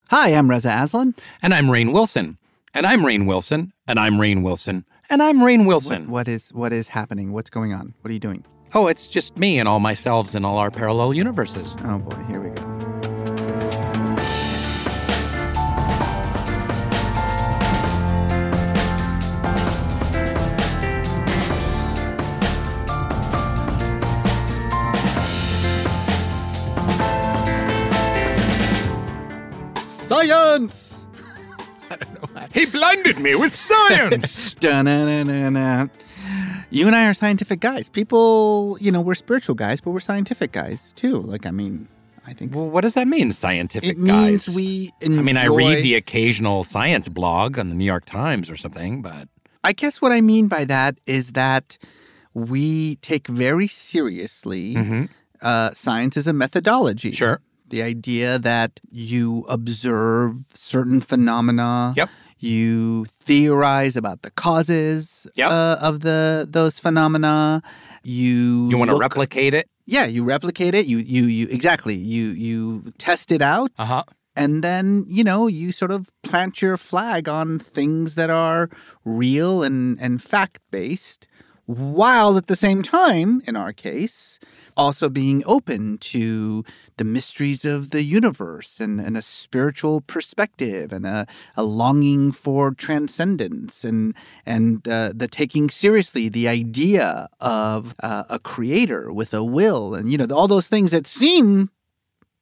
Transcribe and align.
Hi, 0.09 0.31
I'm 0.31 0.51
Reza 0.51 0.69
Aslan. 0.83 1.15
And 1.41 1.55
I'm 1.55 1.67
Rainn 1.67 1.93
Wilson. 1.93 2.39
And 2.75 2.85
I'm 2.85 3.03
Rainn 3.03 3.25
Wilson. 3.25 3.73
And 3.87 4.01
I'm 4.01 4.15
Rainn 4.15 4.43
Wilson. 4.43 4.85
And 5.09 5.23
I'm 5.23 5.39
Rainn 5.39 5.65
Wilson. 5.65 6.11
What, 6.11 6.27
what 6.27 6.29
is 6.29 6.53
what 6.53 6.73
is 6.73 6.89
happening? 6.89 7.31
What's 7.31 7.51
going 7.51 7.73
on? 7.73 7.95
What 8.01 8.11
are 8.11 8.15
you 8.15 8.19
doing? 8.19 8.45
Oh, 8.75 8.89
it's 8.89 9.07
just 9.07 9.39
me 9.39 9.61
and 9.61 9.69
all 9.69 9.79
my 9.79 9.95
selves 9.95 10.35
in 10.35 10.45
all 10.45 10.59
our 10.59 10.73
parallel 10.73 11.15
universes. 11.15 11.77
Oh 11.85 12.01
boy, 12.01 12.21
here 12.25 12.41
we 12.41 12.51
go. 12.51 12.88
Science! 30.09 31.07
I 31.91 31.97
don't 31.97 32.15
know 32.15 32.29
why. 32.33 32.49
He 32.53 32.67
blinded 32.67 33.19
me 33.19 33.35
with 33.35 33.53
science. 33.55 34.55
You 36.71 36.87
and 36.87 36.95
I 36.95 37.07
are 37.07 37.15
scientific 37.15 37.61
guys. 37.61 37.89
People, 37.89 38.77
you 38.79 38.93
know, 38.93 39.01
we're 39.01 39.15
spiritual 39.15 39.55
guys, 39.55 39.81
but 39.81 39.93
we're 39.93 40.01
scientific 40.01 40.53
guys 40.53 40.93
too. 40.95 41.17
Like, 41.17 41.47
I 41.47 41.51
mean, 41.51 41.89
I 42.27 42.35
think 42.35 42.55
well, 42.55 42.69
what 42.69 42.83
does 42.83 42.93
that 42.93 43.09
mean, 43.09 43.33
scientific 43.33 43.89
it 43.91 43.99
means 43.99 44.47
guys? 44.47 44.55
we 44.55 44.93
enjoy. 45.01 45.19
I 45.19 45.23
mean, 45.23 45.37
I 45.39 45.47
read 45.47 45.83
the 45.83 45.95
occasional 45.95 46.65
science 46.65 47.09
blog 47.09 47.59
on 47.59 47.71
the 47.71 47.75
New 47.75 47.87
York 47.87 48.05
Times 48.05 48.51
or 48.51 48.57
something, 48.57 49.01
but 49.01 49.29
I 49.65 49.73
guess 49.73 50.03
what 50.03 50.13
I 50.13 50.21
mean 50.21 50.49
by 50.49 50.67
that 50.67 50.99
is 51.07 51.33
that 51.33 51.79
we 52.35 52.97
take 52.97 53.29
very 53.29 53.67
seriously 53.69 54.75
Mhm. 54.75 55.09
uh, 55.41 55.71
science 55.73 56.19
as 56.19 56.27
a 56.27 56.35
methodology. 56.35 57.13
sure. 57.13 57.41
The 57.69 57.83
idea 57.83 58.39
that 58.39 58.81
you 58.91 59.45
observe 59.49 60.37
certain 60.55 61.01
phenomena. 61.01 61.93
Yep. 61.97 62.09
You 62.41 63.05
theorize 63.06 63.97
about 63.97 64.23
the 64.23 64.31
causes 64.31 65.27
Yep. 65.34 65.51
uh, 65.51 65.77
of 65.81 66.01
the 66.01 66.47
those 66.49 66.79
phenomena. 66.79 67.62
You 68.05 68.69
You 68.71 68.79
want 68.79 68.91
to 68.91 68.97
replicate 68.97 69.55
it? 69.55 69.69
Yeah, 69.87 70.05
you 70.06 70.23
replicate 70.25 70.75
it. 70.75 70.87
You 70.87 70.99
you 70.99 71.25
you 71.25 71.47
exactly. 71.51 71.95
You 71.97 72.29
you 72.31 72.93
test 72.99 73.33
it 73.33 73.43
out, 73.43 73.71
Uh 73.79 73.85
huh. 73.87 74.05
and 74.37 74.62
then 74.62 75.05
you 75.09 75.25
know 75.25 75.47
you 75.49 75.73
sort 75.73 75.91
of 75.91 76.11
plant 76.23 76.62
your 76.62 76.77
flag 76.77 77.29
on 77.29 77.59
things 77.59 78.15
that 78.15 78.31
are 78.31 78.69
real 79.05 79.62
and 79.65 79.99
and 80.00 80.23
fact 80.23 80.61
based, 80.71 81.27
while 81.67 82.37
at 82.37 82.47
the 82.47 82.56
same 82.56 82.83
time, 82.83 83.43
in 83.47 83.56
our 83.56 83.73
case, 83.73 84.39
also 84.78 85.09
being 85.09 85.43
open 85.44 85.99
to 85.99 86.65
the 86.97 87.05
mysteries 87.05 87.65
of 87.65 87.91
the 87.91 88.03
universe 88.03 88.78
and, 88.81 89.00
and 89.00 89.16
a 89.16 89.22
spiritual 89.22 90.00
perspective 90.00 90.93
and 90.93 91.05
a, 91.05 91.27
a 91.56 91.65
longing 91.65 92.31
for 92.33 92.71
transcendence 92.71 93.84
and 93.84 94.15
and 94.47 94.87
uh, 94.88 95.12
the 95.15 95.28
taking 95.28 95.69
seriously 95.69 96.28
the 96.28 96.47
idea 96.47 97.28
of 97.41 97.94
uh, 98.03 98.25
a 98.31 98.38
creator 98.38 99.12
with 99.12 99.34
a 99.34 99.44
will 99.44 99.94
and 99.94 100.11
you 100.11 100.17
know 100.17 100.27
all 100.34 100.49
those 100.49 100.69
things 100.69 100.93
that 100.93 101.06
seem 101.06 101.71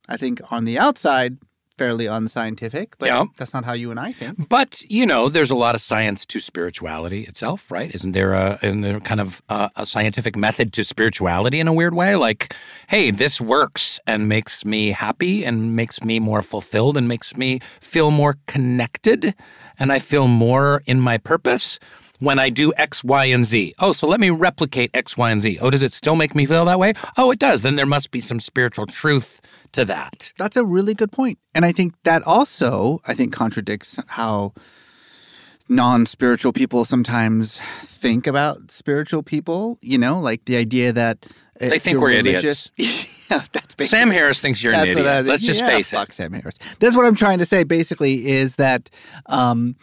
I 0.08 0.16
think 0.16 0.41
on 0.52 0.66
the 0.66 0.78
outside 0.78 1.38
fairly 1.78 2.06
unscientific, 2.06 2.97
but 2.98 3.06
Yeah. 3.06 3.25
that's 3.38 3.53
not 3.53 3.64
how 3.64 3.72
you 3.75 3.91
and 3.91 4.00
I 4.00 4.12
think. 4.12 4.48
But 4.48 4.82
you 4.88 5.04
know, 5.06 5.28
there's 5.28 5.50
a 5.50 5.54
lot 5.54 5.75
of 5.75 5.82
science 5.82 6.25
to 6.26 6.41
spirituality 6.41 7.25
itself, 7.25 7.70
right? 7.70 7.94
Isn't 7.94 8.12
there 8.12 8.32
a, 8.32 8.59
isn't 8.62 8.81
there 8.81 9.00
kind 9.00 9.20
of 9.20 9.42
a, 9.48 9.70
a 9.76 9.87
scientific 9.87 10.37
method 10.37 10.72
to 10.75 10.84
spirituality 10.84 11.60
in 11.60 11.69
a 11.69 11.72
weird 11.72 11.94
way? 11.94 12.16
Like, 12.16 12.54
hey, 12.88 13.10
this 13.10 13.41
works 13.41 14.00
and 14.06 14.28
makes 14.28 14.64
me 14.64 14.91
happy 14.92 15.44
and 15.44 15.76
makes 15.76 16.03
me 16.03 16.19
more 16.20 16.42
fulfilled 16.42 16.97
and 16.97 17.06
makes 17.09 17.37
me 17.37 17.60
feel 17.81 18.10
more 18.10 18.37
connected, 18.47 19.34
and 19.78 19.93
I 19.93 19.98
feel 19.98 20.28
more 20.28 20.82
in 20.87 21.00
my 21.00 21.19
purpose 21.19 21.78
when 22.19 22.38
I 22.38 22.48
do 22.48 22.72
X, 22.78 23.04
Y, 23.04 23.26
and 23.26 23.44
Z. 23.44 23.75
Oh, 23.78 23.93
so 23.93 24.06
let 24.08 24.20
me 24.20 24.31
replicate 24.31 24.90
X, 24.94 25.19
Y, 25.19 25.31
and 25.31 25.40
Z. 25.40 25.58
Oh, 25.61 25.69
does 25.70 25.82
it 25.82 25.93
still 25.93 26.17
make 26.17 26.34
me 26.34 26.46
feel 26.46 26.64
that 26.64 26.78
way? 26.78 26.94
Oh, 27.19 27.31
it 27.31 27.38
does. 27.38 27.61
Then 27.61 27.76
there 27.76 27.84
must 27.87 28.11
be 28.11 28.20
some 28.20 28.40
spiritual 28.40 28.87
truth 28.87 29.40
to 29.76 29.84
that. 29.87 30.32
That's 30.38 30.56
a 30.56 30.64
really 30.64 30.94
good 30.94 31.12
point. 31.12 31.38
And 31.55 31.64
I 31.64 31.73
think 31.73 31.94
that 32.05 32.23
also, 32.25 32.99
I 33.06 33.14
think, 33.14 33.32
contradicts 33.32 33.99
how 34.08 34.52
non 35.69 36.06
spiritual 36.06 36.52
people 36.52 36.84
sometimes 36.84 37.58
think 37.82 38.26
about 38.26 38.70
spiritual 38.70 39.23
people. 39.23 39.78
You 39.82 39.99
know, 39.99 40.19
like 40.20 40.44
the 40.46 40.56
idea 40.56 40.93
that 40.93 41.26
They 41.58 41.78
think 41.78 41.94
you're 41.94 42.00
we're 42.02 42.11
idiots. 42.11 42.73
yeah, 42.76 43.43
that's 43.52 43.75
basically. 43.75 43.87
Sam 43.87 44.11
Harris 44.11 44.40
thinks 44.40 44.62
you're 44.62 44.75
an 44.75 44.88
idiot. 44.88 45.06
I- 45.06 45.20
Let's 45.20 45.43
just 45.43 45.61
yeah, 45.61 45.69
face 45.69 45.90
fuck 45.90 46.11
it. 46.11 46.14
Sam 46.14 46.32
Harris. 46.32 46.58
That's 46.81 46.96
what 46.96 47.06
I'm 47.06 47.17
trying 47.17 47.38
to 47.38 47.46
say. 47.46 47.64
Basically, 47.64 48.28
is 48.28 48.56
that 48.56 48.90
um, 49.26 49.76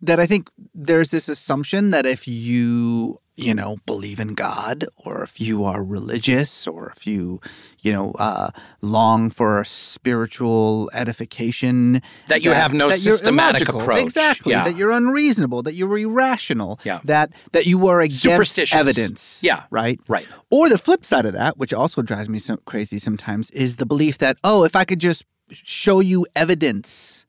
that 0.00 0.18
I 0.20 0.26
think 0.26 0.50
there's 0.74 1.10
this 1.10 1.28
assumption 1.28 1.90
that 1.90 2.06
if 2.06 2.26
you 2.26 3.18
you 3.34 3.54
know, 3.54 3.78
believe 3.86 4.20
in 4.20 4.34
God, 4.34 4.84
or 5.04 5.22
if 5.22 5.40
you 5.40 5.64
are 5.64 5.82
religious, 5.82 6.66
or 6.66 6.92
if 6.94 7.06
you, 7.06 7.40
you 7.80 7.92
know, 7.92 8.12
uh, 8.18 8.50
long 8.82 9.30
for 9.30 9.64
spiritual 9.64 10.90
edification, 10.92 12.02
That 12.28 12.42
you 12.42 12.52
have 12.52 12.74
no 12.74 12.90
that 12.90 12.98
systematic 12.98 13.68
approach. 13.68 14.02
Exactly. 14.02 14.52
Yeah. 14.52 14.64
That 14.64 14.76
you're 14.76 14.90
unreasonable. 14.90 15.62
That 15.62 15.74
you're 15.74 15.96
irrational. 15.96 16.78
Yeah. 16.84 17.00
That 17.04 17.32
that 17.52 17.66
you 17.66 17.86
are 17.88 18.00
against 18.00 18.72
evidence. 18.72 19.40
Yeah. 19.42 19.64
Right. 19.70 19.98
Right. 20.08 20.26
Or 20.50 20.68
the 20.68 20.78
flip 20.78 21.04
side 21.04 21.24
of 21.24 21.32
that, 21.32 21.56
which 21.56 21.72
also 21.72 22.02
drives 22.02 22.28
me 22.28 22.38
so 22.38 22.58
crazy 22.58 22.98
sometimes, 22.98 23.50
is 23.50 23.76
the 23.76 23.86
belief 23.86 24.18
that 24.18 24.36
oh, 24.44 24.64
if 24.64 24.76
I 24.76 24.84
could 24.84 24.98
just 24.98 25.24
show 25.50 26.00
you 26.00 26.26
evidence 26.34 27.26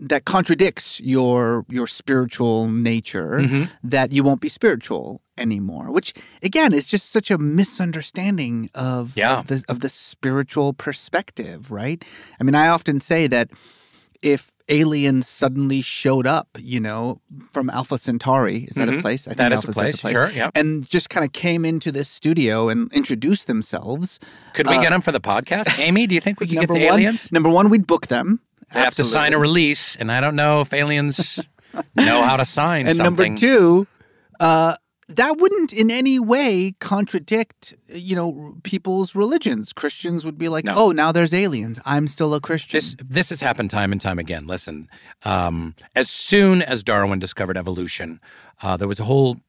that 0.00 0.24
contradicts 0.24 1.00
your 1.00 1.64
your 1.68 1.86
spiritual 1.86 2.68
nature, 2.68 3.38
Mm-hmm. 3.40 3.64
that 3.84 4.12
you 4.12 4.22
won't 4.22 4.40
be 4.40 4.48
spiritual 4.48 5.20
anymore. 5.38 5.90
Which 5.90 6.12
again 6.42 6.72
is 6.72 6.86
just 6.86 7.10
such 7.10 7.30
a 7.30 7.38
misunderstanding 7.38 8.70
of 8.74 9.12
Yeah. 9.16 9.38
of 9.40 9.46
the 9.48 9.64
of 9.68 9.80
the 9.80 9.88
spiritual 9.88 10.72
perspective, 10.72 11.70
right? 11.70 12.04
I 12.40 12.44
mean, 12.44 12.54
I 12.54 12.68
often 12.68 13.00
say 13.00 13.26
that 13.28 13.50
if 14.22 14.50
aliens 14.70 15.28
suddenly 15.28 15.82
showed 15.82 16.26
up, 16.26 16.48
you 16.58 16.80
know, 16.80 17.20
from 17.52 17.68
Alpha 17.68 17.98
Centauri, 17.98 18.64
is 18.64 18.76
that 18.76 18.88
a 18.88 18.92
Mhm. 18.92 19.02
place? 19.02 19.26
I 19.28 19.30
think 19.32 19.36
That 19.38 19.52
is 19.52 19.58
a 19.58 19.66
Alpha's- 19.68 19.74
place, 19.74 20.00
that's 20.00 20.14
sure, 20.16 20.30
yeah. 20.30 20.48
And 20.54 20.88
just 20.88 21.10
kind 21.10 21.22
of 21.26 21.32
came 21.34 21.66
into 21.66 21.92
this 21.92 22.08
studio 22.08 22.70
and 22.70 22.90
introduced 22.94 23.46
themselves. 23.46 24.18
Could 24.54 24.66
we 24.66 24.80
get 24.80 24.90
them 24.90 25.02
for 25.02 25.12
the 25.12 25.20
podcast? 25.20 25.78
Amy, 25.78 26.06
do 26.06 26.14
you 26.14 26.20
think 26.22 26.40
we 26.40 26.46
could 26.46 26.54
get 26.60 26.70
Uh, 26.70 26.74
the 26.74 26.86
one, 26.86 27.00
aliens? 27.00 27.30
number 27.30 27.50
one, 27.50 27.68
we'd 27.68 27.86
book 27.86 28.06
them. 28.06 28.40
They 28.74 28.80
have 28.80 28.94
to 28.96 29.04
sign 29.04 29.32
a 29.32 29.38
release, 29.38 29.96
and 29.96 30.12
I 30.12 30.20
don't 30.20 30.36
know 30.36 30.60
if 30.60 30.72
aliens 30.72 31.40
know 31.96 32.22
how 32.22 32.36
to 32.36 32.44
sign 32.44 32.86
something. 32.86 32.88
And 32.88 32.96
something. 32.96 33.32
number 33.34 33.40
two, 33.40 33.86
uh, 34.40 34.76
that 35.08 35.36
wouldn't 35.38 35.72
in 35.72 35.90
any 35.90 36.18
way 36.18 36.74
contradict, 36.80 37.74
you 37.88 38.16
know, 38.16 38.56
people's 38.62 39.14
religions. 39.14 39.72
Christians 39.72 40.24
would 40.24 40.38
be 40.38 40.48
like, 40.48 40.64
No. 40.64 40.72
"Oh, 40.76 40.92
now 40.92 41.12
there's 41.12 41.34
aliens. 41.34 41.78
I'm 41.84 42.08
still 42.08 42.34
a 42.34 42.40
Christian." 42.40 42.76
This 42.78 42.96
this 42.98 43.28
has 43.28 43.40
happened 43.40 43.70
time 43.70 43.92
and 43.92 44.00
time 44.00 44.18
again. 44.18 44.46
Listen, 44.46 44.88
um, 45.24 45.74
as 45.94 46.10
soon 46.10 46.62
as 46.62 46.82
Darwin 46.82 47.18
discovered 47.18 47.56
evolution, 47.56 48.20
uh, 48.62 48.76
there 48.76 48.88
was 48.88 48.98
a 48.98 49.04
whole 49.04 49.40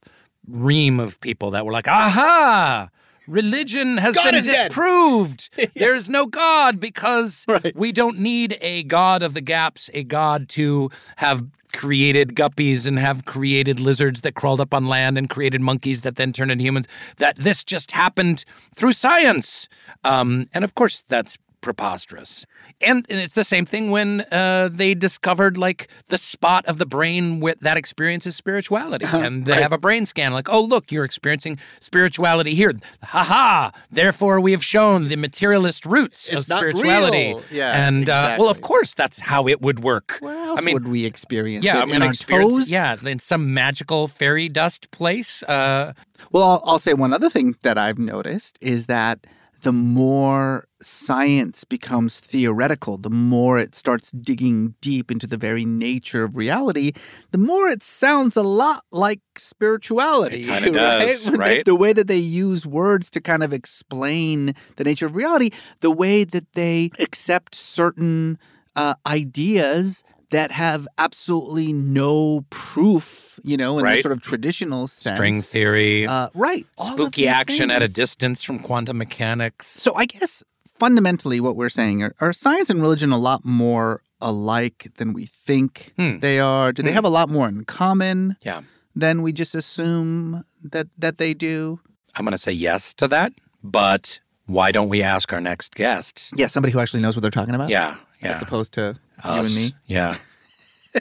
ream 0.48 1.00
of 1.00 1.20
people 1.22 1.52
that 1.52 1.66
were 1.66 1.72
like, 1.72 1.88
"Aha! 1.88 2.90
Religion 3.28 3.98
has 3.98 4.16
God 4.16 4.26
been 4.26 4.36
is 4.36 4.46
dead." 4.46 4.68
disproved. 4.70 5.50
There's 5.76 6.08
no 6.10 6.26
God 6.26 6.80
because 6.80 7.44
Right. 7.48 7.76
we 7.76 7.92
don't 7.92 8.20
need 8.20 8.58
a 8.62 8.84
God 8.84 9.24
of 9.24 9.34
the 9.34 9.42
gaps, 9.42 9.90
a 9.94 10.04
God 10.04 10.50
to 10.50 10.90
have." 11.18 11.46
Created 11.74 12.36
guppies 12.36 12.88
and 12.88 12.98
have 12.98 13.26
created 13.26 13.82
lizards 13.82 14.22
that 14.22 14.34
crawled 14.34 14.62
up 14.62 14.74
on 14.74 14.86
land 14.88 15.18
and 15.18 15.30
created 15.30 15.60
monkeys 15.60 16.02
that 16.02 16.16
then 16.16 16.32
turned 16.32 16.50
into 16.50 16.64
humans. 16.64 16.88
That 17.18 17.36
this 17.36 17.66
just 17.66 17.92
happened 17.92 18.46
through 18.74 18.94
science. 18.94 19.68
Um, 20.06 20.46
and 20.54 20.64
of 20.64 20.76
course, 20.76 21.04
that's 21.10 21.38
preposterous. 21.66 22.46
And, 22.80 23.06
and 23.10 23.20
it's 23.20 23.34
the 23.34 23.44
same 23.44 23.66
thing 23.66 23.92
when 23.92 24.22
uh, 24.32 24.70
they 24.72 24.94
discovered 24.94 25.58
like 25.58 25.90
the 26.08 26.18
spot 26.18 26.66
of 26.68 26.78
the 26.78 26.86
brain 26.86 27.42
with 27.42 27.60
that 27.60 27.76
experiences 27.76 28.36
spirituality, 28.38 29.06
and 29.06 29.46
they 29.46 29.62
have 29.62 29.74
a 29.74 29.78
brain 29.78 30.06
scan. 30.06 30.32
Like, 30.32 30.48
oh 30.48 30.62
look, 30.62 30.92
you're 30.92 31.04
experiencing 31.04 31.58
spirituality 31.82 32.54
here. 32.56 32.74
Ha 33.04 33.24
ha! 33.24 33.72
Therefore, 33.92 34.40
we 34.40 34.52
have 34.54 34.64
shown 34.64 35.10
the 35.10 35.18
materialist 35.18 35.86
roots 35.86 36.30
It's 36.30 36.38
of 36.50 36.58
spirituality. 36.58 37.34
real. 37.34 37.42
Yeah, 37.52 37.88
and 37.88 38.08
uh, 38.10 38.38
well, 38.40 38.50
of 38.50 38.62
course, 38.62 38.94
that's 38.94 39.20
how 39.20 39.48
it 39.48 39.62
would 39.62 39.80
work. 39.84 40.18
Where 40.22 40.38
else 40.38 40.60
I 40.60 40.62
mean, 40.62 40.74
would 40.74 40.88
we 40.88 41.04
experience 41.04 41.66
yeah, 41.66 41.80
it? 41.80 41.82
I'm 41.82 41.92
in 41.92 42.02
our 42.04 42.14
toes? 42.14 42.70
Yeah, 42.70 42.96
in 43.04 43.20
some 43.20 43.54
magical 43.54 44.08
fairy 44.08 44.48
dust 44.48 44.92
place. 44.92 45.44
Uh, 45.44 45.94
Well, 46.32 46.44
I'll, 46.44 46.62
I'll 46.66 46.80
say 46.80 46.94
one 46.94 47.12
other 47.14 47.30
thing 47.30 47.56
that 47.64 47.78
I've 47.78 48.00
noticed 48.00 48.58
is 48.62 48.86
that 48.86 49.26
the 49.62 49.72
more 49.72 50.66
science 50.82 51.64
becomes 51.64 52.20
theoretical, 52.20 52.98
the 52.98 53.10
more 53.10 53.58
it 53.58 53.74
starts 53.74 54.12
digging 54.12 54.76
deep 54.82 55.10
into 55.10 55.26
the 55.28 55.38
very 55.38 55.66
nature 55.66 56.24
of 56.24 56.36
reality, 56.36 56.92
the 57.32 57.38
more 57.38 57.68
it 57.68 57.82
sounds 57.82 58.36
a 58.36 58.44
lot 58.44 58.84
like 58.92 59.22
spirituality. 59.38 60.44
It 60.44 60.48
kinda 60.48 60.72
does, 60.74 61.30
right? 61.32 61.66
The 61.66 61.76
way 61.76 61.94
that 61.94 62.08
they 62.08 62.18
use 62.18 62.66
words 62.66 63.10
to 63.12 63.22
kind 63.22 63.44
of 63.44 63.54
explain 63.54 64.54
the 64.76 64.84
nature 64.84 65.06
of 65.08 65.16
reality, 65.16 65.50
the 65.80 65.92
way 65.92 66.24
that 66.24 66.54
they 66.54 66.92
accept 67.00 67.56
certain 67.56 68.38
uh, 68.76 68.96
ideas 69.08 70.04
that 70.36 70.52
have 70.52 70.86
absolutely 70.98 71.72
no 71.72 72.44
proof, 72.50 73.40
you 73.44 73.56
know, 73.58 73.80
in 73.80 73.86
the 73.86 74.02
sort 74.02 74.12
of 74.12 74.22
traditional 74.22 74.88
sense. 74.88 75.16
string 75.16 75.42
theory, 75.42 76.06
Uh, 76.08 76.28
right. 76.34 76.66
all 76.78 76.92
spooky 76.94 77.22
these 77.22 77.30
action 77.42 77.72
at 77.72 77.82
a 77.82 77.88
distance 77.88 78.44
from 78.44 78.60
quantum 78.60 78.98
mechanics. 78.98 79.66
So 79.68 79.94
I 79.96 80.06
guess 80.06 80.44
fundamentally 80.78 81.40
what 81.40 81.56
we're 81.56 81.70
saying 81.70 82.04
are, 82.04 82.14
are 82.20 82.34
science 82.34 82.70
and 82.70 82.82
religion 82.82 83.12
a 83.12 83.18
lot 83.18 83.46
more 83.46 84.02
alike 84.22 84.92
than 84.98 85.14
we 85.14 85.26
think 85.48 85.94
Hmm. 85.98 86.20
they 86.20 86.40
are? 86.40 86.74
Do 86.74 86.82
they 86.84 86.92
have 86.92 87.06
a 87.06 87.10
lot 87.20 87.30
more 87.30 87.48
in 87.48 87.64
common 87.66 88.36
Yeah. 88.42 88.62
than 88.96 89.22
we 89.22 89.32
just 89.32 89.56
assume 89.56 90.44
that 90.74 90.88
that 90.98 91.18
they 91.18 91.34
do? 91.34 91.80
I'm 92.16 92.26
going 92.26 92.32
to 92.34 92.38
say 92.38 92.52
yes 92.52 92.94
to 92.96 93.08
that, 93.08 93.32
but 93.64 94.20
why 94.48 94.72
don't 94.72 94.90
we 94.90 95.02
ask 95.04 95.32
our 95.34 95.42
next 95.42 95.76
guest? 95.76 96.32
Yeah, 96.36 96.48
somebody 96.48 96.72
who 96.74 96.80
actually 96.80 97.02
knows 97.04 97.16
what 97.16 97.22
they're 97.22 97.32
talking 97.40 97.56
about. 97.56 97.70
Yeah, 97.70 97.96
yeah. 98.22 98.36
As 98.36 98.42
opposed 98.42 98.72
to 98.74 98.96
you 99.24 99.30
Us. 99.30 99.48
and 99.48 99.56
me. 99.56 99.72
Yeah. 99.86 100.16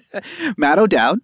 Matt 0.57 0.79
O'Dowd 0.79 1.21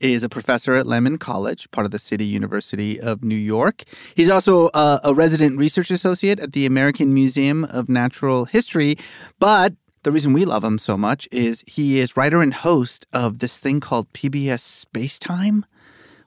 is 0.00 0.22
a 0.22 0.28
professor 0.28 0.74
at 0.74 0.86
Lehman 0.86 1.18
College, 1.18 1.70
part 1.70 1.84
of 1.84 1.90
the 1.90 1.98
City 1.98 2.26
University 2.26 3.00
of 3.00 3.24
New 3.24 3.36
York. 3.36 3.84
He's 4.14 4.30
also 4.30 4.68
a, 4.74 5.00
a 5.04 5.14
resident 5.14 5.58
research 5.58 5.90
associate 5.90 6.38
at 6.38 6.52
the 6.52 6.66
American 6.66 7.14
Museum 7.14 7.64
of 7.64 7.88
Natural 7.88 8.44
History. 8.44 8.98
But 9.38 9.74
the 10.02 10.12
reason 10.12 10.32
we 10.32 10.44
love 10.44 10.62
him 10.62 10.78
so 10.78 10.96
much 10.96 11.26
is 11.32 11.64
he 11.66 11.98
is 11.98 12.16
writer 12.16 12.42
and 12.42 12.52
host 12.54 13.06
of 13.12 13.38
this 13.38 13.58
thing 13.58 13.80
called 13.80 14.12
PBS 14.12 14.86
Spacetime, 14.86 15.62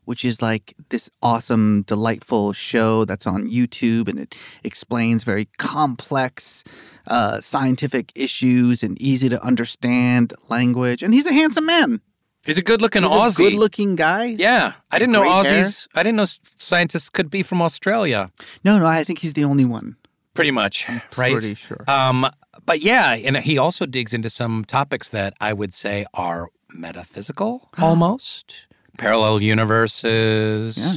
which 0.10 0.26
is 0.26 0.42
like 0.42 0.74
this 0.90 1.08
awesome, 1.22 1.84
delightful 1.84 2.52
show 2.52 3.06
that's 3.06 3.28
on 3.28 3.48
YouTube 3.48 4.10
and 4.10 4.18
it 4.18 4.34
explains 4.64 5.24
very 5.24 5.46
complex 5.60 6.64
uh, 7.06 7.40
scientific 7.42 8.12
issues 8.16 8.82
and 8.82 9.00
easy 9.00 9.30
to 9.30 9.40
understand 9.44 10.34
language. 10.50 11.04
And 11.04 11.14
he's 11.14 11.28
a 11.28 11.32
handsome 11.32 11.68
man. 11.68 12.02
He's 12.44 12.58
a 12.58 12.64
good-looking 12.64 13.04
He's 13.04 13.12
Aussie. 13.12 13.38
good-looking 13.38 13.96
guy. 13.98 14.26
yeah, 14.26 14.74
I 14.90 14.98
didn't 14.98 15.12
know 15.12 15.22
Great 15.22 15.46
hair. 15.46 15.64
Aussies. 15.66 15.88
I 15.94 16.02
didn't 16.02 16.16
know 16.16 16.26
scientists 16.58 17.10
could 17.10 17.30
be 17.30 17.44
from 17.44 17.62
Australia. 17.62 18.32
No, 18.64 18.80
no, 18.80 18.88
I 18.88 19.04
think 19.04 19.20
he's 19.20 19.34
the 19.34 19.44
only 19.44 19.66
one. 19.66 19.96
Pretty 20.34 20.50
much, 20.50 20.90
right? 21.18 21.34
Pretty 21.34 21.54
sure. 21.54 21.84
Um, 21.88 22.26
but 22.66 22.82
yeah, 22.82 23.14
and 23.14 23.38
he 23.38 23.60
also 23.60 23.86
digs 23.86 24.16
into 24.16 24.32
some 24.32 24.66
topics 24.66 25.10
that 25.10 25.36
I 25.40 25.54
would 25.54 25.72
say 25.72 26.08
are 26.16 26.48
metaphysical, 26.74 27.70
almost 27.78 28.66
parallel 29.00 29.42
universes, 29.42 30.78
Yeah. 30.78 30.96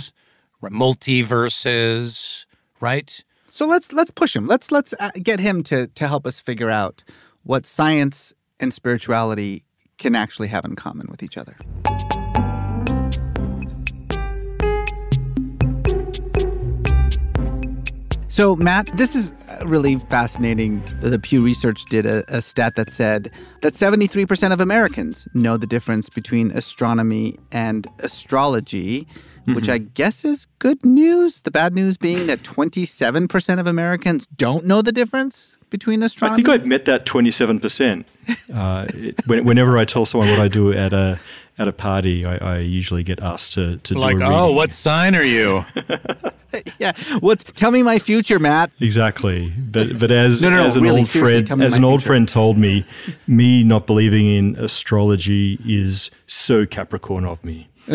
multiverses, 0.71 2.45
right? 2.81 3.25
So 3.49 3.67
let's 3.67 3.93
let's 3.93 4.11
push 4.11 4.35
him. 4.37 4.47
Let's 4.47 4.71
let's 4.71 4.95
uh, 4.99 5.11
get 5.23 5.41
him 5.41 5.63
to 5.65 5.87
to 5.87 6.09
help 6.09 6.27
us 6.27 6.41
figure 6.41 6.71
out 6.71 7.05
what 7.45 7.67
science 7.67 8.35
and 8.61 8.73
spirituality 8.75 9.65
can 9.99 10.15
actually 10.15 10.49
have 10.49 10.65
in 10.65 10.75
common 10.77 11.07
with 11.11 11.23
each 11.23 11.37
other. 11.39 11.57
So, 18.33 18.57
Matt, 18.57 18.87
this 18.97 19.15
is 19.15 19.35
uh, 19.47 19.67
really 19.67 19.99
fascinating. 19.99 20.83
The 21.03 21.19
Pew 21.19 21.45
Research 21.45 21.85
did 21.85 22.07
a, 22.07 22.25
a 22.35 22.41
stat 22.41 22.77
that 22.77 22.91
said 22.91 23.31
that 23.61 23.75
73% 23.75 24.55
of 24.55 24.59
Americans 24.59 25.29
know 25.35 25.59
the 25.59 25.67
difference 25.67 26.09
between 26.09 26.51
astronomy 26.53 27.39
and 27.53 27.87
astrology, 27.99 29.07
which 29.45 29.69
I 29.69 29.77
guess 29.77 30.25
is 30.25 30.47
good 30.61 30.83
news. 30.83 31.43
The 31.43 31.51
bad 31.51 31.75
news 31.75 31.99
being 31.99 32.27
that 32.27 32.43
27% 32.43 33.61
of 33.61 33.67
Americans 33.67 34.27
don't 34.29 34.65
know 34.65 34.81
the 34.81 34.93
difference 34.93 35.55
between 35.69 36.03
astronomy. 36.03 36.33
I 36.33 36.37
think 36.37 36.49
I've 36.49 36.67
met 36.67 36.87
that 36.87 37.05
27%. 37.05 38.05
Uh, 38.55 38.87
it, 38.95 39.17
when, 39.27 39.45
whenever 39.45 39.77
I 39.77 39.85
tell 39.85 40.07
someone 40.07 40.29
what 40.29 40.39
I 40.39 40.47
do 40.47 40.73
at 40.73 40.93
a 40.93 41.19
at 41.59 41.69
a 41.69 41.73
party, 41.73 42.25
I, 42.25 42.37
I 42.37 42.59
usually 42.59 43.03
get 43.03 43.21
asked 43.21 43.53
to, 43.55 43.77
to 43.79 43.99
Like, 43.99 44.17
do 44.17 44.25
a 44.25 44.27
oh, 44.27 44.53
what 44.53 44.73
sign 44.73 45.15
are 45.15 45.23
you? 45.23 45.65
yeah. 46.79 46.93
What? 47.21 47.41
Tell 47.57 47.71
me 47.71 47.83
my 47.83 47.99
future, 47.99 48.39
Matt. 48.39 48.71
Exactly, 48.81 49.53
but 49.59 49.99
but 49.99 50.11
as 50.11 50.43
No, 50.43 50.51
no, 50.51 50.57
no, 50.57 50.67
as 50.67 50.77
an 50.77 50.83
really, 50.83 51.01
old 51.01 51.09
friend 51.09 51.51
as 51.63 51.73
my 51.73 51.77
an 51.77 51.85
old 51.85 52.01
future. 52.01 52.09
friend 52.09 52.29
told 52.29 52.57
me, 52.57 52.85
me 53.27 53.63
not 53.63 53.87
believing 53.87 54.27
in 54.27 54.57
astrology 54.57 55.59
is 55.65 56.11
so 56.27 56.67
Capricorn 56.67 57.25
of 57.25 57.45
me. 57.45 57.69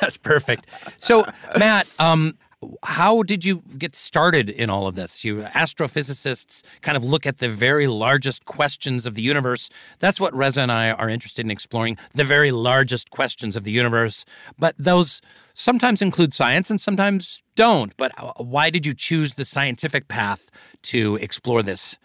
That's 0.00 0.16
perfect. 0.22 0.66
So, 0.98 1.26
Matt, 1.58 1.90
um, 1.98 2.36
how 2.82 3.22
did 3.22 3.44
you 3.44 3.62
get 3.76 3.94
started 3.94 4.50
in 4.50 4.68
all 4.68 4.86
of 4.86 4.96
this? 4.96 5.24
You 5.24 5.42
astrophysicists 5.54 6.62
kind 6.80 6.96
of 6.96 7.04
look 7.04 7.26
at 7.26 7.38
the 7.38 7.48
very 7.48 7.86
largest 7.86 8.44
questions 8.46 9.06
of 9.06 9.14
the 9.14 9.22
universe. 9.22 9.70
That's 10.00 10.18
what 10.18 10.34
Reza 10.34 10.62
and 10.62 10.72
I 10.72 10.90
are 10.90 11.08
interested 11.08 11.44
in 11.44 11.50
exploring, 11.50 11.98
the 12.14 12.24
very 12.24 12.50
largest 12.50 13.10
questions 13.10 13.54
of 13.54 13.64
the 13.64 13.70
universe. 13.70 14.24
But 14.58 14.74
those 14.78 15.22
sometimes 15.54 16.02
include 16.02 16.34
science 16.34 16.68
and 16.68 16.80
sometimes 16.80 17.42
don't. 17.54 17.96
But 17.96 18.12
uh, 18.18 18.32
why 18.38 18.70
did 18.70 18.84
you 18.84 18.94
choose 18.94 19.34
the 19.34 19.44
scientific 19.44 20.08
path 20.08 20.50
to 20.82 21.16
explore 21.16 21.62
this 21.62 21.96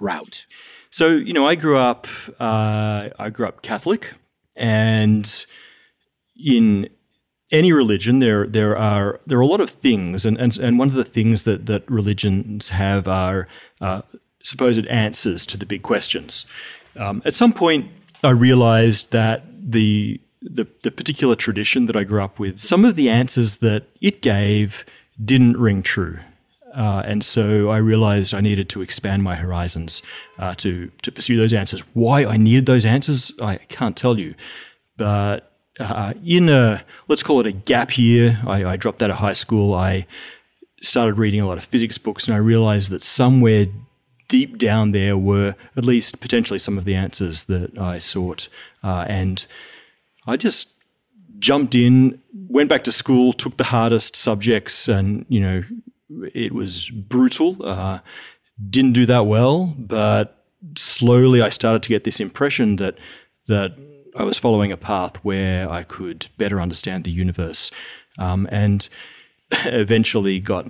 route? 0.00 0.46
So, 0.90 1.10
you 1.10 1.32
know, 1.32 1.46
I 1.46 1.54
grew 1.54 1.76
up 1.76 2.08
uh, 2.40 3.10
I 3.18 3.30
grew 3.30 3.46
up 3.46 3.62
Catholic 3.62 4.14
and 4.56 5.46
in 6.36 6.88
any 7.52 7.72
religion, 7.72 8.20
there 8.20 8.46
there 8.46 8.76
are 8.76 9.20
there 9.26 9.38
are 9.38 9.42
a 9.42 9.46
lot 9.46 9.60
of 9.60 9.70
things, 9.70 10.24
and 10.24 10.36
and, 10.38 10.56
and 10.56 10.78
one 10.78 10.88
of 10.88 10.94
the 10.94 11.04
things 11.04 11.42
that 11.44 11.66
that 11.66 11.88
religions 11.90 12.68
have 12.68 13.08
are 13.08 13.48
uh, 13.80 14.02
supposed 14.42 14.86
answers 14.86 15.46
to 15.46 15.56
the 15.56 15.66
big 15.66 15.82
questions. 15.82 16.46
Um, 16.96 17.22
at 17.24 17.34
some 17.34 17.52
point, 17.52 17.90
I 18.24 18.30
realized 18.30 19.10
that 19.12 19.44
the, 19.60 20.20
the 20.42 20.66
the 20.82 20.90
particular 20.90 21.36
tradition 21.36 21.86
that 21.86 21.96
I 21.96 22.04
grew 22.04 22.22
up 22.22 22.38
with, 22.38 22.58
some 22.58 22.84
of 22.84 22.96
the 22.96 23.08
answers 23.08 23.58
that 23.58 23.84
it 24.00 24.22
gave 24.22 24.84
didn't 25.24 25.56
ring 25.56 25.82
true. 25.82 26.18
Uh, 26.74 27.02
and 27.04 27.24
so 27.24 27.68
I 27.70 27.78
realized 27.78 28.32
I 28.32 28.40
needed 28.40 28.68
to 28.68 28.80
expand 28.82 29.24
my 29.24 29.34
horizons 29.34 30.02
uh, 30.38 30.54
to 30.56 30.90
to 31.02 31.12
pursue 31.12 31.36
those 31.36 31.52
answers. 31.52 31.80
Why 31.94 32.24
I 32.24 32.36
needed 32.36 32.66
those 32.66 32.84
answers, 32.84 33.32
I 33.40 33.56
can't 33.56 33.96
tell 33.96 34.18
you. 34.18 34.34
But 34.96 35.49
uh, 35.80 36.12
in 36.24 36.48
a 36.48 36.84
let's 37.08 37.22
call 37.22 37.40
it 37.40 37.46
a 37.46 37.52
gap 37.52 37.98
year, 37.98 38.40
I, 38.46 38.64
I 38.64 38.76
dropped 38.76 39.02
out 39.02 39.10
of 39.10 39.16
high 39.16 39.32
school. 39.34 39.74
I 39.74 40.06
started 40.82 41.14
reading 41.14 41.40
a 41.40 41.46
lot 41.46 41.58
of 41.58 41.64
physics 41.64 41.98
books, 41.98 42.26
and 42.26 42.34
I 42.34 42.38
realized 42.38 42.90
that 42.90 43.02
somewhere 43.02 43.66
deep 44.28 44.58
down 44.58 44.92
there 44.92 45.16
were 45.16 45.56
at 45.76 45.84
least 45.84 46.20
potentially 46.20 46.58
some 46.58 46.78
of 46.78 46.84
the 46.84 46.94
answers 46.94 47.46
that 47.46 47.76
I 47.78 47.98
sought. 47.98 48.48
Uh, 48.84 49.04
and 49.08 49.44
I 50.26 50.36
just 50.36 50.68
jumped 51.38 51.74
in, 51.74 52.20
went 52.48 52.68
back 52.68 52.84
to 52.84 52.92
school, 52.92 53.32
took 53.32 53.56
the 53.56 53.64
hardest 53.64 54.14
subjects, 54.14 54.86
and 54.86 55.26
you 55.28 55.40
know, 55.40 55.62
it 56.34 56.52
was 56.52 56.90
brutal. 56.90 57.56
Uh, 57.64 57.98
didn't 58.68 58.92
do 58.92 59.06
that 59.06 59.26
well, 59.26 59.74
but 59.78 60.44
slowly 60.76 61.40
I 61.40 61.48
started 61.48 61.82
to 61.84 61.88
get 61.88 62.04
this 62.04 62.20
impression 62.20 62.76
that 62.76 62.96
that 63.46 63.74
I 64.16 64.24
was 64.24 64.38
following 64.38 64.72
a 64.72 64.76
path 64.76 65.16
where 65.16 65.70
I 65.70 65.82
could 65.82 66.26
better 66.38 66.60
understand 66.60 67.04
the 67.04 67.10
universe, 67.10 67.70
um, 68.18 68.48
and 68.50 68.88
eventually 69.64 70.40
got 70.40 70.66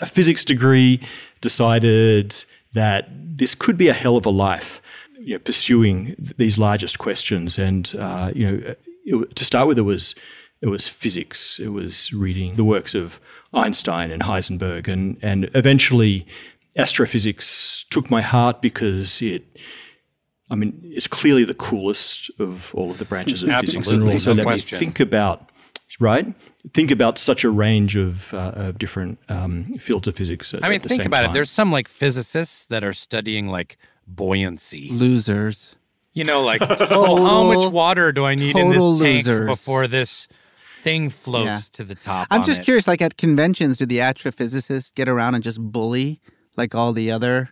a 0.00 0.06
physics 0.06 0.44
degree. 0.44 1.00
Decided 1.40 2.44
that 2.74 3.08
this 3.10 3.54
could 3.54 3.76
be 3.76 3.88
a 3.88 3.94
hell 3.94 4.16
of 4.16 4.26
a 4.26 4.30
life, 4.30 4.82
you 5.18 5.34
know, 5.34 5.38
pursuing 5.38 6.14
these 6.36 6.58
largest 6.58 6.98
questions. 6.98 7.58
And 7.58 7.92
uh, 7.98 8.32
you 8.34 8.50
know, 8.50 8.74
it, 9.04 9.36
to 9.36 9.44
start 9.44 9.68
with, 9.68 9.78
it 9.78 9.82
was 9.82 10.14
it 10.60 10.68
was 10.68 10.86
physics. 10.86 11.58
It 11.58 11.68
was 11.68 12.12
reading 12.12 12.56
the 12.56 12.64
works 12.64 12.94
of 12.94 13.20
Einstein 13.54 14.10
and 14.10 14.22
Heisenberg, 14.22 14.88
and 14.88 15.16
and 15.22 15.50
eventually, 15.54 16.26
astrophysics 16.76 17.84
took 17.90 18.10
my 18.10 18.20
heart 18.20 18.60
because 18.60 19.22
it 19.22 19.44
I 20.50 20.56
mean, 20.56 20.80
it's 20.84 21.06
clearly 21.06 21.44
the 21.44 21.54
coolest 21.54 22.30
of 22.38 22.74
all 22.74 22.90
of 22.90 22.98
the 22.98 23.04
branches 23.04 23.42
of 23.42 23.50
physics, 23.60 23.88
and 23.88 24.02
also 24.08 24.32
no 24.32 24.38
let 24.38 24.44
question. 24.44 24.78
me 24.78 24.84
think 24.84 25.00
about 25.00 25.50
right. 26.00 26.34
Think 26.74 26.90
about 26.90 27.18
such 27.18 27.44
a 27.44 27.50
range 27.50 27.96
of, 27.96 28.32
uh, 28.34 28.52
of 28.54 28.78
different 28.78 29.18
um, 29.28 29.76
fields 29.78 30.08
of 30.08 30.16
physics. 30.16 30.52
At, 30.52 30.64
I 30.64 30.68
mean, 30.68 30.80
think 30.80 31.04
about 31.04 31.22
time. 31.22 31.30
it. 31.30 31.34
There's 31.34 31.50
some 31.50 31.70
like 31.70 31.88
physicists 31.88 32.66
that 32.66 32.82
are 32.82 32.92
studying 32.92 33.48
like 33.48 33.78
buoyancy. 34.06 34.90
Losers. 34.90 35.76
You 36.12 36.24
know, 36.24 36.42
like 36.42 36.60
oh, 36.90 37.24
how 37.24 37.44
much 37.44 37.72
water 37.72 38.10
do 38.12 38.24
I 38.24 38.34
need 38.34 38.56
in 38.56 38.70
this 38.70 38.78
tank 38.78 39.26
losers. 39.26 39.46
before 39.46 39.86
this 39.86 40.26
thing 40.82 41.08
floats 41.08 41.46
yeah. 41.46 41.60
to 41.74 41.84
the 41.84 41.94
top? 41.94 42.26
I'm 42.30 42.44
just 42.44 42.60
it? 42.60 42.64
curious. 42.64 42.88
Like 42.88 43.00
at 43.00 43.16
conventions, 43.16 43.78
do 43.78 43.86
the 43.86 43.98
astrophysicists 43.98 44.92
get 44.94 45.08
around 45.08 45.36
and 45.36 45.44
just 45.44 45.60
bully 45.60 46.20
like 46.56 46.74
all 46.74 46.92
the 46.92 47.12
other 47.12 47.50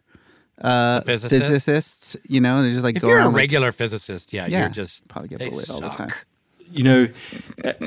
uh, 0.60 1.00
physicists? 1.02 1.48
physicists? 1.48 2.16
You 2.24 2.40
know, 2.40 2.62
they're 2.62 2.72
just 2.72 2.84
like 2.84 2.96
if 2.96 3.02
go 3.02 3.08
you're 3.08 3.18
around 3.18 3.34
a 3.34 3.36
regular 3.36 3.68
like, 3.68 3.74
physicist, 3.74 4.32
yeah, 4.32 4.46
yeah, 4.46 4.60
you're 4.60 4.68
just 4.68 5.06
probably 5.08 5.28
get 5.28 5.38
bullied 5.38 5.70
all 5.70 5.80
the 5.80 5.88
time. 5.90 6.10
You 6.70 6.82
know, 6.84 7.08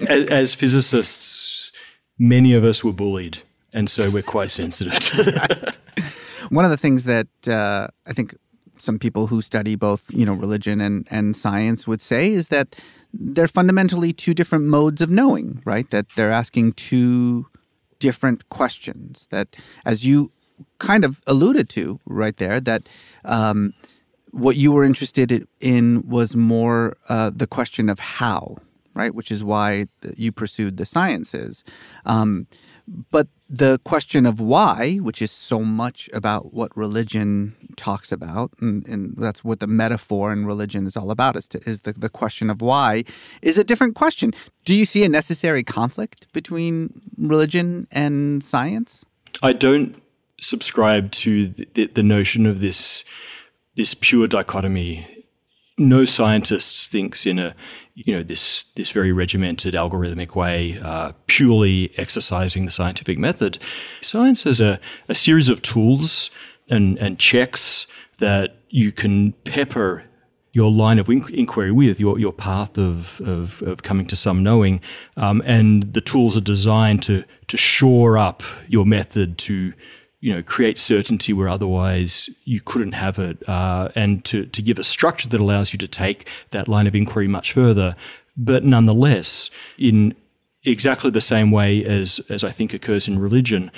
as, 0.10 0.30
as 0.30 0.54
physicists, 0.54 1.72
many 2.18 2.54
of 2.54 2.64
us 2.64 2.84
were 2.84 2.94
bullied, 2.94 3.40
and 3.74 3.90
so 3.90 4.10
we're 4.10 4.24
quite 4.24 4.52
sensitive 4.52 5.00
to 5.00 5.24
that. 5.24 5.78
One 6.50 6.66
of 6.66 6.72
the 6.72 6.78
things 6.78 7.06
that 7.06 7.28
uh, 7.48 7.88
I 8.08 8.14
think 8.14 8.36
some 8.82 8.98
people 8.98 9.28
who 9.28 9.42
study 9.42 9.76
both, 9.76 10.10
you 10.10 10.26
know, 10.26 10.34
religion 10.34 10.82
and, 10.82 11.08
and 11.12 11.36
science 11.38 11.88
would 11.88 12.02
say 12.02 12.32
is 12.32 12.48
that 12.48 12.76
they're 13.14 13.48
fundamentally 13.48 14.12
two 14.12 14.34
different 14.34 14.66
modes 14.66 15.02
of 15.02 15.10
knowing, 15.10 15.62
right? 15.66 15.90
That 15.92 16.08
they're 16.16 16.32
asking 16.32 16.74
two 16.74 17.46
different 18.00 18.50
questions. 18.50 19.28
That 19.30 19.56
as 19.86 20.06
you 20.06 20.32
kind 20.80 21.06
of 21.06 21.22
alluded 21.28 21.70
to 21.70 22.00
right 22.06 22.38
there 22.38 22.60
that 22.60 22.88
um, 23.26 23.74
what 24.32 24.56
you 24.56 24.72
were 24.72 24.84
interested 24.84 25.48
in 25.60 26.08
was 26.08 26.36
more 26.36 26.98
uh, 27.10 27.32
the 27.34 27.48
question 27.48 27.90
of 27.90 28.00
how, 28.00 28.58
right? 28.94 29.14
Which 29.14 29.32
is 29.32 29.44
why 29.44 29.88
you 30.16 30.32
pursued 30.32 30.78
the 30.78 30.86
sciences. 30.86 31.64
Um, 32.06 32.48
but 33.12 33.28
the 33.50 33.80
question 33.84 34.26
of 34.26 34.40
why, 34.40 34.98
which 34.98 35.22
is 35.22 35.32
so 35.32 35.62
much 35.62 36.10
about 36.14 36.54
what 36.54 36.76
religion 36.76 37.56
talks 37.76 38.12
about, 38.12 38.52
and, 38.60 38.88
and 38.88 39.16
that's 39.18 39.44
what 39.44 39.60
the 39.60 39.68
metaphor 39.68 40.32
in 40.32 40.46
religion 40.46 40.86
is 40.86 40.96
all 40.98 41.12
about, 41.12 41.36
is, 41.36 41.48
to, 41.50 41.60
is 41.66 41.82
the, 41.82 41.94
the 41.94 42.10
question 42.10 42.50
of 42.50 42.62
why, 42.62 43.04
is 43.42 43.58
a 43.58 43.64
different 43.64 43.96
question. 43.96 44.32
Do 44.66 44.74
you 44.74 44.86
see 44.86 45.04
a 45.04 45.10
necessary 45.10 45.64
conflict 45.64 46.32
between 46.34 47.02
religion 47.18 47.88
and 47.92 48.44
science? 48.44 49.06
I 49.42 49.54
don't 49.54 50.01
subscribe 50.42 51.12
to 51.12 51.48
the, 51.48 51.86
the 51.88 52.04
notion 52.04 52.46
of 52.46 52.60
this 52.60 53.06
this 53.76 53.94
pure 53.94 54.28
dichotomy. 54.28 55.08
No 55.78 56.04
scientist 56.04 56.92
thinks 56.92 57.26
in 57.26 57.40
a 57.40 57.56
you 57.96 58.14
know 58.14 58.24
this 58.24 58.66
this 58.76 58.92
very 58.92 59.12
regimented 59.12 59.74
algorithmic 59.74 60.36
way, 60.36 60.78
uh, 60.84 61.14
purely 61.28 61.94
exercising 61.98 62.66
the 62.66 62.72
scientific 62.72 63.18
method. 63.18 63.58
Science 64.02 64.46
is 64.46 64.60
a, 64.60 64.80
a 65.08 65.16
series 65.16 65.48
of 65.48 65.62
tools 65.62 66.30
and 66.70 66.98
and 67.00 67.18
checks 67.18 67.88
that 68.20 68.58
you 68.70 68.92
can 68.92 69.32
pepper 69.46 70.04
your 70.54 70.70
line 70.70 71.00
of 71.00 71.10
inquiry 71.10 71.72
with, 71.72 72.00
your, 72.00 72.20
your 72.20 72.34
path 72.34 72.78
of, 72.78 73.22
of, 73.22 73.62
of 73.62 73.84
coming 73.84 74.06
to 74.06 74.16
some 74.18 74.44
knowing. 74.44 74.82
Um, 75.16 75.42
and 75.46 75.94
the 75.94 76.02
tools 76.02 76.36
are 76.36 76.42
designed 76.42 77.04
to, 77.04 77.24
to 77.48 77.58
shore 77.58 78.18
up 78.18 78.44
your 78.68 78.86
method 78.86 79.38
to 79.40 79.74
you 80.22 80.34
know, 80.34 80.44
create 80.44 80.78
certainty 80.78 81.34
where 81.34 81.50
otherwise 81.50 82.30
you 82.46 82.62
couldn't 82.62 82.94
have 82.94 83.18
it, 83.20 83.48
uh, 83.50 83.90
and 83.96 84.24
to, 84.26 84.46
to 84.46 84.62
give 84.62 84.80
a 84.80 84.84
structure 84.84 85.28
that 85.28 85.40
allows 85.40 85.74
you 85.74 85.80
to 85.80 85.88
take 85.88 86.30
that 86.52 86.68
line 86.68 86.88
of 86.88 86.96
inquiry 86.96 87.28
much 87.28 87.52
further. 87.52 87.96
But 88.38 88.64
nonetheless, 88.64 89.50
in 89.78 90.16
exactly 90.64 91.10
the 91.10 91.22
same 91.22 91.50
way 91.52 91.84
as, 91.84 92.22
as 92.30 92.44
I 92.44 92.52
think 92.52 92.72
occurs 92.72 93.08
in 93.08 93.18
religion, 93.18 93.72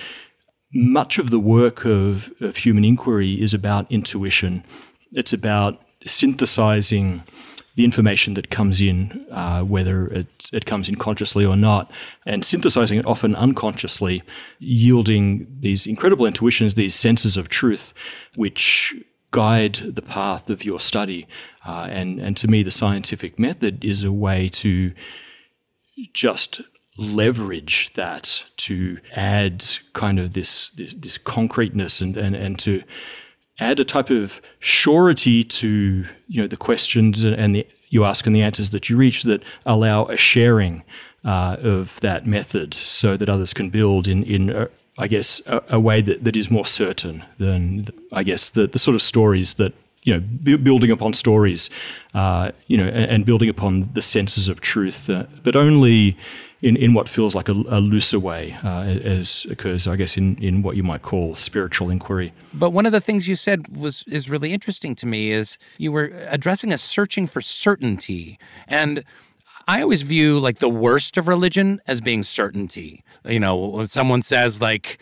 much 0.74 1.18
of 1.18 1.30
the 1.30 1.40
work 1.40 1.86
of, 1.86 2.34
of 2.42 2.58
human 2.58 2.84
inquiry 2.84 3.42
is 3.42 3.54
about 3.54 3.90
intuition. 3.90 4.66
It's 5.14 5.34
about 5.34 5.82
synthesizing 6.06 7.24
the 7.76 7.84
information 7.84 8.36
that 8.36 8.50
comes 8.50 8.80
in, 8.80 9.26
uh, 9.32 9.62
whether 9.62 10.08
it, 10.08 10.28
it 10.52 10.66
comes 10.66 10.88
in 10.88 10.96
consciously 10.96 11.46
or 11.46 11.56
not, 11.56 11.92
and 12.26 12.46
synthesizing 12.46 13.00
it 13.00 13.06
often 13.06 13.36
unconsciously, 13.36 14.22
yielding 14.60 15.48
these 15.60 15.88
incredible 15.88 16.26
intuitions, 16.26 16.76
these 16.76 16.96
senses 16.96 17.36
of 17.36 17.50
truth, 17.50 17.94
which 18.36 18.94
guide 19.32 19.74
the 19.76 20.02
path 20.02 20.50
of 20.50 20.64
your 20.64 20.80
study. 20.80 21.28
Uh, 21.66 21.88
and, 21.90 22.20
and 22.20 22.38
to 22.38 22.48
me, 22.48 22.62
the 22.62 22.72
scientific 22.72 23.40
method 23.40 23.84
is 23.84 24.04
a 24.04 24.12
way 24.12 24.48
to 24.50 24.94
just 26.14 26.62
leverage 26.98 27.92
that 27.96 28.46
to 28.58 29.00
add 29.16 29.66
kind 29.94 30.20
of 30.20 30.34
this, 30.34 30.70
this, 30.72 30.94
this 30.94 31.18
concreteness 31.18 32.02
and, 32.02 32.16
and, 32.16 32.36
and 32.36 32.60
to 32.60 32.84
add 33.60 33.80
a 33.80 33.86
type 33.86 34.10
of 34.10 34.42
surety 34.60 35.44
to 35.44 36.06
you 36.28 36.42
know 36.42 36.48
the 36.48 36.58
questions 36.58 37.24
and 37.24 37.56
the 37.56 37.68
you 37.90 38.04
ask 38.06 38.26
and 38.26 38.36
the 38.36 38.42
answers 38.42 38.72
that 38.72 38.90
you 38.90 38.98
reach 38.98 39.24
that 39.24 39.44
allow 39.66 40.06
a 40.06 40.18
sharing 40.18 40.84
uh, 41.24 41.58
of 41.62 42.00
that 42.02 42.26
method 42.26 42.74
so 42.74 43.16
that 43.16 43.30
others 43.30 43.54
can 43.54 43.70
build 43.70 44.08
in 44.08 44.24
in 44.24 44.50
a, 44.50 44.68
I 44.98 45.08
guess 45.08 45.42
a, 45.48 45.64
a, 45.70 45.80
way 45.80 46.02
that, 46.02 46.24
that 46.24 46.36
is 46.36 46.52
more 46.52 46.66
certain 46.66 47.24
than 47.40 47.88
I 48.12 48.24
guess 48.24 48.52
the, 48.52 48.68
the 48.68 48.80
sort 48.80 48.96
of 48.96 49.02
stories 49.02 49.56
that 49.56 49.74
you 50.04 50.14
know, 50.14 50.20
b- 50.20 50.58
building 50.58 50.92
upon 50.92 51.14
stories, 51.14 51.70
uh, 52.14 52.52
you 52.68 52.78
know, 52.78 52.86
and, 52.86 53.12
and, 53.12 53.26
building 53.26 53.50
upon 53.50 53.90
the 53.94 54.02
senses 54.02 54.50
of 54.50 54.62
truth, 54.62 55.10
uh, 55.10 55.26
but 55.44 55.56
only 55.56 56.18
in, 56.62 56.78
in 56.78 56.94
what 56.94 57.10
feels 57.10 57.36
like 57.36 57.50
a, 57.50 57.52
a 57.52 57.80
looser 57.80 58.20
way, 58.20 58.58
uh, 58.64 58.84
as 58.84 59.46
occurs, 59.50 59.86
I 59.86 59.96
guess, 59.96 60.18
in, 60.18 60.38
in 60.38 60.64
what 60.64 60.76
you 60.76 60.84
might 60.84 61.02
call 61.02 61.36
spiritual 61.36 61.90
inquiry. 61.90 62.34
But 62.54 62.72
one 62.72 62.86
of 62.86 62.92
the 62.92 63.02
things 63.02 63.28
you 63.28 63.36
said 63.36 63.78
was 63.78 64.04
is 64.08 64.30
really 64.30 64.54
interesting 64.54 64.96
to 64.96 65.06
me 65.06 65.32
is 65.32 65.58
you 65.78 65.92
were 65.92 66.12
addressing 66.30 66.72
a 66.72 66.78
searching 66.78 67.28
for 67.28 67.42
certainty, 67.42 68.40
and 68.68 69.04
I 69.68 69.82
always 69.82 70.02
view 70.02 70.40
like 70.40 70.60
the 70.60 70.70
worst 70.70 71.18
of 71.18 71.28
religion 71.28 71.82
as 71.88 72.02
being 72.02 72.24
certainty. 72.24 73.04
You 73.26 73.40
know, 73.40 73.56
when 73.58 73.88
someone 73.88 74.22
says 74.22 74.62
like 74.62 75.00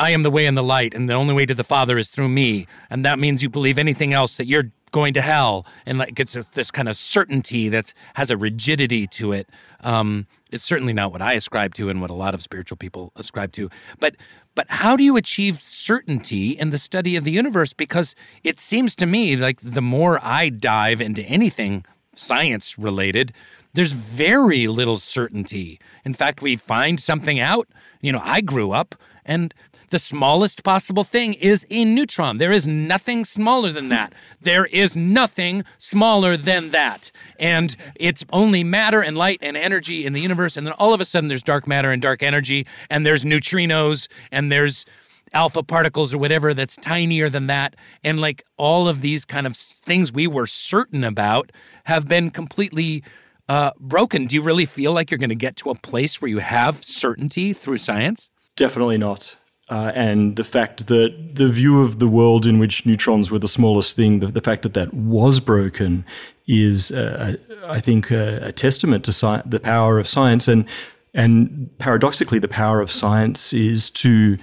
I 0.00 0.12
am 0.12 0.22
the 0.22 0.30
way 0.30 0.46
and 0.46 0.56
the 0.56 0.62
light, 0.62 0.94
and 0.94 1.10
the 1.10 1.14
only 1.14 1.34
way 1.34 1.44
to 1.44 1.52
the 1.52 1.62
Father 1.62 1.98
is 1.98 2.08
through 2.08 2.30
me. 2.30 2.66
And 2.88 3.04
that 3.04 3.18
means 3.18 3.42
you 3.42 3.50
believe 3.50 3.76
anything 3.78 4.14
else 4.14 4.38
that 4.38 4.46
you're 4.46 4.72
going 4.92 5.12
to 5.12 5.20
hell, 5.20 5.66
and 5.84 5.98
like 5.98 6.18
it's 6.18 6.32
this 6.54 6.70
kind 6.70 6.88
of 6.88 6.96
certainty 6.96 7.68
that 7.68 7.92
has 8.14 8.30
a 8.30 8.36
rigidity 8.38 9.06
to 9.08 9.32
it. 9.32 9.50
Um, 9.82 10.26
it's 10.50 10.64
certainly 10.64 10.94
not 10.94 11.12
what 11.12 11.20
I 11.20 11.34
ascribe 11.34 11.74
to, 11.74 11.90
and 11.90 12.00
what 12.00 12.08
a 12.08 12.14
lot 12.14 12.32
of 12.32 12.40
spiritual 12.40 12.78
people 12.78 13.12
ascribe 13.14 13.52
to. 13.52 13.68
But 13.98 14.16
but 14.54 14.66
how 14.70 14.96
do 14.96 15.04
you 15.04 15.18
achieve 15.18 15.60
certainty 15.60 16.52
in 16.52 16.70
the 16.70 16.78
study 16.78 17.14
of 17.14 17.24
the 17.24 17.30
universe? 17.30 17.74
Because 17.74 18.14
it 18.42 18.58
seems 18.58 18.94
to 18.96 19.06
me 19.06 19.36
like 19.36 19.58
the 19.62 19.82
more 19.82 20.18
I 20.22 20.48
dive 20.48 21.02
into 21.02 21.22
anything 21.24 21.84
science 22.14 22.78
related, 22.78 23.34
there's 23.74 23.92
very 23.92 24.66
little 24.66 24.96
certainty. 24.96 25.78
In 26.06 26.14
fact, 26.14 26.40
we 26.40 26.56
find 26.56 26.98
something 26.98 27.38
out. 27.38 27.68
You 28.00 28.12
know, 28.12 28.22
I 28.24 28.40
grew 28.40 28.72
up 28.72 28.94
and 29.30 29.54
the 29.90 30.00
smallest 30.00 30.64
possible 30.64 31.04
thing 31.04 31.34
is 31.34 31.64
a 31.70 31.84
neutron. 31.84 32.38
There 32.38 32.50
is 32.50 32.66
nothing 32.66 33.24
smaller 33.24 33.70
than 33.70 33.88
that. 33.90 34.12
There 34.42 34.66
is 34.66 34.96
nothing 34.96 35.64
smaller 35.78 36.34
than 36.36 36.70
that. 36.70 37.12
And 37.38 37.76
it's 37.94 38.24
only 38.32 38.64
matter 38.64 39.02
and 39.02 39.16
light 39.16 39.38
and 39.42 39.54
energy 39.54 40.06
in 40.06 40.14
the 40.14 40.20
universe. 40.20 40.56
And 40.56 40.66
then 40.66 40.72
all 40.78 40.94
of 40.94 41.00
a 41.00 41.04
sudden 41.04 41.28
there's 41.28 41.42
dark 41.42 41.68
matter 41.68 41.90
and 41.90 42.00
dark 42.00 42.22
energy, 42.22 42.66
and 42.88 43.04
there's 43.04 43.22
neutrinos, 43.22 44.08
and 44.32 44.50
there's 44.50 44.86
alpha 45.34 45.62
particles 45.62 46.14
or 46.14 46.18
whatever 46.18 46.54
that's 46.54 46.76
tinier 46.76 47.28
than 47.28 47.48
that. 47.48 47.76
And 48.02 48.18
like 48.20 48.42
all 48.56 48.88
of 48.88 49.02
these 49.02 49.26
kind 49.26 49.46
of 49.46 49.54
things 49.56 50.10
we 50.10 50.26
were 50.26 50.46
certain 50.46 51.04
about 51.04 51.52
have 51.84 52.08
been 52.08 52.30
completely 52.30 53.04
uh, 53.48 53.72
broken. 53.78 54.26
Do 54.26 54.34
you 54.34 54.42
really 54.42 54.66
feel 54.66 54.92
like 54.92 55.10
you're 55.10 55.18
going 55.18 55.28
to 55.28 55.34
get 55.34 55.56
to 55.56 55.70
a 55.70 55.74
place 55.74 56.20
where 56.20 56.30
you 56.30 56.38
have 56.38 56.82
certainty 56.82 57.52
through 57.52 57.78
science? 57.78 58.30
Definitely 58.60 58.98
not. 58.98 59.36
Uh, 59.70 59.90
and 59.94 60.36
the 60.36 60.44
fact 60.44 60.88
that 60.88 61.14
the 61.32 61.48
view 61.48 61.80
of 61.80 61.98
the 61.98 62.06
world 62.06 62.44
in 62.44 62.58
which 62.58 62.84
neutrons 62.84 63.30
were 63.30 63.38
the 63.38 63.48
smallest 63.48 63.96
thing, 63.96 64.20
the, 64.20 64.26
the 64.26 64.42
fact 64.42 64.60
that 64.60 64.74
that 64.74 64.92
was 64.92 65.40
broken, 65.40 66.04
is, 66.46 66.90
uh, 66.90 67.36
I 67.64 67.80
think, 67.80 68.10
a, 68.10 68.38
a 68.42 68.52
testament 68.52 69.06
to 69.06 69.12
sci- 69.12 69.40
the 69.46 69.60
power 69.60 69.98
of 69.98 70.06
science. 70.06 70.46
And 70.46 70.66
and 71.14 71.70
paradoxically, 71.78 72.38
the 72.38 72.48
power 72.48 72.82
of 72.82 72.92
science 72.92 73.54
is 73.54 73.88
to 74.04 74.36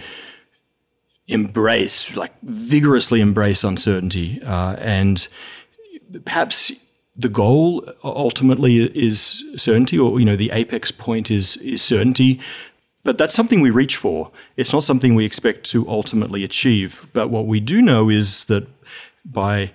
embrace, 1.27 2.17
like 2.17 2.33
vigorously 2.41 3.21
embrace 3.21 3.63
uncertainty. 3.63 4.41
Uh, 4.41 4.77
and 4.79 5.27
perhaps 6.25 6.71
the 7.15 7.29
goal 7.29 7.87
ultimately 8.03 8.85
is 8.97 9.43
certainty, 9.57 9.99
or 9.99 10.19
you 10.19 10.25
know, 10.25 10.35
the 10.35 10.49
apex 10.49 10.89
point 10.89 11.29
is 11.29 11.57
is 11.57 11.83
certainty. 11.83 12.39
But 13.07 13.17
that's 13.17 13.33
something 13.33 13.61
we 13.61 13.69
reach 13.69 13.95
for. 13.95 14.31
It's 14.57 14.73
not 14.73 14.83
something 14.83 15.15
we 15.15 15.23
expect 15.23 15.63
to 15.67 15.87
ultimately 15.87 16.43
achieve. 16.43 17.07
But 17.13 17.29
what 17.29 17.45
we 17.45 17.61
do 17.61 17.81
know 17.81 18.09
is 18.09 18.43
that 18.45 18.67
by 19.23 19.71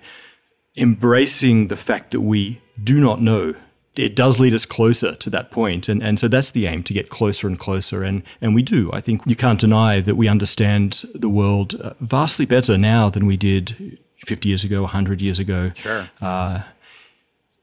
embracing 0.77 1.67
the 1.67 1.75
fact 1.75 2.11
that 2.11 2.21
we 2.21 2.61
do 2.83 2.99
not 2.99 3.23
know, 3.23 3.55
it 3.95 4.15
does 4.15 4.39
lead 4.39 4.53
us 4.53 4.67
closer 4.67 5.15
to 5.15 5.31
that 5.31 5.49
point. 5.49 5.89
And, 5.89 6.03
and 6.03 6.19
so 6.19 6.27
that's 6.27 6.51
the 6.51 6.67
aim 6.67 6.83
to 6.83 6.93
get 6.93 7.09
closer 7.09 7.47
and 7.47 7.57
closer. 7.57 8.03
And, 8.03 8.21
and 8.39 8.53
we 8.53 8.61
do. 8.61 8.91
I 8.93 9.01
think 9.01 9.23
you 9.25 9.35
can't 9.35 9.59
deny 9.59 9.99
that 9.99 10.13
we 10.13 10.27
understand 10.27 11.03
the 11.15 11.27
world 11.27 11.73
uh, 11.81 11.95
vastly 12.01 12.45
better 12.45 12.77
now 12.77 13.09
than 13.09 13.25
we 13.25 13.35
did 13.35 13.97
50 14.27 14.47
years 14.47 14.63
ago, 14.63 14.83
100 14.83 15.23
years 15.23 15.39
ago. 15.39 15.71
Sure. 15.73 16.07
Uh, 16.21 16.61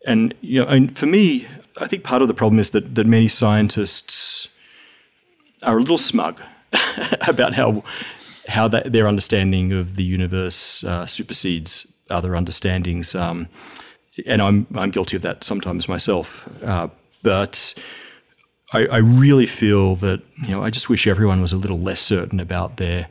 and 0.04 0.34
you 0.40 0.64
know, 0.64 0.68
and 0.68 0.98
for 0.98 1.06
me, 1.06 1.46
I 1.76 1.86
think 1.86 2.02
part 2.02 2.22
of 2.22 2.26
the 2.26 2.34
problem 2.34 2.58
is 2.58 2.70
that, 2.70 2.96
that 2.96 3.06
many 3.06 3.28
scientists 3.28 4.48
are 5.62 5.78
a 5.78 5.80
little 5.80 5.98
smug 5.98 6.40
about 7.28 7.54
how 7.54 7.82
how 8.48 8.68
that, 8.68 8.92
their 8.92 9.06
understanding 9.06 9.72
of 9.72 9.96
the 9.96 10.02
universe 10.02 10.82
uh, 10.84 11.06
supersedes 11.06 11.86
other 12.10 12.34
understandings. 12.34 13.14
Um, 13.14 13.48
and 14.26 14.42
I'm 14.42 14.66
I'm 14.74 14.90
guilty 14.90 15.16
of 15.16 15.22
that 15.22 15.44
sometimes 15.44 15.88
myself. 15.88 16.48
Uh, 16.62 16.88
but 17.22 17.74
I, 18.72 18.86
I, 18.86 18.96
really 18.98 19.46
feel 19.46 19.96
that 19.96 20.20
you 20.42 20.48
know 20.48 20.62
I 20.62 20.70
just 20.70 20.88
wish 20.88 21.06
everyone 21.06 21.40
was 21.40 21.52
a 21.52 21.56
little 21.56 21.78
less 21.78 22.00
certain 22.00 22.40
about 22.40 22.76
their 22.76 23.08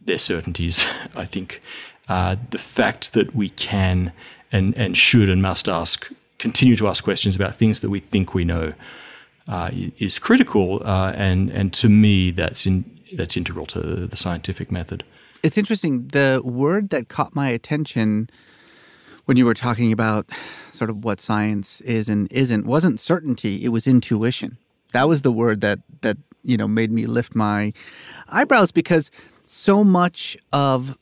their 0.00 0.18
certainties. 0.18 0.86
I 1.16 1.24
think 1.24 1.60
uh, 2.08 2.36
the 2.50 2.58
fact 2.58 3.12
that 3.12 3.34
we 3.34 3.50
can 3.50 4.12
and 4.50 4.76
and 4.76 4.96
should 4.96 5.28
and 5.28 5.42
must 5.42 5.68
ask 5.68 6.10
continue 6.38 6.76
to 6.76 6.88
ask 6.88 7.04
questions 7.04 7.36
about 7.36 7.54
things 7.54 7.80
that 7.80 7.90
we 7.90 8.00
think 8.00 8.34
we 8.34 8.44
know 8.44 8.72
uh, 9.48 9.70
is 9.98 10.18
critical, 10.18 10.82
uh, 10.84 11.12
and 11.12 11.50
and 11.50 11.72
to 11.74 11.88
me 11.88 12.30
that's 12.30 12.66
in 12.66 12.84
that's 13.14 13.36
integral 13.36 13.66
to 13.66 14.06
the 14.06 14.16
scientific 14.16 14.70
method. 14.70 15.04
It's 15.42 15.58
interesting. 15.58 16.08
The 16.08 16.40
word 16.44 16.90
that 16.90 17.08
caught 17.08 17.34
my 17.34 17.48
attention 17.48 18.30
when 19.24 19.36
you 19.36 19.44
were 19.44 19.54
talking 19.54 19.92
about 19.92 20.26
sort 20.70 20.90
of 20.90 21.04
what 21.04 21.20
science 21.20 21.80
is 21.82 22.08
and 22.08 22.30
isn't 22.32 22.66
wasn't 22.66 23.00
certainty; 23.00 23.64
it 23.64 23.68
was 23.68 23.86
intuition. 23.86 24.58
That 24.92 25.08
was 25.08 25.22
the 25.22 25.32
word 25.32 25.60
that 25.62 25.80
that 26.02 26.16
you 26.42 26.56
know 26.56 26.68
made 26.68 26.90
me 26.90 27.06
lift 27.06 27.34
my 27.34 27.72
eyebrows 28.28 28.70
because 28.70 29.10
so 29.44 29.84
much 29.84 30.36
of 30.52 30.96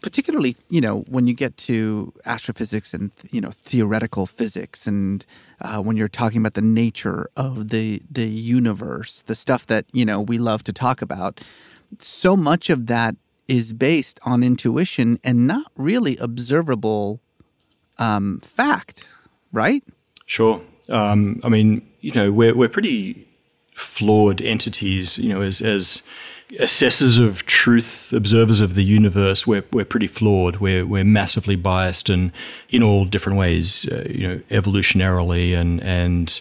particularly 0.00 0.56
you 0.68 0.80
know 0.80 1.00
when 1.08 1.26
you 1.26 1.34
get 1.34 1.56
to 1.56 2.12
astrophysics 2.24 2.94
and 2.94 3.10
you 3.30 3.40
know 3.40 3.50
theoretical 3.50 4.26
physics 4.26 4.86
and 4.86 5.24
uh, 5.60 5.82
when 5.82 5.96
you're 5.96 6.08
talking 6.08 6.38
about 6.38 6.54
the 6.54 6.62
nature 6.62 7.28
of 7.36 7.68
the 7.68 8.02
the 8.10 8.28
universe 8.28 9.22
the 9.22 9.34
stuff 9.34 9.66
that 9.66 9.84
you 9.92 10.04
know 10.04 10.20
we 10.20 10.38
love 10.38 10.64
to 10.64 10.72
talk 10.72 11.02
about 11.02 11.40
so 11.98 12.36
much 12.36 12.70
of 12.70 12.86
that 12.86 13.14
is 13.48 13.72
based 13.72 14.18
on 14.24 14.42
intuition 14.42 15.18
and 15.22 15.46
not 15.46 15.70
really 15.76 16.16
observable 16.16 17.20
um, 17.98 18.40
fact 18.40 19.04
right? 19.52 19.82
Sure. 20.26 20.60
Um, 20.88 21.40
i 21.44 21.48
mean 21.48 21.86
you 22.00 22.12
know 22.12 22.30
we're, 22.30 22.54
we're 22.54 22.68
pretty 22.68 23.26
flawed 23.74 24.40
entities 24.40 25.18
you 25.18 25.28
know 25.28 25.42
as 25.42 25.60
as 25.60 26.00
assessors 26.58 27.18
of 27.18 27.44
truth, 27.46 28.12
observers 28.12 28.60
of 28.60 28.74
the 28.74 28.84
universe, 28.84 29.46
we're, 29.46 29.64
we're 29.72 29.84
pretty 29.84 30.06
flawed. 30.06 30.56
We're, 30.56 30.86
we're 30.86 31.04
massively 31.04 31.56
biased 31.56 32.08
and 32.08 32.32
in 32.70 32.82
all 32.82 33.04
different 33.04 33.38
ways, 33.38 33.86
uh, 33.90 34.04
you 34.08 34.28
know, 34.28 34.38
evolutionarily 34.50 35.56
and, 35.56 35.82
and 35.82 36.40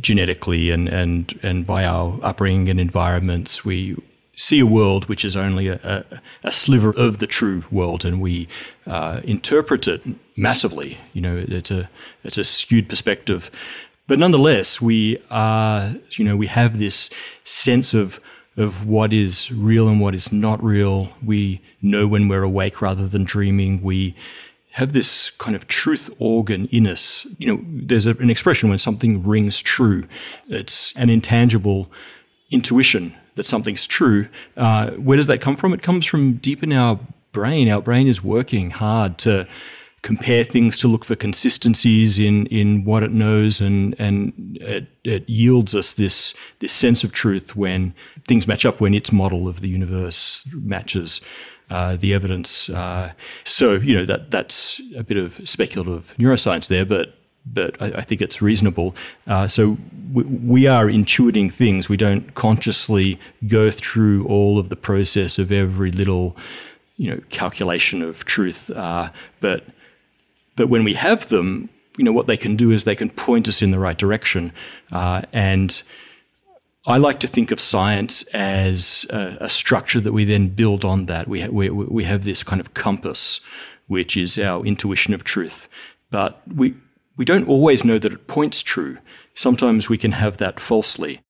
genetically 0.00 0.70
and, 0.70 0.88
and, 0.88 1.38
and 1.42 1.66
by 1.66 1.84
our 1.84 2.18
upbringing 2.22 2.68
and 2.68 2.80
environments. 2.80 3.64
We 3.64 3.96
see 4.36 4.60
a 4.60 4.66
world 4.66 5.08
which 5.08 5.24
is 5.24 5.36
only 5.36 5.68
a, 5.68 5.78
a, 5.82 6.20
a 6.44 6.52
sliver 6.52 6.90
of 6.90 7.18
the 7.18 7.26
true 7.26 7.64
world 7.70 8.04
and 8.04 8.20
we 8.20 8.48
uh, 8.86 9.20
interpret 9.24 9.86
it 9.86 10.02
massively. 10.36 10.98
You 11.12 11.20
know, 11.20 11.44
it's 11.46 11.70
a, 11.70 11.90
it's 12.24 12.38
a 12.38 12.44
skewed 12.44 12.88
perspective. 12.88 13.50
But 14.08 14.18
nonetheless, 14.18 14.80
we 14.80 15.22
are, 15.30 15.92
you 16.16 16.24
know, 16.24 16.36
we 16.36 16.46
have 16.48 16.78
this 16.78 17.08
sense 17.44 17.94
of 17.94 18.18
of 18.56 18.86
what 18.86 19.12
is 19.12 19.50
real 19.50 19.88
and 19.88 20.00
what 20.00 20.14
is 20.14 20.30
not 20.30 20.62
real. 20.62 21.10
We 21.24 21.60
know 21.80 22.06
when 22.06 22.28
we're 22.28 22.42
awake 22.42 22.82
rather 22.82 23.08
than 23.08 23.24
dreaming. 23.24 23.82
We 23.82 24.14
have 24.72 24.92
this 24.92 25.30
kind 25.30 25.54
of 25.54 25.68
truth 25.68 26.10
organ 26.18 26.66
in 26.68 26.86
us. 26.86 27.26
You 27.38 27.46
know, 27.48 27.64
there's 27.66 28.06
a, 28.06 28.10
an 28.16 28.30
expression 28.30 28.68
when 28.68 28.78
something 28.78 29.26
rings 29.26 29.60
true. 29.60 30.04
It's 30.48 30.92
an 30.96 31.10
intangible 31.10 31.90
intuition 32.50 33.14
that 33.36 33.46
something's 33.46 33.86
true. 33.86 34.28
Uh, 34.56 34.90
where 34.92 35.16
does 35.16 35.26
that 35.26 35.40
come 35.40 35.56
from? 35.56 35.72
It 35.72 35.82
comes 35.82 36.06
from 36.06 36.34
deep 36.34 36.62
in 36.62 36.72
our 36.72 36.98
brain. 37.32 37.68
Our 37.70 37.80
brain 37.80 38.06
is 38.08 38.22
working 38.22 38.70
hard 38.70 39.18
to 39.18 39.46
compare 40.02 40.42
things 40.42 40.78
to 40.78 40.88
look 40.88 41.04
for 41.04 41.14
consistencies 41.14 42.18
in 42.18 42.46
in 42.46 42.84
what 42.84 43.02
it 43.02 43.12
knows 43.12 43.60
and 43.60 43.94
and 43.98 44.58
it, 44.60 44.88
it, 45.04 45.28
yields 45.28 45.74
us 45.74 45.94
this 45.94 46.34
this 46.58 46.72
sense 46.72 47.04
of 47.04 47.12
truth 47.12 47.54
when 47.54 47.94
things 48.26 48.46
match 48.46 48.66
up 48.66 48.80
when 48.80 48.94
its 48.94 49.12
model 49.12 49.46
of 49.48 49.60
the 49.60 49.68
universe 49.68 50.46
matches 50.52 51.20
uh, 51.70 51.96
the 51.96 52.12
evidence 52.12 52.68
uh, 52.70 53.12
so 53.44 53.74
you 53.74 53.94
know 53.94 54.04
that 54.04 54.30
that's 54.30 54.80
a 54.96 55.04
bit 55.04 55.16
of 55.16 55.40
speculative 55.48 56.14
neuroscience 56.18 56.66
there 56.66 56.84
but 56.84 57.14
but 57.44 57.80
I, 57.82 57.86
I 57.86 58.00
think 58.02 58.22
it's 58.22 58.40
reasonable. 58.40 58.94
Uh, 59.26 59.48
so 59.48 59.76
we, 60.12 60.22
we, 60.22 60.66
are 60.68 60.86
intuiting 60.86 61.52
things. 61.52 61.88
We 61.88 61.96
don't 61.96 62.34
consciously 62.34 63.18
go 63.48 63.68
through 63.68 64.26
all 64.26 64.60
of 64.60 64.68
the 64.68 64.76
process 64.76 65.40
of 65.40 65.50
every 65.50 65.90
little, 65.90 66.36
you 66.98 67.10
know, 67.10 67.20
calculation 67.30 68.00
of 68.00 68.24
truth. 68.26 68.70
Uh, 68.70 69.10
but 69.40 69.64
But 70.56 70.68
when 70.68 70.84
we 70.84 70.94
have 70.94 71.28
them, 71.28 71.68
you 71.96 72.04
know 72.04 72.12
what 72.12 72.26
they 72.26 72.36
can 72.36 72.56
do 72.56 72.70
is 72.70 72.84
they 72.84 72.96
can 72.96 73.10
point 73.10 73.48
us 73.48 73.62
in 73.62 73.70
the 73.70 73.78
right 73.78 73.96
direction. 73.96 74.52
Uh, 74.90 75.22
and 75.32 75.82
I 76.86 76.98
like 76.98 77.20
to 77.20 77.28
think 77.28 77.50
of 77.50 77.60
science 77.60 78.22
as 78.34 79.06
a, 79.10 79.38
a, 79.42 79.50
structure 79.50 80.00
that 80.00 80.12
we 80.12 80.24
then 80.24 80.48
build 80.48 80.84
on 80.84 81.06
that. 81.06 81.28
We, 81.28 81.42
ha- 81.42 81.50
we, 81.50 81.70
we 81.70 82.04
have 82.04 82.24
this 82.24 82.42
kind 82.42 82.60
of 82.60 82.74
compass, 82.74 83.40
which 83.86 84.16
is 84.16 84.38
our 84.38 84.64
intuition 84.64 85.14
of 85.14 85.22
truth. 85.22 85.68
But 86.10 86.42
we, 86.48 86.74
we 87.16 87.24
don't 87.24 87.48
always 87.48 87.84
know 87.84 87.98
that 87.98 88.12
it 88.12 88.26
points 88.26 88.62
true. 88.62 88.98
Sometimes 89.34 89.88
we 89.88 89.98
can 89.98 90.12
have 90.12 90.38
that 90.38 90.58
falsely 90.58 91.20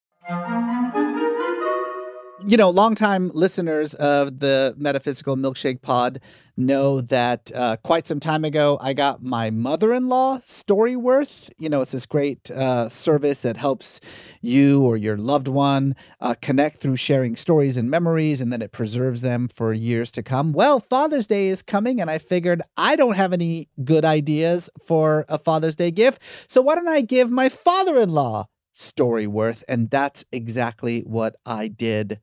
you 2.45 2.57
know, 2.57 2.69
longtime 2.69 3.31
listeners 3.33 3.93
of 3.93 4.39
the 4.39 4.75
Metaphysical 4.77 5.37
Milkshake 5.37 5.81
Pod 5.81 6.19
know 6.57 6.99
that 6.99 7.51
uh, 7.55 7.77
quite 7.83 8.05
some 8.05 8.19
time 8.19 8.43
ago, 8.43 8.77
I 8.81 8.93
got 8.93 9.23
my 9.23 9.49
mother 9.49 9.93
in 9.93 10.07
law 10.09 10.39
Storyworth. 10.39 11.51
You 11.57 11.69
know, 11.69 11.81
it's 11.81 11.93
this 11.93 12.05
great 12.05 12.51
uh, 12.51 12.89
service 12.89 13.43
that 13.43 13.55
helps 13.57 14.01
you 14.41 14.83
or 14.83 14.97
your 14.97 15.17
loved 15.17 15.47
one 15.47 15.95
uh, 16.19 16.35
connect 16.41 16.77
through 16.77 16.97
sharing 16.97 17.35
stories 17.35 17.77
and 17.77 17.89
memories, 17.89 18.41
and 18.41 18.51
then 18.51 18.61
it 18.61 18.71
preserves 18.71 19.21
them 19.21 19.47
for 19.47 19.71
years 19.71 20.11
to 20.11 20.21
come. 20.21 20.51
Well, 20.51 20.79
Father's 20.79 21.27
Day 21.27 21.47
is 21.47 21.61
coming, 21.61 22.01
and 22.01 22.09
I 22.09 22.17
figured 22.17 22.61
I 22.75 22.95
don't 22.97 23.15
have 23.15 23.31
any 23.31 23.69
good 23.83 24.03
ideas 24.03 24.69
for 24.85 25.25
a 25.29 25.37
Father's 25.37 25.77
Day 25.77 25.91
gift. 25.91 26.21
So 26.51 26.61
why 26.61 26.75
don't 26.75 26.89
I 26.89 27.01
give 27.01 27.31
my 27.31 27.47
father 27.47 27.97
in 27.97 28.09
law 28.09 28.47
Storyworth? 28.75 29.63
And 29.67 29.89
that's 29.89 30.25
exactly 30.31 31.01
what 31.01 31.35
I 31.45 31.69
did. 31.69 32.19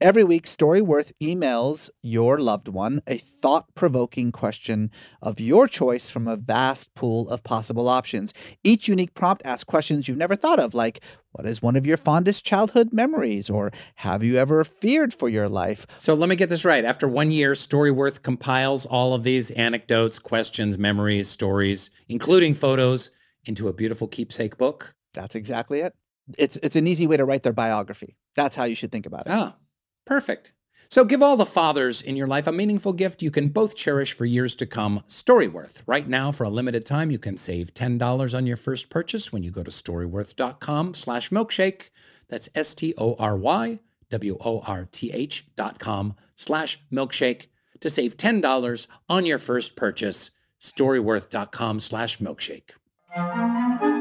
Every 0.00 0.22
week, 0.22 0.44
Storyworth 0.44 1.10
emails 1.20 1.90
your 2.04 2.38
loved 2.38 2.68
one 2.68 3.02
a 3.08 3.18
thought 3.18 3.74
provoking 3.74 4.30
question 4.30 4.92
of 5.20 5.40
your 5.40 5.66
choice 5.66 6.08
from 6.08 6.28
a 6.28 6.36
vast 6.36 6.94
pool 6.94 7.28
of 7.28 7.42
possible 7.42 7.88
options. 7.88 8.32
Each 8.62 8.86
unique 8.86 9.14
prompt 9.14 9.42
asks 9.44 9.64
questions 9.64 10.06
you've 10.06 10.16
never 10.16 10.36
thought 10.36 10.60
of, 10.60 10.72
like, 10.72 11.00
What 11.32 11.46
is 11.46 11.60
one 11.60 11.74
of 11.74 11.84
your 11.84 11.96
fondest 11.96 12.44
childhood 12.44 12.92
memories? 12.92 13.50
Or 13.50 13.72
have 13.96 14.22
you 14.22 14.36
ever 14.36 14.62
feared 14.62 15.12
for 15.12 15.28
your 15.28 15.48
life? 15.48 15.84
So 15.96 16.14
let 16.14 16.28
me 16.28 16.36
get 16.36 16.48
this 16.48 16.64
right. 16.64 16.84
After 16.84 17.08
one 17.08 17.32
year, 17.32 17.54
Storyworth 17.54 18.22
compiles 18.22 18.86
all 18.86 19.14
of 19.14 19.24
these 19.24 19.50
anecdotes, 19.50 20.20
questions, 20.20 20.78
memories, 20.78 21.26
stories, 21.26 21.90
including 22.08 22.54
photos, 22.54 23.10
into 23.46 23.66
a 23.66 23.72
beautiful 23.72 24.06
keepsake 24.06 24.58
book. 24.58 24.94
That's 25.14 25.34
exactly 25.34 25.80
it. 25.80 25.94
It's, 26.38 26.56
it's 26.58 26.76
an 26.76 26.86
easy 26.86 27.08
way 27.08 27.16
to 27.16 27.24
write 27.24 27.42
their 27.42 27.52
biography. 27.52 28.16
That's 28.36 28.54
how 28.54 28.62
you 28.62 28.76
should 28.76 28.92
think 28.92 29.04
about 29.04 29.22
it. 29.22 29.30
Ah. 29.30 29.56
Perfect. 30.08 30.54
So 30.88 31.04
give 31.04 31.22
all 31.22 31.36
the 31.36 31.44
fathers 31.44 32.00
in 32.00 32.16
your 32.16 32.26
life 32.26 32.46
a 32.46 32.52
meaningful 32.52 32.94
gift 32.94 33.20
you 33.22 33.30
can 33.30 33.48
both 33.48 33.76
cherish 33.76 34.14
for 34.14 34.24
years 34.24 34.56
to 34.56 34.64
come. 34.64 35.04
Storyworth. 35.06 35.82
Right 35.86 36.08
now, 36.08 36.32
for 36.32 36.44
a 36.44 36.48
limited 36.48 36.86
time, 36.86 37.10
you 37.10 37.18
can 37.18 37.36
save 37.36 37.74
$10 37.74 38.34
on 38.34 38.46
your 38.46 38.56
first 38.56 38.88
purchase 38.88 39.30
when 39.30 39.42
you 39.42 39.50
go 39.50 39.62
to 39.62 39.70
storyworth.com 39.70 40.94
slash 40.94 41.28
milkshake. 41.28 41.90
That's 42.30 42.48
S-T-O-R-Y 42.54 43.80
W-O-R-T-H 44.08 45.46
dot 45.54 45.78
com 45.78 46.14
slash 46.34 46.80
milkshake 46.90 47.48
to 47.80 47.90
save 47.90 48.16
$10 48.16 48.86
on 49.10 49.26
your 49.26 49.38
first 49.38 49.76
purchase. 49.76 50.30
Storyworth.com 50.58 51.80
slash 51.80 52.18
milkshake. 52.18 53.97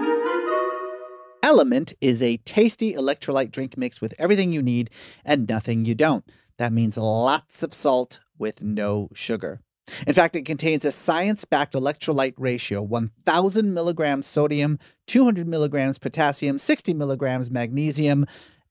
Element 1.48 1.94
is 2.02 2.22
a 2.22 2.36
tasty 2.44 2.92
electrolyte 2.92 3.52
drink 3.52 3.78
mix 3.78 4.02
with 4.02 4.14
everything 4.20 4.52
you 4.52 4.62
need 4.62 4.90
and 5.24 5.48
nothing 5.48 5.86
you 5.86 5.96
don't. 5.96 6.30
That 6.58 6.74
means 6.74 6.98
lots 6.98 7.64
of 7.64 7.74
salt 7.74 8.20
with 8.38 8.62
no 8.62 9.08
sugar. 9.14 9.62
In 10.06 10.14
fact, 10.14 10.36
it 10.36 10.46
contains 10.46 10.84
a 10.84 10.92
science 10.92 11.46
backed 11.46 11.74
electrolyte 11.74 12.34
ratio 12.38 12.82
1,000 12.82 13.74
milligrams 13.74 14.28
sodium, 14.28 14.78
200 15.06 15.48
milligrams 15.48 15.98
potassium, 15.98 16.58
60 16.58 16.94
milligrams 16.94 17.50
magnesium, 17.50 18.26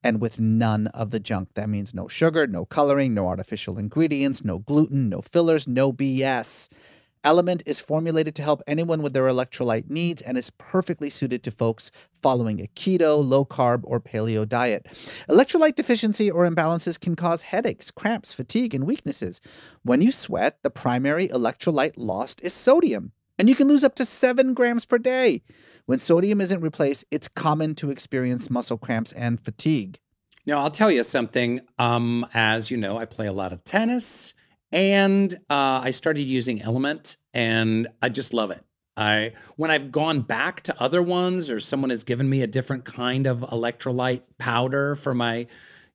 and 0.05 0.21
with 0.21 0.39
none 0.39 0.89
of 0.89 1.13
the 1.13 1.19
junk. 1.19 1.49
That 1.55 1.71
means 1.71 1.95
no 1.95 2.09
sugar, 2.09 2.47
no 2.47 2.67
coloring, 2.67 3.15
no 3.15 3.27
artificial 3.27 3.79
ingredients, 3.79 4.45
no 4.45 4.59
gluten, 4.59 5.09
no 5.09 5.23
fillers, 5.23 5.67
no 5.67 5.95
BS. 5.95 6.69
Element 7.27 7.65
is 7.67 7.81
formulated 7.81 8.37
to 8.37 8.43
help 8.45 8.63
anyone 8.69 9.03
with 9.03 9.13
their 9.13 9.25
electrolyte 9.25 9.91
needs 9.91 10.23
and 10.23 10.39
is 10.39 10.51
perfectly 10.51 11.11
suited 11.11 11.43
to 11.43 11.51
folks 11.51 11.91
following 12.13 12.61
a 12.61 12.69
keto, 12.69 13.19
low 13.21 13.45
carb, 13.45 13.81
or 13.83 14.01
paleo 14.01 14.49
diet. 14.49 14.85
Electrolyte 15.29 15.75
deficiency 15.75 16.31
or 16.31 16.49
imbalances 16.49 17.01
can 17.01 17.17
cause 17.17 17.43
headaches, 17.43 17.91
cramps, 17.91 18.33
fatigue, 18.33 18.75
and 18.75 18.87
weaknesses. 18.87 19.41
When 19.83 20.01
you 20.01 20.13
sweat, 20.13 20.63
the 20.63 20.71
primary 20.71 21.27
electrolyte 21.27 21.95
lost 21.97 22.41
is 22.45 22.55
sodium, 22.55 23.11
and 23.41 23.49
you 23.49 23.57
can 23.57 23.67
lose 23.67 23.83
up 23.83 23.97
to 23.97 24.05
7 24.05 24.55
grams 24.55 24.85
per 24.85 24.97
day. 24.97 25.43
When 25.87 25.99
sodium 25.99 26.41
isn't 26.41 26.61
replaced, 26.61 27.07
it's 27.11 27.27
common 27.27 27.75
to 27.77 27.91
experience 27.91 28.51
muscle 28.51 28.79
cramps 28.79 29.11
and 29.11 29.41
fatigue. 29.41 29.99
Now, 30.47 30.61
I'll 30.61 30.71
tell 30.71 30.93
you 30.93 31.03
something. 31.03 31.63
Um, 31.77 32.25
as 32.35 32.71
you 32.71 32.77
know, 32.77 32.99
I 32.99 33.05
play 33.05 33.27
a 33.27 33.33
lot 33.33 33.53
of 33.53 33.65
tennis 33.65 34.33
and 34.77 35.33
uh, 35.49 35.81
I 35.83 35.91
started 35.91 36.25
using 36.29 36.61
Element, 36.61 37.17
and 37.33 37.89
I 38.03 38.11
just 38.11 38.35
love 38.35 38.51
it. 38.51 38.63
I 38.95 39.33
when 39.57 39.71
I've 39.71 39.91
gone 39.91 40.21
back 40.21 40.61
to 40.63 40.83
other 40.83 41.03
ones, 41.03 41.51
or 41.51 41.61
someone 41.61 41.89
has 41.89 42.05
given 42.05 42.29
me 42.29 42.43
a 42.43 42.47
different 42.47 42.85
kind 42.85 43.27
of 43.27 43.41
electrolyte 43.41 44.23
powder 44.39 44.95
for 44.95 45.15
my, 45.15 45.47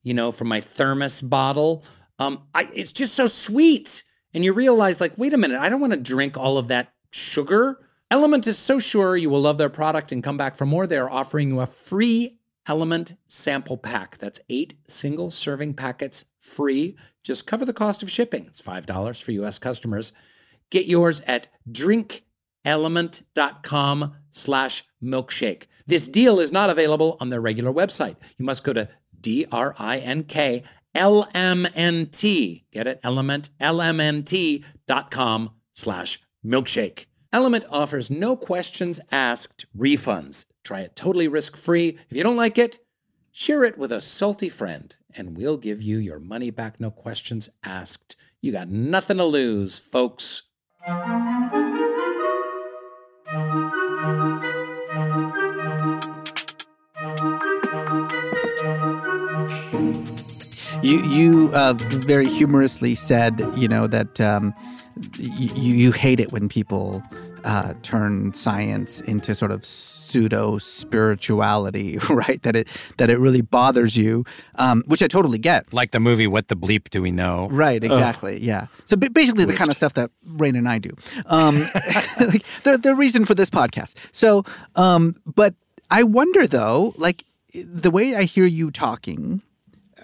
you 0.01 0.15
know, 0.15 0.31
for 0.31 0.45
my 0.45 0.61
thermos 0.61 1.21
bottle. 1.21 1.83
Um, 2.17 2.41
I, 2.55 2.69
it's 2.73 2.91
just 2.91 3.13
so 3.13 3.27
sweet, 3.27 4.01
and 4.33 4.43
you 4.43 4.51
realize, 4.51 4.99
like, 4.99 5.15
wait 5.15 5.33
a 5.33 5.37
minute, 5.37 5.59
I 5.59 5.69
don't 5.69 5.79
want 5.79 5.93
to 5.93 5.99
drink 5.99 6.35
all 6.35 6.57
of 6.57 6.67
that 6.69 6.91
sugar. 7.11 7.79
Element 8.09 8.47
is 8.47 8.57
so 8.57 8.79
sure 8.79 9.15
you 9.15 9.29
will 9.29 9.41
love 9.41 9.59
their 9.59 9.69
product 9.69 10.11
and 10.11 10.23
come 10.23 10.37
back 10.37 10.55
for 10.55 10.65
more. 10.65 10.87
They 10.87 10.97
are 10.97 11.09
offering 11.09 11.49
you 11.49 11.59
a 11.59 11.67
free 11.67 12.39
Element 12.67 13.15
sample 13.27 13.77
pack. 13.77 14.17
That's 14.17 14.39
eight 14.49 14.73
single 14.87 15.31
serving 15.31 15.75
packets 15.75 16.25
free. 16.39 16.95
Just 17.23 17.47
cover 17.47 17.65
the 17.65 17.73
cost 17.73 18.03
of 18.03 18.09
shipping. 18.09 18.45
It's 18.45 18.61
$5 18.61 19.21
for 19.21 19.31
US 19.31 19.59
customers. 19.59 20.13
Get 20.69 20.85
yours 20.85 21.21
at 21.27 21.49
drinkelement.com 21.69 24.13
slash 24.29 24.83
milkshake. 25.03 25.63
This 25.85 26.07
deal 26.07 26.39
is 26.39 26.51
not 26.51 26.69
available 26.69 27.17
on 27.19 27.29
their 27.29 27.41
regular 27.41 27.73
website. 27.73 28.15
You 28.37 28.45
must 28.45 28.63
go 28.63 28.73
to 28.73 28.87
D-R-I-N-K 29.19 30.63
L-M-N-T. 30.93 32.65
Get 32.71 32.87
it? 32.87 32.99
Element, 33.03 33.49
L-M-N-T 33.59 34.63
dot 34.85 35.11
com 35.11 35.51
slash 35.71 36.19
milkshake. 36.45 37.05
Element 37.33 37.65
offers 37.69 38.11
no 38.11 38.35
questions 38.35 38.99
asked 39.11 39.65
refunds. 39.77 40.45
Try 40.63 40.81
it 40.81 40.95
totally 40.95 41.27
risk 41.27 41.55
free. 41.55 41.97
If 42.09 42.17
you 42.17 42.23
don't 42.23 42.35
like 42.35 42.57
it, 42.57 42.79
share 43.31 43.63
it 43.63 43.77
with 43.77 43.91
a 43.91 44.01
salty 44.01 44.49
friend, 44.49 44.95
and 45.15 45.37
we'll 45.37 45.57
give 45.57 45.81
you 45.81 45.97
your 45.97 46.19
money 46.19 46.49
back, 46.49 46.79
no 46.79 46.91
questions 46.91 47.49
asked. 47.63 48.15
You 48.41 48.51
got 48.51 48.69
nothing 48.69 49.17
to 49.17 49.25
lose, 49.25 49.77
folks. 49.77 50.43
You 60.83 60.99
you 61.03 61.51
uh, 61.53 61.73
very 61.77 62.27
humorously 62.27 62.95
said, 62.95 63.39
you 63.55 63.67
know, 63.67 63.85
that 63.87 64.19
um, 64.19 64.53
you 65.19 65.73
you 65.73 65.91
hate 65.91 66.19
it 66.19 66.31
when 66.31 66.49
people 66.49 67.03
uh, 67.43 67.73
turn 67.81 68.33
science 68.33 69.01
into 69.01 69.35
sort 69.35 69.51
of 69.51 69.65
pseudo 69.65 70.57
spirituality, 70.57 71.97
right? 72.09 72.41
That 72.43 72.55
it 72.55 72.67
that 72.97 73.09
it 73.09 73.17
really 73.17 73.41
bothers 73.41 73.95
you, 73.95 74.25
um, 74.55 74.83
which 74.87 75.01
I 75.01 75.07
totally 75.07 75.37
get. 75.37 75.73
Like 75.73 75.91
the 75.91 75.99
movie 75.99 76.27
"What 76.27 76.49
the 76.49 76.55
Bleep 76.55 76.89
Do 76.89 77.01
We 77.01 77.11
Know?" 77.11 77.47
Right, 77.49 77.83
exactly. 77.83 78.39
Yeah. 78.41 78.67
So 78.85 78.97
basically, 78.97 79.45
the 79.45 79.53
kind 79.53 79.71
of 79.71 79.77
stuff 79.77 79.93
that 79.93 80.11
Rainn 80.27 80.57
and 80.57 80.67
I 80.67 80.79
do. 80.79 80.91
Um, 81.27 81.61
like 82.19 82.45
the 82.63 82.77
the 82.77 82.95
reason 82.95 83.25
for 83.25 83.35
this 83.35 83.49
podcast. 83.49 83.95
So, 84.11 84.43
um, 84.75 85.15
but 85.25 85.55
I 85.89 86.03
wonder 86.03 86.47
though, 86.47 86.93
like 86.97 87.25
the 87.53 87.91
way 87.91 88.15
I 88.15 88.23
hear 88.23 88.45
you 88.45 88.71
talking 88.71 89.41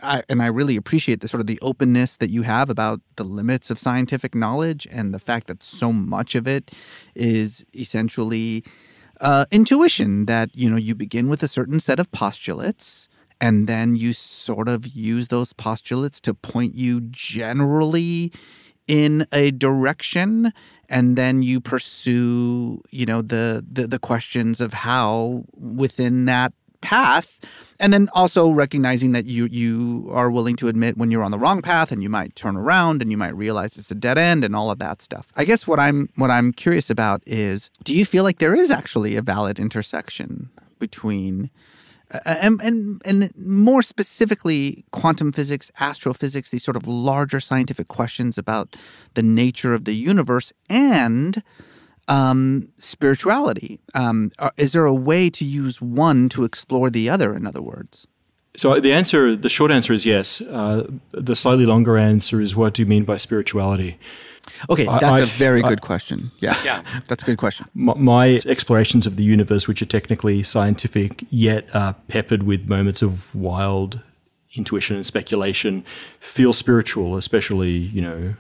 I, 0.02 0.24
and 0.30 0.42
I 0.42 0.48
really 0.48 0.76
appreciate 0.76 1.22
the 1.22 1.28
sort 1.28 1.42
of 1.42 1.48
the 1.48 1.60
openness 1.62 2.18
that 2.18 2.30
you 2.30 2.44
have 2.44 2.70
about 2.70 3.02
the 3.16 3.24
limits 3.24 3.70
of 3.70 3.80
scientific 3.80 4.36
knowledge 4.36 4.88
and 4.92 5.14
the 5.14 5.20
fact 5.20 5.48
that 5.48 5.64
so 5.64 5.92
much 5.92 6.36
of 6.36 6.48
it 6.48 6.72
is 7.16 7.66
essentially 7.74 8.64
uh, 9.22 9.46
intuition. 9.52 10.26
That 10.26 10.56
you 10.56 10.70
know 10.70 10.78
you 10.78 10.96
begin 10.96 11.30
with 11.30 11.44
a 11.44 11.48
certain 11.48 11.80
set 11.80 12.00
of 12.00 12.12
postulates, 12.12 13.10
and 13.42 13.68
then 13.68 13.96
you 13.96 14.14
sort 14.14 14.70
of 14.70 14.88
use 14.88 15.30
those 15.30 15.54
postulates 15.54 16.20
to 16.22 16.34
point 16.34 16.76
you 16.76 17.02
generally 17.02 18.32
in 18.88 19.28
a 19.34 19.52
direction 19.52 20.54
and 20.90 21.18
then 21.18 21.44
you 21.44 21.60
pursue 21.60 22.82
you 22.90 23.06
know 23.06 23.22
the, 23.22 23.66
the 23.70 23.86
the 23.86 24.00
questions 24.00 24.62
of 24.62 24.74
how 24.74 25.44
within 25.58 26.26
that 26.26 26.54
path 26.88 27.38
and 27.80 27.94
then 27.94 28.08
also 28.14 28.50
recognizing 28.50 29.12
that 29.12 29.26
you 29.26 29.46
you 29.52 30.10
are 30.12 30.32
willing 30.32 30.56
to 30.56 30.70
admit 30.70 30.98
when 30.98 31.12
you're 31.12 31.24
on 31.24 31.32
the 31.32 31.38
wrong 31.38 31.62
path 31.62 31.92
and 31.92 32.02
you 32.02 32.10
might 32.10 32.34
turn 32.36 32.56
around 32.56 33.02
and 33.02 33.12
you 33.12 33.18
might 33.18 33.36
realize 33.36 33.78
it's 33.78 33.92
a 33.92 33.96
dead 33.96 34.18
end 34.18 34.46
and 34.46 34.56
all 34.56 34.72
of 34.72 34.80
that 34.80 35.02
stuff. 35.02 35.28
I 35.36 35.44
guess 35.44 35.68
what 35.68 35.80
I'm 35.80 36.10
what 36.16 36.32
I'm 36.32 36.54
curious 36.54 36.90
about 36.90 37.22
is 37.26 37.70
do 37.84 37.94
you 37.94 38.06
feel 38.06 38.24
like 38.24 38.40
there 38.40 38.56
is 38.56 38.72
actually 38.72 39.18
a 39.18 39.22
valid 39.22 39.60
intersection 39.60 40.50
between 40.80 41.50
uh, 42.12 42.20
and, 42.26 42.62
and 42.62 43.02
and 43.04 43.34
more 43.36 43.84
specifically 43.84 44.86
quantum 44.92 45.34
physics, 45.34 45.70
astrophysics, 45.80 46.52
these 46.52 46.64
sort 46.64 46.78
of 46.78 46.88
larger 46.88 47.42
scientific 47.42 47.90
questions 47.90 48.38
about 48.38 48.78
the 49.16 49.24
nature 49.24 49.74
of 49.74 49.84
the 49.84 49.94
universe 49.94 50.54
and 50.70 51.44
um, 52.08 52.70
spirituality. 52.78 53.80
Um, 53.94 54.32
is 54.58 54.74
there 54.74 54.86
a 54.86 54.96
way 54.96 55.30
to 55.32 55.46
use 55.46 55.82
one 55.82 56.30
to 56.30 56.44
explore 56.44 56.90
the 56.90 57.10
other? 57.10 57.36
In 57.36 57.46
other 57.46 57.62
words. 57.62 58.08
So 58.56 58.80
the 58.80 58.92
answer, 58.92 59.36
the 59.36 59.50
short 59.50 59.72
answer 59.72 59.94
is 59.94 60.06
yes. 60.06 60.42
Uh, 60.42 60.88
the 61.12 61.36
slightly 61.36 61.68
longer 61.68 61.96
answer 61.98 62.42
is 62.42 62.56
what 62.56 62.74
do 62.74 62.82
you 62.82 62.88
mean 62.88 63.04
by 63.04 63.18
spirituality? 63.18 64.00
Okay, 64.70 64.86
that's 64.86 65.04
I've, 65.04 65.24
a 65.24 65.26
very 65.26 65.62
good 65.62 65.82
question. 65.82 66.32
Yeah, 66.40 66.60
yeah, 66.64 66.82
that's 67.08 67.22
a 67.22 67.26
good 67.26 67.38
question. 67.38 67.68
My, 67.74 67.94
my, 67.96 68.40
explorations 68.46 69.06
of 69.06 69.18
the 69.18 69.24
universe, 69.24 69.68
which 69.68 69.82
are 69.82 69.86
technically 69.86 70.42
scientific, 70.42 71.26
yet 71.30 71.68
are 71.76 71.96
peppered 72.08 72.44
with 72.44 72.68
moments 72.68 73.02
of 73.02 73.36
wild 73.36 74.00
intuition 74.56 74.96
and 74.96 75.06
speculation, 75.06 75.86
feel 76.20 76.54
spiritual, 76.54 77.18
especially 77.18 77.72
you 77.72 78.02
know 78.02 78.36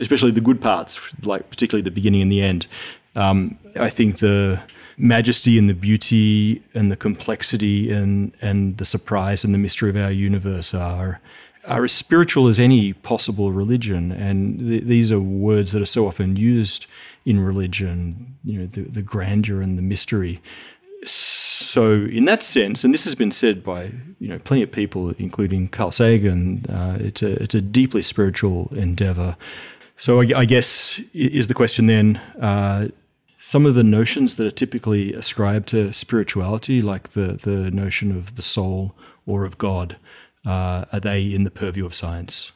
especially 0.00 0.30
the 0.30 0.40
good 0.40 0.60
parts, 0.60 0.98
like 1.22 1.48
particularly 1.50 1.82
the 1.82 1.90
beginning 1.90 2.22
and 2.22 2.32
the 2.32 2.42
end. 2.42 2.66
Um, 3.14 3.58
I 3.76 3.90
think 3.90 4.18
the 4.18 4.60
majesty 4.96 5.58
and 5.58 5.68
the 5.68 5.74
beauty 5.74 6.62
and 6.74 6.90
the 6.90 6.96
complexity 6.96 7.90
and 7.90 8.32
and 8.40 8.76
the 8.78 8.84
surprise 8.84 9.44
and 9.44 9.54
the 9.54 9.58
mystery 9.58 9.90
of 9.90 9.96
our 9.96 10.10
universe 10.10 10.74
are 10.74 11.20
are 11.66 11.84
as 11.84 11.92
spiritual 11.92 12.48
as 12.48 12.58
any 12.58 12.94
possible 12.94 13.52
religion. 13.52 14.10
And 14.10 14.58
th- 14.58 14.84
these 14.84 15.12
are 15.12 15.20
words 15.20 15.72
that 15.72 15.82
are 15.82 15.86
so 15.86 16.06
often 16.06 16.36
used 16.36 16.86
in 17.26 17.40
religion. 17.40 18.36
You 18.44 18.60
know, 18.60 18.66
the, 18.66 18.82
the 18.82 19.02
grandeur 19.02 19.60
and 19.60 19.76
the 19.76 19.82
mystery. 19.82 20.40
So, 21.04 21.92
in 21.92 22.24
that 22.24 22.42
sense, 22.42 22.82
and 22.82 22.92
this 22.92 23.04
has 23.04 23.14
been 23.14 23.30
said 23.30 23.62
by 23.62 23.92
you 24.18 24.28
know 24.28 24.38
plenty 24.40 24.62
of 24.62 24.72
people, 24.72 25.10
including 25.18 25.68
Carl 25.68 25.92
Sagan, 25.92 26.64
uh, 26.68 26.98
it's 27.00 27.22
a 27.22 27.40
it's 27.42 27.54
a 27.54 27.60
deeply 27.60 28.02
spiritual 28.02 28.72
endeavor. 28.74 29.36
So 29.98 30.22
I, 30.22 30.28
I 30.36 30.44
guess 30.44 31.00
is 31.12 31.48
the 31.48 31.54
question 31.54 31.86
then. 31.86 32.16
Uh, 32.40 32.88
some 33.40 33.66
of 33.66 33.74
the 33.74 33.84
notions 33.84 34.34
that 34.36 34.46
are 34.46 34.50
typically 34.50 35.14
ascribed 35.14 35.68
to 35.68 35.92
spirituality, 35.92 36.82
like 36.82 37.12
the, 37.12 37.38
the 37.40 37.70
notion 37.70 38.10
of 38.10 38.34
the 38.34 38.42
soul 38.42 38.94
or 39.26 39.44
of 39.44 39.58
God, 39.58 39.96
uh, 40.44 40.84
are 40.92 41.00
they 41.00 41.22
in 41.22 41.44
the 41.44 41.50
purview 41.50 41.86
of 41.86 41.94
science? 41.94 42.50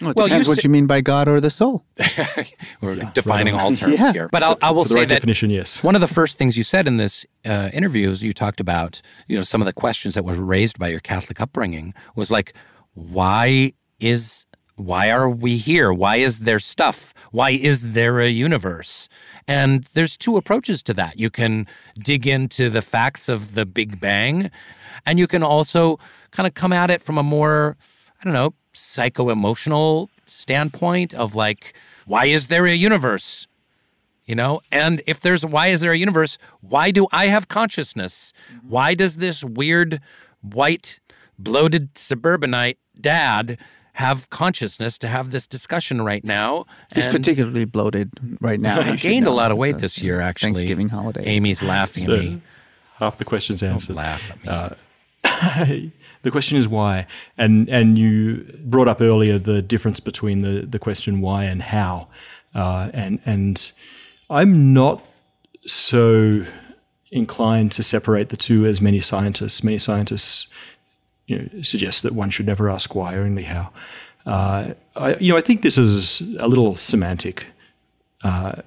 Well, 0.00 0.10
it 0.10 0.16
well, 0.16 0.26
depends 0.26 0.46
you 0.46 0.52
what 0.52 0.64
you 0.64 0.70
mean 0.70 0.86
by 0.86 1.00
God 1.00 1.26
or 1.26 1.40
the 1.40 1.50
soul. 1.50 1.84
We're 2.80 2.94
yeah, 2.94 3.10
defining 3.12 3.54
right 3.54 3.62
all 3.62 3.74
terms 3.74 3.98
yeah. 3.98 4.12
here. 4.12 4.28
But 4.30 4.42
I'll, 4.42 4.58
I 4.60 4.70
will 4.70 4.84
say 4.84 4.96
right 4.96 5.08
that 5.08 5.14
definition, 5.16 5.48
yes. 5.48 5.82
one 5.82 5.94
of 5.94 6.02
the 6.02 6.08
first 6.08 6.36
things 6.36 6.58
you 6.58 6.64
said 6.64 6.86
in 6.86 6.98
this 6.98 7.24
uh, 7.46 7.70
interview 7.72 8.10
is 8.10 8.22
you 8.22 8.34
talked 8.34 8.60
about 8.60 9.00
you 9.26 9.36
know 9.36 9.42
some 9.42 9.62
of 9.62 9.66
the 9.66 9.72
questions 9.72 10.14
that 10.14 10.24
were 10.24 10.34
raised 10.34 10.78
by 10.78 10.88
your 10.88 11.00
Catholic 11.00 11.40
upbringing 11.40 11.94
was 12.14 12.30
like, 12.30 12.52
why 12.92 13.72
is 13.98 14.44
why 14.76 15.10
are 15.10 15.28
we 15.28 15.56
here? 15.56 15.92
Why 15.92 16.16
is 16.16 16.40
there 16.40 16.58
stuff? 16.58 17.14
Why 17.32 17.50
is 17.50 17.92
there 17.92 18.20
a 18.20 18.28
universe? 18.28 19.08
And 19.48 19.84
there's 19.94 20.16
two 20.16 20.36
approaches 20.36 20.82
to 20.84 20.94
that. 20.94 21.18
You 21.18 21.30
can 21.30 21.66
dig 21.98 22.26
into 22.26 22.68
the 22.68 22.82
facts 22.82 23.28
of 23.28 23.54
the 23.54 23.64
Big 23.64 24.00
Bang, 24.00 24.50
and 25.04 25.18
you 25.18 25.26
can 25.26 25.42
also 25.42 25.98
kind 26.30 26.46
of 26.46 26.54
come 26.54 26.72
at 26.72 26.90
it 26.90 27.00
from 27.00 27.16
a 27.16 27.22
more, 27.22 27.76
I 28.20 28.24
don't 28.24 28.34
know, 28.34 28.54
psycho 28.72 29.30
emotional 29.30 30.10
standpoint 30.26 31.14
of 31.14 31.34
like, 31.34 31.74
why 32.04 32.26
is 32.26 32.48
there 32.48 32.66
a 32.66 32.74
universe? 32.74 33.46
You 34.26 34.34
know, 34.34 34.60
and 34.72 35.02
if 35.06 35.20
there's 35.20 35.46
why 35.46 35.68
is 35.68 35.80
there 35.80 35.92
a 35.92 35.96
universe? 35.96 36.36
Why 36.60 36.90
do 36.90 37.06
I 37.12 37.28
have 37.28 37.48
consciousness? 37.48 38.32
Why 38.66 38.94
does 38.94 39.16
this 39.16 39.44
weird 39.44 40.00
white 40.42 40.98
bloated 41.38 41.96
suburbanite 41.96 42.78
dad 43.00 43.56
have 43.96 44.28
consciousness 44.28 44.98
to 44.98 45.08
have 45.08 45.30
this 45.30 45.46
discussion 45.46 46.02
right 46.02 46.22
now. 46.22 46.66
He's 46.94 47.06
particularly 47.06 47.64
bloated 47.64 48.10
right 48.42 48.60
now. 48.60 48.82
He 48.86 48.96
gained 48.96 49.26
a 49.26 49.30
lot 49.30 49.50
of 49.50 49.56
weight 49.56 49.78
this 49.78 50.02
year, 50.02 50.20
actually. 50.20 50.52
Thanksgiving 50.52 50.90
holidays. 50.90 51.24
Amy's 51.26 51.62
laughing 51.62 52.04
at 52.04 52.10
me. 52.10 52.42
Half 52.96 53.16
the 53.16 53.24
question's 53.24 53.62
answered. 53.62 53.94
Don't 53.94 53.96
laugh 53.96 54.30
at 54.30 54.42
me. 54.42 54.48
Uh, 55.24 55.90
the 56.22 56.30
question 56.30 56.58
is 56.58 56.68
why, 56.68 57.06
and 57.38 57.70
and 57.70 57.96
you 57.96 58.44
brought 58.64 58.86
up 58.86 59.00
earlier 59.00 59.38
the 59.38 59.62
difference 59.62 59.98
between 59.98 60.42
the 60.42 60.66
the 60.66 60.78
question 60.78 61.22
why 61.22 61.44
and 61.44 61.62
how, 61.62 62.08
uh, 62.54 62.90
and 62.92 63.18
and 63.24 63.72
I'm 64.28 64.74
not 64.74 65.02
so 65.64 66.44
inclined 67.10 67.72
to 67.72 67.82
separate 67.82 68.28
the 68.28 68.36
two 68.36 68.66
as 68.66 68.82
many 68.82 69.00
scientists. 69.00 69.64
Many 69.64 69.78
scientists 69.78 70.48
you 71.26 71.38
know, 71.38 71.62
suggests 71.62 72.02
that 72.02 72.12
one 72.12 72.30
should 72.30 72.46
never 72.46 72.70
ask 72.70 72.94
why, 72.94 73.16
only 73.16 73.42
how. 73.42 73.70
Uh, 74.26 74.74
I, 74.96 75.16
you 75.16 75.32
know, 75.32 75.38
I 75.38 75.40
think 75.40 75.62
this 75.62 75.78
is 75.78 76.20
a 76.38 76.48
little 76.48 76.76
semantic, 76.76 77.46
uh, 78.24 78.62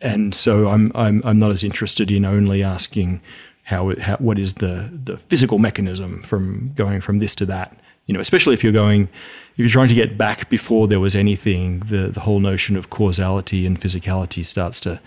and 0.00 0.34
so 0.34 0.68
I'm, 0.68 0.92
I'm 0.94 1.22
I'm 1.24 1.38
not 1.38 1.50
as 1.50 1.64
interested 1.64 2.10
in 2.10 2.24
only 2.24 2.62
asking 2.62 3.22
how, 3.62 3.94
how 3.98 4.16
what 4.16 4.38
is 4.38 4.54
the 4.54 4.90
the 5.04 5.16
physical 5.16 5.58
mechanism 5.58 6.22
from 6.22 6.72
going 6.74 7.00
from 7.00 7.18
this 7.18 7.34
to 7.36 7.46
that. 7.46 7.76
You 8.06 8.12
know, 8.12 8.20
especially 8.20 8.52
if 8.52 8.62
you're 8.62 8.74
going, 8.74 9.04
if 9.52 9.58
you're 9.58 9.70
trying 9.70 9.88
to 9.88 9.94
get 9.94 10.18
back 10.18 10.50
before 10.50 10.86
there 10.86 11.00
was 11.00 11.14
anything, 11.16 11.80
the 11.80 12.08
the 12.08 12.20
whole 12.20 12.40
notion 12.40 12.76
of 12.76 12.90
causality 12.90 13.64
and 13.66 13.80
physicality 13.80 14.44
starts 14.44 14.80
to 14.80 15.00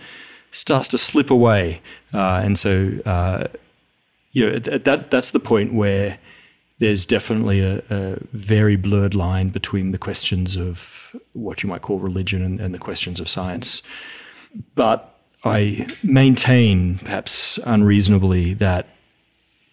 starts 0.52 0.88
to 0.90 0.98
slip 0.98 1.30
away, 1.30 1.82
uh, 2.16 2.42
and 2.44 2.58
so 2.58 2.92
uh, 3.06 3.46
you 4.32 4.50
know 4.50 4.58
that 4.58 5.12
that's 5.12 5.32
the 5.32 5.40
point 5.40 5.74
where 5.74 6.18
there's 6.80 7.06
definitely 7.06 7.62
a, 7.62 7.82
a, 7.90 8.18
very 8.34 8.76
blurred 8.76 9.16
line 9.16 9.50
between 9.50 9.92
the 9.92 9.98
questions 9.98 10.56
of 10.56 11.16
what 11.34 11.64
you 11.64 11.70
might 11.70 11.82
call 11.82 12.00
religion 12.00 12.44
and, 12.44 12.60
and, 12.60 12.74
the 12.74 12.80
questions 12.80 13.20
of 13.20 13.28
science. 13.28 13.82
But 14.76 15.16
I 15.44 15.88
maintain, 16.04 17.00
perhaps 17.00 17.58
unreasonably, 17.66 18.54
that 18.56 18.88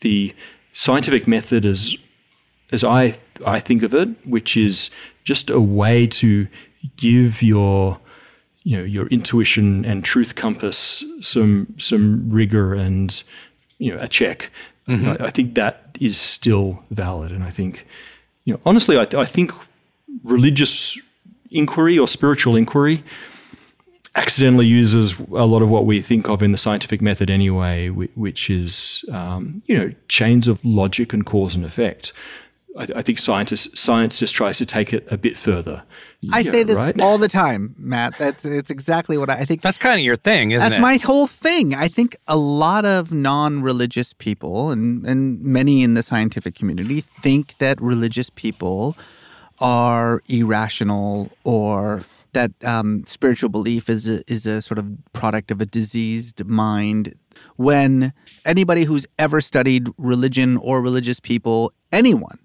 the 0.01 0.35
scientific 0.73 1.27
method, 1.27 1.64
as 1.64 1.97
as 2.73 2.83
I 2.83 3.19
I 3.47 3.61
think 3.61 3.83
of 3.83 3.95
it, 3.95 4.09
which 4.27 4.57
is 4.57 4.90
just 5.25 5.51
a 5.51 5.61
way 5.61 6.07
to 6.07 6.49
give 6.97 7.43
your 7.43 7.99
you 8.62 8.79
know 8.79 8.85
your 8.85 9.07
intuition 9.09 9.85
and 9.85 10.05
truth 10.05 10.35
compass 10.35 11.05
some 11.21 11.75
some 11.79 12.29
rigor 12.31 12.75
and 12.75 13.23
you 13.79 13.95
know 13.95 14.01
a 14.01 14.09
check 14.09 14.51
Mm-hmm. 14.88 15.23
I, 15.23 15.27
I, 15.27 15.31
think 15.31 15.55
that 15.55 15.97
is 15.99 16.18
still 16.18 16.83
valid, 16.90 17.33
and 17.33 17.42
I 17.42 17.51
think, 17.51 17.87
you 18.44 18.53
know, 18.53 18.61
honestly, 18.66 18.99
I, 18.99 19.07
I 19.16 19.25
think 19.25 19.51
religious 20.23 20.99
inquiry 21.51 21.99
or 21.99 22.07
spiritual 22.07 22.57
inquiry 22.57 23.03
accidentally 24.16 24.66
uses 24.66 25.18
a 25.18 25.47
lot 25.47 25.62
of 25.62 25.68
what 25.70 25.87
we 25.87 26.01
think 26.01 26.29
of 26.29 26.42
in 26.42 26.53
the 26.53 26.59
scientific 26.59 27.03
method 27.03 27.31
anyway, 27.31 27.88
which 27.88 28.51
is 28.51 29.05
um, 29.11 29.62
you 29.66 29.77
know 29.77 29.92
chains 30.09 30.47
of 30.49 30.64
logic 30.64 31.12
and 31.12 31.27
cause 31.27 31.55
and 31.55 31.64
effect. 31.64 32.12
I, 32.76 32.88
I 32.96 33.02
think 33.02 33.18
scientists, 33.18 33.80
science 33.80 34.18
just 34.18 34.34
tries 34.34 34.58
to 34.58 34.66
take 34.66 34.92
it 34.92 35.06
a 35.10 35.16
bit 35.16 35.37
further. 35.37 35.84
I 36.32 36.40
yeah, 36.40 36.50
say 36.50 36.62
this 36.62 36.78
right? 36.78 37.00
all 37.00 37.18
the 37.18 37.28
time, 37.28 37.74
Matt. 37.78 38.18
That's 38.18 38.44
it's 38.44 38.70
exactly 38.70 39.18
what 39.18 39.30
I, 39.30 39.40
I 39.40 39.44
think. 39.44 39.62
That's 39.62 39.78
kind 39.78 39.98
of 39.98 40.04
your 40.04 40.16
thing, 40.16 40.50
isn't 40.52 40.60
that's 40.60 40.78
it? 40.78 40.80
That's 40.80 40.82
my 40.82 40.96
whole 40.96 41.26
thing. 41.26 41.74
I 41.74 41.88
think 41.88 42.16
a 42.26 42.37
lot 42.37 42.84
of 42.84 43.12
non-religious 43.12 44.12
people 44.14 44.70
and 44.70 45.06
and 45.06 45.40
many 45.42 45.82
in 45.82 45.94
the 45.94 46.02
scientific 46.02 46.54
community 46.54 47.02
think 47.22 47.56
that 47.58 47.80
religious 47.80 48.30
people 48.30 48.96
are 49.60 50.22
irrational 50.28 51.30
or 51.44 52.02
that 52.32 52.50
um, 52.64 53.04
spiritual 53.06 53.48
belief 53.48 53.88
is 53.88 54.08
a, 54.08 54.22
is 54.30 54.44
a 54.44 54.60
sort 54.60 54.78
of 54.78 54.87
product 55.12 55.50
of 55.50 55.60
a 55.60 55.66
diseased 55.66 56.44
mind. 56.46 57.14
When 57.56 58.12
anybody 58.44 58.84
who's 58.84 59.06
ever 59.18 59.40
studied 59.40 59.88
religion 59.96 60.56
or 60.56 60.82
religious 60.82 61.20
people, 61.20 61.72
anyone 61.92 62.38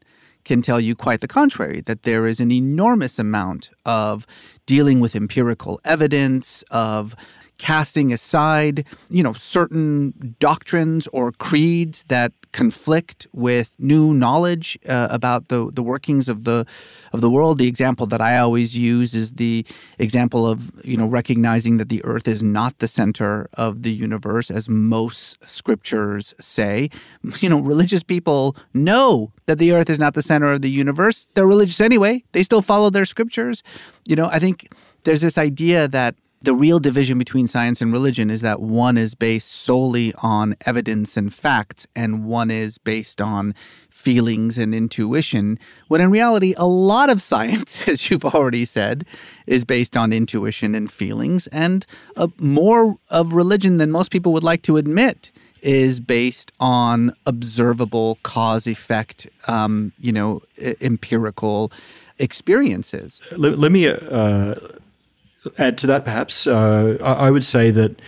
can 0.45 0.61
tell 0.61 0.79
you 0.79 0.95
quite 0.95 1.21
the 1.21 1.27
contrary 1.27 1.81
that 1.81 2.03
there 2.03 2.25
is 2.25 2.39
an 2.39 2.51
enormous 2.51 3.19
amount 3.19 3.69
of 3.85 4.25
dealing 4.65 4.99
with 4.99 5.15
empirical 5.15 5.79
evidence, 5.83 6.63
of 6.71 7.15
casting 7.59 8.11
aside, 8.11 8.85
you 9.09 9.21
know, 9.21 9.33
certain 9.33 10.35
doctrines 10.39 11.07
or 11.13 11.31
creeds 11.33 12.03
that 12.07 12.31
conflict 12.51 13.27
with 13.31 13.75
new 13.77 14.13
knowledge 14.13 14.79
uh, 14.87 15.07
about 15.11 15.49
the 15.49 15.69
the 15.71 15.83
workings 15.83 16.27
of 16.27 16.45
the 16.45 16.65
of 17.13 17.21
the 17.21 17.29
world. 17.29 17.59
The 17.59 17.67
example 17.67 18.07
that 18.07 18.21
I 18.21 18.39
always 18.39 18.75
use 18.75 19.13
is 19.13 19.33
the 19.33 19.65
example 19.99 20.47
of 20.47 20.71
you 20.83 20.97
know 20.97 21.05
recognizing 21.05 21.77
that 21.77 21.89
the 21.89 22.03
Earth 22.03 22.27
is 22.27 22.41
not 22.41 22.79
the 22.79 22.87
center 22.87 23.47
of 23.53 23.83
the 23.83 23.91
universe, 23.91 24.49
as 24.49 24.67
most 24.67 25.37
scriptures 25.47 26.33
say. 26.41 26.89
You 27.41 27.49
know, 27.49 27.59
religious 27.59 28.03
people 28.03 28.55
know 28.73 29.31
that 29.45 29.59
the 29.59 29.71
Earth 29.71 29.89
is 29.89 29.99
not 29.99 30.13
the 30.13 30.21
center 30.21 30.51
of 30.51 30.61
the 30.61 30.69
universe. 30.69 31.27
They're 31.33 31.47
religious 31.47 31.79
anyway. 31.79 32.23
They 32.31 32.43
still 32.43 32.61
follow 32.61 32.89
their 32.89 33.05
scriptures. 33.05 33.63
You 34.05 34.15
know, 34.15 34.27
I 34.27 34.39
think 34.39 34.73
there's 35.03 35.21
this 35.21 35.37
idea 35.37 35.87
that 35.87 36.15
the 36.41 36.53
real 36.53 36.79
division 36.79 37.17
between 37.17 37.47
science 37.47 37.81
and 37.81 37.91
religion 37.91 38.29
is 38.29 38.41
that 38.41 38.61
one 38.61 38.97
is 38.97 39.13
based 39.13 39.51
solely 39.51 40.13
on 40.21 40.55
evidence 40.65 41.17
and 41.17 41.33
facts, 41.33 41.85
and 41.95 42.25
one 42.25 42.49
is 42.49 42.77
based 42.77 43.21
on 43.21 43.53
feelings 43.89 44.57
and 44.57 44.73
intuition. 44.73 45.59
When 45.89 45.99
in 45.99 46.09
reality, 46.09 46.53
a 46.57 46.65
lot 46.65 47.09
of 47.09 47.21
science, 47.31 47.87
as 47.87 48.09
you've 48.09 48.25
already 48.25 48.65
said, 48.65 49.05
is 49.47 49.65
based 49.65 49.97
on 49.97 50.13
intuition 50.13 50.75
and 50.75 50.89
feelings, 50.89 51.47
and 51.47 51.85
a, 52.15 52.29
more 52.37 52.97
of 53.09 53.33
religion 53.33 53.77
than 53.77 53.91
most 53.91 54.11
people 54.11 54.31
would 54.33 54.43
like 54.43 54.61
to 54.63 54.77
admit 54.77 55.31
is 55.61 55.99
based 55.99 56.53
on 56.61 57.13
observable 57.25 58.17
cause 58.23 58.65
effect, 58.65 59.27
um, 59.49 59.91
you 59.99 60.13
know, 60.13 60.41
empirical 60.79 61.69
experiences. 62.17 63.21
Let, 63.31 63.59
let 63.59 63.73
me. 63.73 63.87
Uh 63.87 64.55
add 65.57 65.77
to 65.79 65.87
that, 65.87 66.05
perhaps, 66.05 66.47
uh, 66.47 66.97
I, 67.01 67.31
would 67.31 67.45
say 67.45 67.71
that 67.71 68.01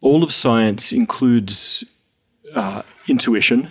all 0.00 0.22
of 0.22 0.32
science 0.32 0.92
includes 0.92 1.84
uh, 2.54 2.82
intuition 3.08 3.70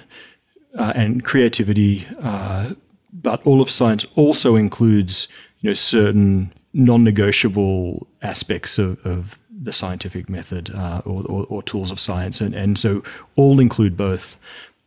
uh, 0.77 0.93
and 0.95 1.23
creativity, 1.23 2.05
uh, 2.21 2.73
but 3.11 3.45
all 3.45 3.61
of 3.61 3.69
science 3.69 4.05
also 4.15 4.55
includes 4.55 5.27
you 5.61 5.69
know 5.69 5.73
certain 5.73 6.53
non-negotiable 6.73 8.07
aspects 8.21 8.77
of, 8.77 9.03
of 9.05 9.39
the 9.49 9.71
scientific 9.71 10.27
method 10.27 10.73
uh, 10.73 11.01
or, 11.05 11.23
or, 11.23 11.45
or, 11.49 11.63
tools 11.63 11.91
of 11.91 11.99
science, 11.99 12.41
and, 12.41 12.53
and 12.55 12.77
so 12.77 13.03
all 13.35 13.59
include 13.59 13.95
both. 13.95 14.37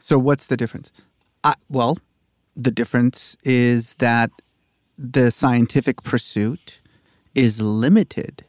So, 0.01 0.19
what's 0.19 0.47
the 0.47 0.57
difference? 0.57 0.91
well, 1.69 1.97
the 2.57 2.73
difference 2.73 3.37
is 3.45 3.95
that 3.95 4.31
the 4.99 5.31
scientific 5.31 6.03
pursuit 6.03 6.81
is 7.37 7.61
limited 7.61 8.45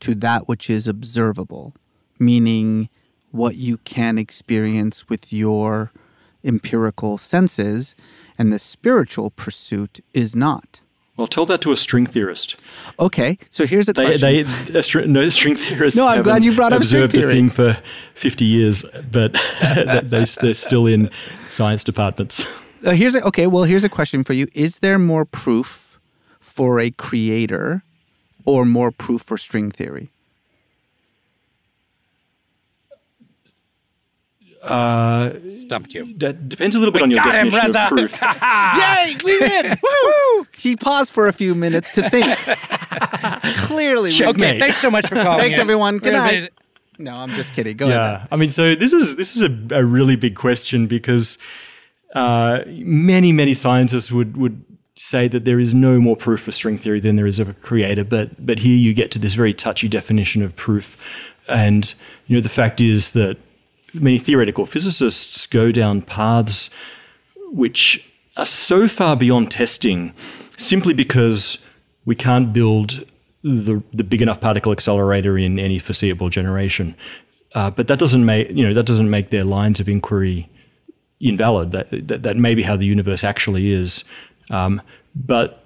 to 0.00 0.14
that 0.16 0.48
which 0.48 0.68
is 0.68 0.88
observable, 0.88 1.72
meaning 2.18 2.90
what 3.30 3.54
you 3.54 3.78
can 3.78 4.18
experience 4.18 5.08
with 5.08 5.32
your 5.32 5.92
empirical 6.44 7.16
senses, 7.16 7.94
and 8.36 8.52
the 8.52 8.58
spiritual 8.58 9.30
pursuit 9.30 10.00
is 10.12 10.34
not. 10.34 10.80
Well, 11.16 11.28
tell 11.28 11.46
that 11.46 11.60
to 11.60 11.70
a 11.70 11.76
string 11.76 12.04
theorist. 12.04 12.56
Okay, 12.98 13.38
so 13.50 13.64
here's 13.64 13.88
a 13.88 13.92
they, 13.92 14.06
question. 14.06 14.46
They, 14.72 14.78
a 14.78 14.82
string, 14.82 15.12
no, 15.12 15.28
string 15.30 15.54
theorists. 15.54 15.96
no, 15.96 16.08
I'm 16.08 16.24
glad 16.24 16.44
you 16.44 16.56
brought 16.56 16.72
up 16.72 16.82
string 16.82 17.06
theory. 17.08 17.34
the 17.34 17.40
thing 17.40 17.50
for 17.50 17.78
50 18.16 18.44
years, 18.44 18.84
but 19.12 19.34
they, 20.02 20.24
they're 20.24 20.54
still 20.54 20.86
in 20.86 21.10
science 21.50 21.84
departments. 21.84 22.44
Uh, 22.84 22.90
here's 22.90 23.14
a, 23.14 23.22
okay. 23.24 23.46
Well, 23.46 23.62
here's 23.62 23.84
a 23.84 23.88
question 23.88 24.24
for 24.24 24.32
you: 24.32 24.48
Is 24.52 24.80
there 24.80 24.98
more 24.98 25.24
proof 25.24 26.00
for 26.40 26.80
a 26.80 26.90
creator 26.90 27.84
or 28.44 28.64
more 28.64 28.90
proof 28.90 29.22
for 29.22 29.38
string 29.38 29.70
theory? 29.70 30.10
Uh, 34.62 35.32
Stumped 35.50 35.92
you. 35.92 36.14
That 36.18 36.48
depends 36.48 36.76
a 36.76 36.78
little 36.78 36.92
bit 36.92 37.00
we 37.00 37.04
on 37.04 37.10
your 37.10 37.22
definition 37.24 37.70
him, 37.70 37.76
of 37.76 37.88
proof. 37.88 38.22
Yay, 38.76 39.16
we 39.24 39.40
win! 39.40 39.76
Woo! 39.82 40.46
He 40.56 40.76
paused 40.76 41.12
for 41.12 41.26
a 41.26 41.32
few 41.32 41.54
minutes 41.54 41.90
to 41.92 42.08
think. 42.08 42.26
Clearly, 43.66 44.12
okay. 44.22 44.60
Thanks 44.60 44.78
so 44.78 44.90
much 44.90 45.08
for 45.08 45.16
calling. 45.16 45.40
thanks, 45.40 45.56
in. 45.56 45.60
everyone. 45.60 45.98
Good 45.98 46.12
night. 46.12 46.52
No, 46.98 47.16
I'm 47.16 47.30
just 47.30 47.54
kidding. 47.54 47.76
Go 47.76 47.88
yeah, 47.88 48.14
ahead. 48.14 48.28
I 48.30 48.36
mean, 48.36 48.52
so 48.52 48.76
this 48.76 48.92
is 48.92 49.16
this 49.16 49.34
is 49.34 49.42
a, 49.42 49.78
a 49.78 49.84
really 49.84 50.14
big 50.14 50.36
question 50.36 50.86
because 50.86 51.38
uh, 52.14 52.60
many 52.66 53.32
many 53.32 53.54
scientists 53.54 54.12
would 54.12 54.36
would 54.36 54.64
say 54.96 55.28
that 55.28 55.44
there 55.44 55.60
is 55.60 55.72
no 55.74 55.98
more 55.98 56.16
proof 56.16 56.40
for 56.40 56.52
string 56.52 56.78
theory 56.78 57.00
than 57.00 57.16
there 57.16 57.26
is 57.26 57.38
of 57.38 57.48
a 57.48 57.54
creator, 57.54 58.04
but 58.04 58.44
but 58.44 58.58
here 58.58 58.76
you 58.76 58.94
get 58.94 59.10
to 59.12 59.18
this 59.18 59.34
very 59.34 59.54
touchy 59.54 59.88
definition 59.88 60.42
of 60.42 60.54
proof, 60.56 60.96
and 61.48 61.94
you 62.26 62.36
know 62.36 62.42
the 62.42 62.48
fact 62.48 62.80
is 62.80 63.12
that 63.12 63.36
many 63.94 64.18
theoretical 64.18 64.66
physicists 64.66 65.46
go 65.46 65.70
down 65.70 66.02
paths 66.02 66.70
which 67.52 68.08
are 68.36 68.46
so 68.46 68.88
far 68.88 69.14
beyond 69.16 69.50
testing, 69.50 70.12
simply 70.56 70.94
because 70.94 71.58
we 72.04 72.14
can't 72.14 72.52
build 72.52 73.04
the 73.42 73.82
the 73.92 74.04
big 74.04 74.22
enough 74.22 74.40
particle 74.40 74.72
accelerator 74.72 75.36
in 75.38 75.58
any 75.58 75.78
foreseeable 75.78 76.28
generation. 76.28 76.94
Uh, 77.54 77.70
but 77.70 77.86
that 77.86 77.98
doesn't 77.98 78.24
make 78.24 78.50
you 78.50 78.66
know 78.66 78.74
that 78.74 78.86
doesn't 78.86 79.10
make 79.10 79.30
their 79.30 79.44
lines 79.44 79.80
of 79.80 79.88
inquiry 79.88 80.48
invalid. 81.20 81.72
That, 81.72 81.88
that 82.08 82.22
that 82.22 82.36
may 82.36 82.54
be 82.54 82.62
how 82.62 82.76
the 82.76 82.86
universe 82.86 83.24
actually 83.24 83.70
is. 83.70 84.04
Um, 84.52 84.80
but 85.14 85.64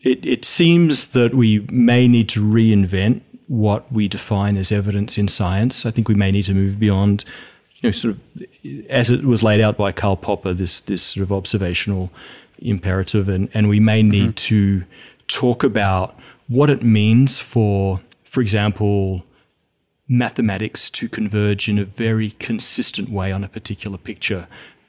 it, 0.00 0.24
it 0.26 0.44
seems 0.44 1.08
that 1.08 1.34
we 1.34 1.60
may 1.70 2.08
need 2.08 2.28
to 2.30 2.40
reinvent 2.42 3.20
what 3.46 3.90
we 3.92 4.08
define 4.08 4.56
as 4.56 4.72
evidence 4.72 5.18
in 5.18 5.28
science. 5.28 5.86
I 5.86 5.90
think 5.90 6.08
we 6.08 6.14
may 6.14 6.32
need 6.32 6.46
to 6.46 6.54
move 6.54 6.80
beyond, 6.80 7.24
you 7.76 7.88
know, 7.88 7.92
sort 7.92 8.14
of 8.14 8.46
as 8.88 9.10
it 9.10 9.24
was 9.24 9.42
laid 9.42 9.60
out 9.60 9.76
by 9.76 9.92
Karl 9.92 10.16
Popper, 10.16 10.52
this 10.52 10.80
this 10.80 11.02
sort 11.02 11.22
of 11.22 11.32
observational 11.32 12.10
imperative, 12.58 13.28
and 13.28 13.48
and 13.54 13.68
we 13.68 13.78
may 13.78 14.02
need 14.02 14.36
mm-hmm. 14.36 14.80
to 14.80 14.84
talk 15.28 15.62
about 15.62 16.18
what 16.48 16.70
it 16.70 16.82
means 16.82 17.38
for, 17.38 18.00
for 18.24 18.40
example, 18.40 19.22
mathematics 20.08 20.90
to 20.90 21.08
converge 21.08 21.68
in 21.68 21.78
a 21.78 21.84
very 21.84 22.32
consistent 22.32 23.08
way 23.08 23.32
on 23.32 23.44
a 23.44 23.48
particular 23.48 23.98
picture, 23.98 24.46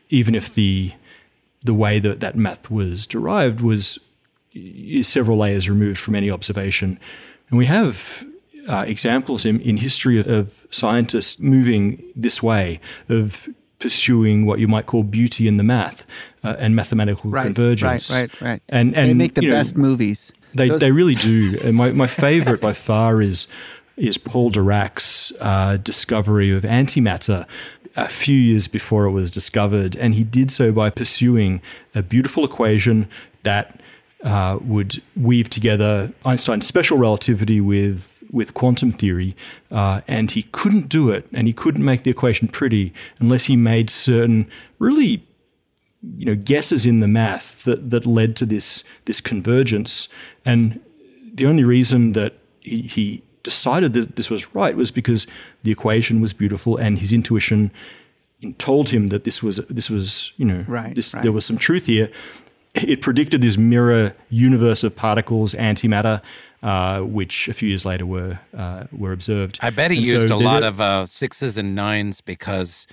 even 0.09 0.35
if 0.35 0.53
the 0.55 0.91
the 1.63 1.73
way 1.73 1.99
that 1.99 2.19
that 2.19 2.35
math 2.35 2.69
was 2.69 3.07
derived 3.07 3.61
was 3.61 3.99
is 4.53 5.07
several 5.07 5.37
layers 5.37 5.69
removed 5.69 5.99
from 5.99 6.15
any 6.15 6.29
observation. 6.29 6.99
And 7.49 7.57
we 7.57 7.65
have 7.65 8.23
uh, 8.67 8.85
examples 8.87 9.45
in, 9.45 9.59
in 9.61 9.77
history 9.77 10.19
of, 10.19 10.27
of, 10.27 10.67
scientists 10.71 11.39
moving 11.39 12.01
this 12.15 12.41
way 12.41 12.79
of 13.09 13.47
pursuing 13.79 14.45
what 14.45 14.59
you 14.59 14.67
might 14.67 14.85
call 14.85 15.03
beauty 15.03 15.47
in 15.47 15.57
the 15.57 15.63
math 15.63 16.05
uh, 16.43 16.55
and 16.57 16.75
mathematical 16.75 17.29
right, 17.29 17.43
convergence. 17.43 18.09
Right, 18.09 18.21
right, 18.21 18.41
right. 18.41 18.63
And, 18.69 18.95
and 18.95 19.09
they 19.09 19.13
make 19.13 19.35
the 19.35 19.49
best 19.49 19.75
know, 19.75 19.83
movies. 19.83 20.31
They, 20.55 20.69
Those... 20.69 20.79
they 20.79 20.91
really 20.91 21.15
do. 21.15 21.59
And 21.63 21.75
my, 21.75 21.91
my 21.91 22.07
favorite 22.07 22.61
by 22.61 22.73
far 22.73 23.21
is 23.21 23.47
is 23.95 24.17
Paul 24.17 24.49
Dirac's 24.49 25.31
uh, 25.39 25.77
discovery 25.77 26.51
of 26.51 26.63
antimatter, 26.63 27.45
a 27.95 28.09
few 28.09 28.35
years 28.35 28.67
before 28.67 29.05
it 29.05 29.11
was 29.11 29.29
discovered, 29.29 29.95
and 29.95 30.15
he 30.15 30.23
did 30.23 30.51
so 30.51 30.71
by 30.71 30.89
pursuing 30.89 31.61
a 31.93 32.01
beautiful 32.01 32.43
equation 32.43 33.07
that 33.43 33.79
uh, 34.23 34.57
would 34.61 35.01
weave 35.15 35.49
together 35.49 36.11
Einstein's 36.25 36.65
special 36.65 36.97
relativity 36.97 37.61
with 37.61 38.09
with 38.31 38.55
quantum 38.55 38.91
theory, 38.91 39.35
uh, 39.69 40.01
and 40.07 40.31
he 40.31 40.43
couldn't 40.43 40.89
do 40.89 41.11
it, 41.11 41.27
and 41.33 41.45
he 41.45 41.53
couldn't 41.53 41.85
make 41.85 42.03
the 42.03 42.09
equation 42.09 42.47
pretty 42.47 42.93
unless 43.19 43.45
he 43.45 43.55
made 43.55 43.89
certain 43.89 44.49
really 44.79 45.23
you 46.17 46.25
know 46.25 46.35
guesses 46.35 46.85
in 46.85 46.99
the 46.99 47.07
math 47.07 47.63
that 47.63 47.89
that 47.91 48.05
led 48.05 48.35
to 48.35 48.45
this 48.45 48.83
this 49.05 49.21
convergence. 49.21 50.07
And 50.45 50.79
the 51.33 51.45
only 51.45 51.63
reason 51.63 52.13
that 52.13 52.33
he, 52.61 52.81
he 52.81 53.23
decided 53.43 53.93
that 53.93 54.15
this 54.15 54.29
was 54.29 54.53
right 54.55 54.75
was 54.75 54.91
because 54.91 55.27
the 55.63 55.71
equation 55.71 56.21
was 56.21 56.33
beautiful 56.33 56.77
and 56.77 56.99
his 56.99 57.13
intuition 57.13 57.71
told 58.57 58.89
him 58.89 59.09
that 59.09 59.23
this 59.23 59.41
was 59.41 59.59
this 59.69 59.89
was 59.89 60.33
you 60.37 60.45
know 60.45 60.65
right, 60.67 60.95
this, 60.95 61.13
right. 61.13 61.23
there 61.23 61.31
was 61.31 61.45
some 61.45 61.57
truth 61.57 61.85
here. 61.85 62.09
It 62.75 63.01
predicted 63.01 63.41
this 63.41 63.55
mirror 63.55 64.15
universe 64.29 64.83
of 64.83 64.95
particles, 64.95 65.53
antimatter, 65.53 66.21
uh, 66.63 67.01
which 67.01 67.47
a 67.47 67.53
few 67.53 67.69
years 67.69 67.85
later 67.85 68.05
were 68.05 68.39
uh, 68.57 68.85
were 68.91 69.11
observed. 69.11 69.59
I 69.61 69.69
bet 69.69 69.91
he 69.91 69.97
and 69.97 70.07
used 70.07 70.29
so 70.29 70.35
a 70.35 70.37
lot 70.37 70.63
of 70.63 70.81
uh, 70.81 71.05
sixes 71.05 71.57
and 71.57 71.75
nines 71.75 72.21
because 72.21 72.87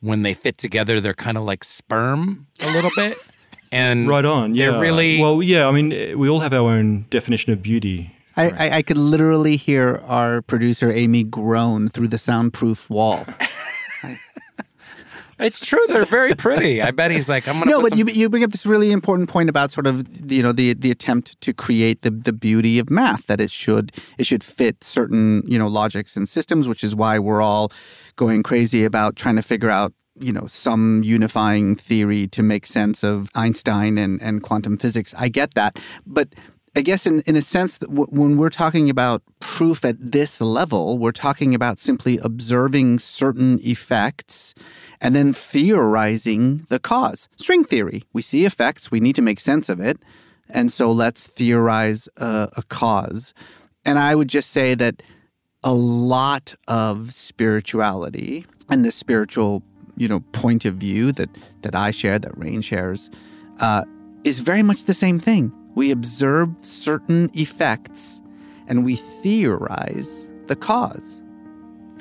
when 0.00 0.22
they 0.22 0.34
fit 0.34 0.58
together, 0.58 1.00
they're 1.00 1.14
kind 1.14 1.36
of 1.36 1.44
like 1.44 1.64
sperm 1.64 2.46
a 2.60 2.70
little 2.72 2.90
bit. 2.96 3.16
And 3.72 4.08
right 4.08 4.24
on, 4.24 4.54
yeah. 4.54 4.78
Really 4.78 5.20
well, 5.20 5.42
yeah. 5.42 5.68
I 5.68 5.72
mean, 5.72 6.16
we 6.16 6.28
all 6.28 6.38
have 6.38 6.54
our 6.54 6.70
own 6.70 7.04
definition 7.10 7.52
of 7.52 7.64
beauty, 7.64 8.15
I, 8.36 8.44
right. 8.44 8.60
I, 8.60 8.76
I, 8.78 8.82
could 8.82 8.98
literally 8.98 9.56
hear 9.56 10.02
our 10.06 10.42
producer 10.42 10.90
Amy 10.92 11.24
groan 11.24 11.88
through 11.88 12.08
the 12.08 12.18
soundproof 12.18 12.90
wall. 12.90 13.24
It's 15.38 15.60
true. 15.60 15.80
They're 15.88 16.06
very 16.06 16.34
pretty. 16.34 16.80
I 16.80 16.92
bet 16.92 17.10
he's 17.10 17.28
like, 17.28 17.46
I'm 17.46 17.58
gonna. 17.58 17.70
no, 17.70 17.80
put 17.80 17.90
but 17.90 17.98
some- 17.98 18.08
you 18.08 18.14
you 18.14 18.28
bring 18.30 18.42
up 18.42 18.52
this 18.52 18.64
really 18.64 18.90
important 18.90 19.28
point 19.28 19.50
about 19.50 19.70
sort 19.70 19.86
of 19.86 20.32
you 20.32 20.42
know 20.42 20.52
the 20.52 20.72
the 20.72 20.90
attempt 20.90 21.38
to 21.42 21.52
create 21.52 22.02
the 22.02 22.10
the 22.10 22.32
beauty 22.32 22.78
of 22.78 22.88
math 22.88 23.26
that 23.26 23.40
it 23.40 23.50
should 23.50 23.92
it 24.18 24.26
should 24.26 24.42
fit 24.42 24.82
certain 24.82 25.42
you 25.46 25.58
know 25.58 25.68
logics 25.68 26.16
and 26.16 26.26
systems, 26.28 26.68
which 26.68 26.82
is 26.82 26.94
why 26.96 27.18
we're 27.18 27.42
all 27.42 27.70
going 28.16 28.42
crazy 28.42 28.84
about 28.84 29.16
trying 29.16 29.36
to 29.36 29.42
figure 29.42 29.68
out 29.68 29.92
you 30.18 30.32
know 30.32 30.46
some 30.46 31.02
unifying 31.04 31.76
theory 31.76 32.26
to 32.28 32.42
make 32.42 32.66
sense 32.66 33.04
of 33.04 33.28
Einstein 33.34 33.98
and 33.98 34.22
and 34.22 34.42
quantum 34.42 34.78
physics. 34.78 35.12
I 35.18 35.28
get 35.28 35.52
that, 35.52 35.78
but 36.06 36.34
I 36.76 36.82
guess 36.82 37.06
in, 37.06 37.22
in 37.22 37.36
a 37.36 37.42
sense 37.42 37.78
that 37.78 37.88
w- 37.88 38.06
when 38.10 38.36
we're 38.36 38.50
talking 38.50 38.90
about 38.90 39.22
proof 39.40 39.82
at 39.82 39.96
this 39.98 40.42
level, 40.42 40.98
we're 40.98 41.10
talking 41.10 41.54
about 41.54 41.78
simply 41.78 42.18
observing 42.18 42.98
certain 42.98 43.58
effects 43.62 44.54
and 45.00 45.16
then 45.16 45.32
theorizing 45.32 46.66
the 46.68 46.78
cause. 46.78 47.30
String 47.36 47.64
theory. 47.64 48.02
We 48.12 48.20
see 48.20 48.44
effects, 48.44 48.90
we 48.90 49.00
need 49.00 49.16
to 49.16 49.22
make 49.22 49.40
sense 49.40 49.70
of 49.70 49.80
it. 49.80 49.98
And 50.50 50.70
so 50.70 50.92
let's 50.92 51.26
theorize 51.26 52.10
a, 52.18 52.50
a 52.58 52.62
cause. 52.68 53.32
And 53.86 53.98
I 53.98 54.14
would 54.14 54.28
just 54.28 54.50
say 54.50 54.74
that 54.74 55.02
a 55.64 55.72
lot 55.72 56.54
of 56.68 57.10
spirituality 57.12 58.44
and 58.68 58.84
the 58.84 58.92
spiritual, 58.92 59.62
you 59.96 60.08
know, 60.08 60.20
point 60.32 60.66
of 60.66 60.74
view 60.74 61.10
that 61.12 61.30
that 61.62 61.74
I 61.74 61.90
share, 61.90 62.18
that 62.18 62.32
Rainn 62.38 62.62
shares, 62.62 63.08
uh, 63.60 63.84
is 64.24 64.40
very 64.40 64.62
much 64.62 64.84
the 64.84 64.94
same 64.94 65.18
thing. 65.18 65.50
We 65.76 65.92
observe 65.92 66.50
certain 66.62 67.30
effects 67.34 68.20
and 68.66 68.84
we 68.84 68.96
theorize 68.96 70.28
the 70.48 70.56
cause. 70.56 71.22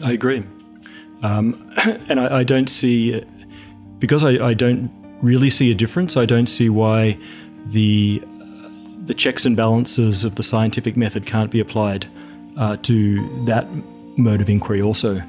I 0.04 0.14
agree. 0.14 0.44
Um, 1.22 1.72
and 2.10 2.20
I, 2.20 2.40
I 2.40 2.44
don't 2.44 2.70
see, 2.70 3.24
because 4.00 4.24
I, 4.24 4.48
I 4.48 4.54
don't 4.54 4.90
really 5.22 5.50
see 5.50 5.72
a 5.72 5.76
difference, 5.76 6.18
I 6.18 6.26
don't 6.26 6.48
see 6.48 6.70
why 6.70 7.20
the, 7.68 8.24
the 9.06 9.14
checks 9.14 9.46
and 9.46 9.56
balances 9.58 10.24
of 10.24 10.36
the 10.36 10.44
scientific 10.44 10.96
method 10.96 11.26
can't 11.26 11.52
be 11.52 11.60
applied 11.60 12.10
uh, 12.58 12.78
to 12.78 13.46
that 13.46 13.68
mode 14.18 14.42
of 14.42 14.50
inquiry 14.50 14.82
also. 14.82 15.22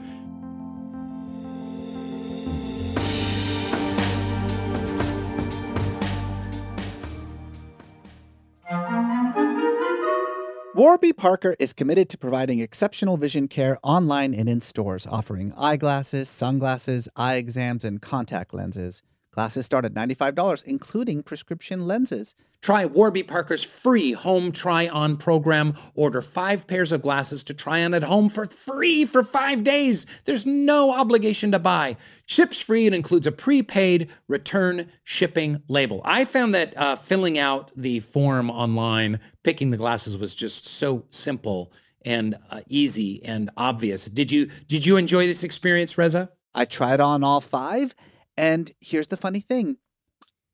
Warby 10.87 11.15
Parker 11.15 11.57
is 11.59 11.73
committed 11.73 12.09
to 12.11 12.17
providing 12.17 12.61
exceptional 12.61 13.17
vision 13.17 13.49
care 13.49 13.77
online 13.83 14.33
and 14.33 14.49
in 14.49 14.61
stores, 14.61 15.05
offering 15.05 15.53
eyeglasses, 15.59 16.29
sunglasses, 16.29 17.09
eye 17.17 17.35
exams, 17.35 17.85
and 17.85 18.01
contact 18.01 18.55
lenses. 18.55 19.03
Glasses 19.37 19.67
start 19.67 19.85
at 19.85 19.93
$95, 19.93 20.65
including 20.65 21.23
prescription 21.23 21.87
lenses. 21.87 22.35
Try 22.63 22.87
Warby 22.87 23.23
Parker's 23.25 23.63
free 23.63 24.13
home 24.13 24.51
try 24.51 24.89
on 24.89 25.19
program. 25.19 25.75
Order 25.95 26.23
five 26.23 26.67
pairs 26.67 26.91
of 26.91 27.03
glasses 27.03 27.45
to 27.45 27.53
try 27.53 27.85
on 27.85 27.93
at 27.93 28.03
home 28.03 28.31
for 28.31 28.47
free 28.47 29.05
for 29.05 29.23
five 29.23 29.63
days. 29.63 30.07
There's 30.25 30.47
no 30.47 30.99
obligation 30.99 31.53
to 31.53 31.59
buy. 31.59 31.99
Ships 32.25 32.63
free 32.63 32.87
and 32.87 32.95
includes 32.95 33.27
a 33.27 33.31
prepaid 33.31 34.09
return 34.27 34.89
shipping 35.05 35.63
label. 35.69 36.01
I 36.07 36.25
found 36.25 36.55
that 36.55 36.75
uh, 36.75 36.97
filling 36.97 37.39
out 37.39 37.73
the 37.77 38.01
form 38.01 38.49
online, 38.49 39.21
picking 39.43 39.71
the 39.71 39.77
glasses 39.77 40.17
was 40.17 40.35
just 40.35 40.65
so 40.67 41.05
simple 41.11 41.75
and 42.07 42.37
uh, 42.51 42.63
easy 42.69 43.23
and 43.23 43.51
obvious. 43.59 44.07
Did 44.07 44.33
you 44.33 44.47
did 44.67 44.87
you 44.87 44.97
enjoy 44.97 45.27
this 45.27 45.45
experience, 45.45 45.99
Reza? 45.99 46.31
I 46.55 46.65
tried 46.65 47.03
on 47.03 47.23
all 47.23 47.43
five, 47.43 47.95
and 48.37 48.73
here's 48.81 49.09
the 49.09 49.17
funny 49.17 49.41
thing 49.41 49.79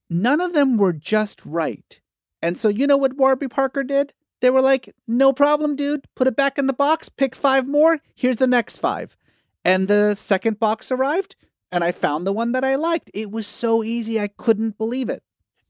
none 0.08 0.40
of 0.40 0.52
them 0.52 0.76
were 0.76 0.92
just 0.92 1.44
right. 1.44 2.00
And 2.42 2.58
so, 2.58 2.68
you 2.68 2.86
know 2.86 2.96
what 2.96 3.16
Warby 3.16 3.48
Parker 3.48 3.84
did? 3.84 4.14
They 4.40 4.50
were 4.50 4.60
like, 4.60 4.92
no 5.06 5.32
problem, 5.32 5.76
dude. 5.76 6.06
Put 6.16 6.26
it 6.26 6.36
back 6.36 6.58
in 6.58 6.66
the 6.66 6.72
box, 6.72 7.08
pick 7.08 7.34
five 7.34 7.68
more. 7.68 8.00
Here's 8.14 8.36
the 8.36 8.48
next 8.48 8.78
five. 8.78 9.16
And 9.64 9.86
the 9.86 10.16
second 10.16 10.58
box 10.58 10.90
arrived, 10.90 11.36
and 11.70 11.84
I 11.84 11.92
found 11.92 12.26
the 12.26 12.32
one 12.32 12.50
that 12.52 12.64
I 12.64 12.74
liked. 12.74 13.10
It 13.14 13.30
was 13.30 13.46
so 13.46 13.84
easy, 13.84 14.20
I 14.20 14.26
couldn't 14.26 14.76
believe 14.76 15.08
it. 15.08 15.22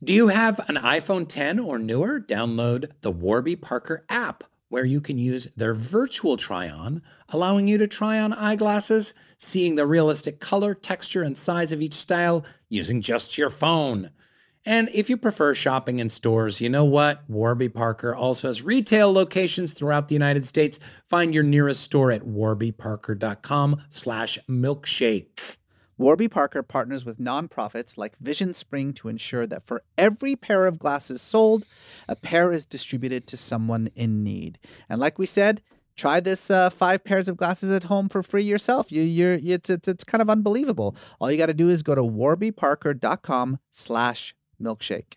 Do 0.02 0.14
you 0.14 0.28
have 0.28 0.58
an 0.68 0.76
iPhone 0.76 1.28
10 1.28 1.58
or 1.58 1.78
newer? 1.78 2.18
Download 2.18 2.90
the 3.02 3.12
Warby 3.12 3.56
Parker 3.56 4.04
app, 4.08 4.42
where 4.68 4.86
you 4.86 5.02
can 5.02 5.18
use 5.18 5.46
their 5.54 5.74
virtual 5.74 6.38
try 6.38 6.68
on, 6.68 7.02
allowing 7.28 7.68
you 7.68 7.76
to 7.76 7.86
try 7.86 8.18
on 8.18 8.32
eyeglasses, 8.32 9.12
seeing 9.42 9.74
the 9.74 9.86
realistic 9.86 10.38
color, 10.38 10.72
texture, 10.72 11.22
and 11.22 11.36
size 11.36 11.72
of 11.72 11.82
each 11.82 11.94
style 11.94 12.44
using 12.68 13.00
just 13.00 13.36
your 13.36 13.50
phone. 13.50 14.10
And 14.64 14.88
if 14.94 15.10
you 15.10 15.16
prefer 15.16 15.54
shopping 15.54 15.98
in 15.98 16.08
stores, 16.08 16.60
you 16.60 16.68
know 16.68 16.84
what? 16.84 17.28
Warby 17.28 17.70
Parker 17.70 18.14
also 18.14 18.46
has 18.46 18.62
retail 18.62 19.12
locations 19.12 19.72
throughout 19.72 20.06
the 20.06 20.14
United 20.14 20.44
States. 20.44 20.78
Find 21.04 21.34
your 21.34 21.42
nearest 21.42 21.82
store 21.82 22.12
at 22.12 22.22
warbyparker.com 22.22 23.82
slash 23.88 24.38
milkshake. 24.48 25.56
Warby 25.98 26.28
Parker 26.28 26.62
partners 26.62 27.04
with 27.04 27.18
nonprofits 27.18 27.98
like 27.98 28.16
Vision 28.18 28.54
Spring 28.54 28.92
to 28.94 29.08
ensure 29.08 29.46
that 29.48 29.64
for 29.64 29.82
every 29.98 30.36
pair 30.36 30.66
of 30.66 30.78
glasses 30.78 31.20
sold, 31.20 31.64
a 32.08 32.14
pair 32.14 32.52
is 32.52 32.64
distributed 32.64 33.26
to 33.26 33.36
someone 33.36 33.88
in 33.96 34.22
need. 34.22 34.60
And 34.88 35.00
like 35.00 35.18
we 35.18 35.26
said, 35.26 35.62
try 35.96 36.20
this 36.20 36.50
uh, 36.50 36.70
five 36.70 37.04
pairs 37.04 37.28
of 37.28 37.36
glasses 37.36 37.70
at 37.70 37.84
home 37.84 38.08
for 38.08 38.22
free 38.22 38.42
yourself. 38.42 38.90
You, 38.92 39.02
you're, 39.02 39.38
it's, 39.42 39.70
it's, 39.70 39.88
it's 39.88 40.04
kind 40.04 40.22
of 40.22 40.30
unbelievable. 40.30 40.96
All 41.20 41.30
you 41.30 41.38
got 41.38 41.46
to 41.46 41.54
do 41.54 41.68
is 41.68 41.82
go 41.82 41.94
to 41.94 42.02
warbyparker.com 42.02 43.58
slash 43.70 44.34
milkshake. 44.60 45.14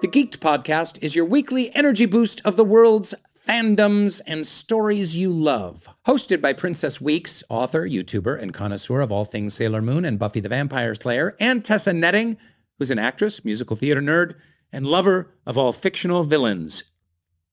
The 0.00 0.08
Geeked 0.08 0.38
podcast 0.38 1.02
is 1.02 1.14
your 1.14 1.24
weekly 1.24 1.74
energy 1.76 2.06
boost 2.06 2.40
of 2.44 2.56
the 2.56 2.64
world's 2.64 3.14
fandoms 3.46 4.20
and 4.26 4.46
stories 4.46 5.16
you 5.16 5.30
love. 5.30 5.88
Hosted 6.06 6.40
by 6.40 6.52
Princess 6.52 7.00
Weeks, 7.00 7.42
author, 7.48 7.88
YouTuber, 7.88 8.40
and 8.40 8.54
connoisseur 8.54 9.00
of 9.00 9.12
all 9.12 9.24
things 9.24 9.54
Sailor 9.54 9.82
Moon 9.82 10.04
and 10.04 10.18
Buffy 10.18 10.40
the 10.40 10.48
Vampire 10.48 10.94
Slayer, 10.94 11.36
and 11.40 11.64
Tessa 11.64 11.92
Netting, 11.92 12.36
who's 12.78 12.90
an 12.90 12.98
actress, 12.98 13.44
musical 13.44 13.76
theater 13.76 14.00
nerd, 14.00 14.34
and 14.72 14.86
lover 14.86 15.34
of 15.46 15.58
all 15.58 15.72
fictional 15.72 16.24
villains. 16.24 16.84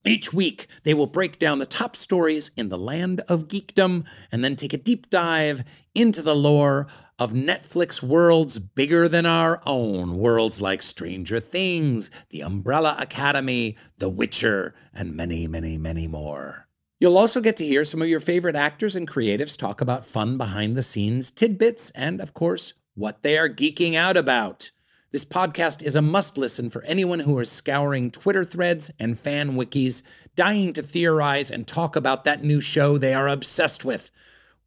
Each 0.06 0.32
week, 0.32 0.68
they 0.84 0.94
will 0.94 1.08
break 1.08 1.40
down 1.40 1.60
the 1.60 1.66
top 1.66 1.96
stories 1.96 2.52
in 2.56 2.70
the 2.70 2.78
land 2.78 3.22
of 3.28 3.50
geekdom 3.50 4.06
and 4.32 4.44
then 4.44 4.56
take 4.56 4.74
a 4.74 4.78
deep 4.78 5.10
dive 5.10 5.66
into 5.94 6.22
the 6.22 6.36
lore 6.36 6.88
of 7.20 7.34
Netflix 7.34 8.02
worlds 8.02 8.60
bigger 8.60 9.10
than 9.10 9.26
our 9.26 9.62
own. 9.66 10.18
Worlds 10.18 10.62
like 10.62 10.82
Stranger 10.82 11.42
Things, 11.42 12.10
The 12.30 12.42
Umbrella 12.42 12.96
Academy, 12.98 13.76
The 13.98 14.10
Witcher, 14.10 14.74
and 14.94 15.16
many, 15.16 15.48
many, 15.48 15.78
many 15.78 16.08
more. 16.08 16.70
You'll 17.00 17.18
also 17.18 17.42
get 17.42 17.58
to 17.58 17.66
hear 17.66 17.84
some 17.84 18.02
of 18.02 18.08
your 18.08 18.22
favorite 18.22 18.56
actors 18.56 18.96
and 18.96 19.08
creatives 19.08 19.58
talk 19.58 19.82
about 19.82 20.06
fun 20.06 20.38
behind 20.38 20.78
the 20.78 20.84
scenes 20.84 21.30
tidbits 21.30 21.92
and, 21.92 22.22
of 22.22 22.34
course, 22.34 22.74
what 22.96 23.22
they 23.22 23.38
are 23.38 23.50
geeking 23.50 23.96
out 23.96 24.16
about. 24.16 24.72
This 25.12 25.26
podcast 25.26 25.82
is 25.82 25.96
a 25.96 26.04
must 26.04 26.38
listen 26.38 26.70
for 26.70 26.84
anyone 26.84 27.22
who 27.22 27.40
is 27.40 27.52
scouring 27.52 28.12
Twitter 28.12 28.46
threads 28.46 28.92
and 29.00 29.18
fan 29.18 29.54
wikis, 29.54 30.04
dying 30.36 30.72
to 30.74 30.84
theorize 30.84 31.50
and 31.50 31.66
talk 31.66 31.96
about 31.96 32.26
that 32.26 32.44
new 32.44 32.62
show 32.62 32.96
they 32.96 33.16
are 33.16 33.28
obsessed 33.28 33.84
with. 33.84 34.12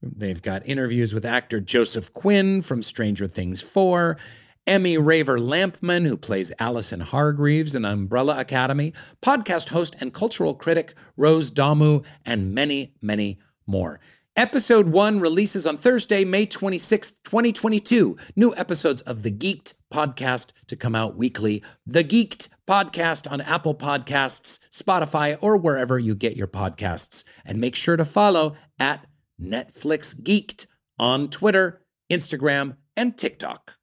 They've 0.03 0.43
got 0.43 0.66
interviews 0.66 1.14
with 1.14 1.24
actor 1.24 1.61
Joseph 1.61 2.12
Quinn 2.12 2.61
from 2.61 2.82
Stranger 2.82 3.28
Things 3.28 3.62
4, 3.62 4.18
Emmy 4.66 4.99
Raver 4.99 5.38
Lampman, 5.38 6.09
who 6.09 6.16
plays 6.16 6.53
Allison 6.59 6.99
Hargreaves 6.99 7.76
in 7.76 7.84
Umbrella 7.84 8.40
Academy, 8.40 8.93
podcast 9.22 9.68
host 9.68 9.95
and 10.01 10.12
cultural 10.12 10.57
critic 10.57 10.95
Rose 11.16 11.53
Damu, 11.53 12.05
and 12.26 12.53
many, 12.53 12.95
many 13.01 13.38
more. 13.64 14.01
Episode 14.34 14.88
1 14.88 15.20
releases 15.20 15.66
on 15.68 15.76
Thursday, 15.76 16.24
May 16.24 16.47
26th, 16.47 17.12
2022. 17.22 18.16
New 18.34 18.53
episodes 18.57 19.03
of 19.03 19.22
The 19.22 19.30
Geeked 19.30 19.74
podcast 19.93 20.53
to 20.66 20.76
come 20.76 20.95
out 20.95 21.16
weekly. 21.16 21.62
The 21.86 22.03
Geeked 22.03 22.49
podcast 22.66 23.30
on 23.30 23.40
Apple 23.43 23.74
Podcasts, 23.74 24.59
Spotify, 24.70 25.36
or 25.40 25.57
wherever 25.57 25.99
you 25.99 26.14
get 26.14 26.36
your 26.36 26.47
podcasts. 26.49 27.24
And 27.45 27.61
make 27.61 27.76
sure 27.76 27.97
to 27.97 28.05
follow 28.05 28.57
at 28.78 29.07
Netflix 29.40 30.18
Geeked 30.20 30.66
on 30.99 31.28
Twitter, 31.28 31.82
Instagram, 32.11 32.76
and 32.97 33.16
TikTok. 33.16 33.76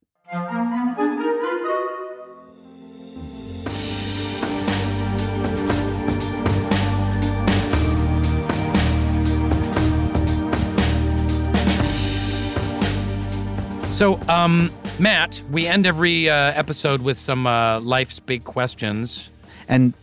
So, 13.91 14.17
um, 14.29 14.71
Matt, 14.99 15.41
we 15.49 15.65
end 15.65 15.87
every 15.87 16.29
uh, 16.29 16.35
episode 16.35 17.01
with 17.01 17.17
some 17.17 17.47
uh, 17.47 17.79
life's 17.79 18.19
big 18.19 18.43
questions. 18.43 19.29
And 19.69 19.93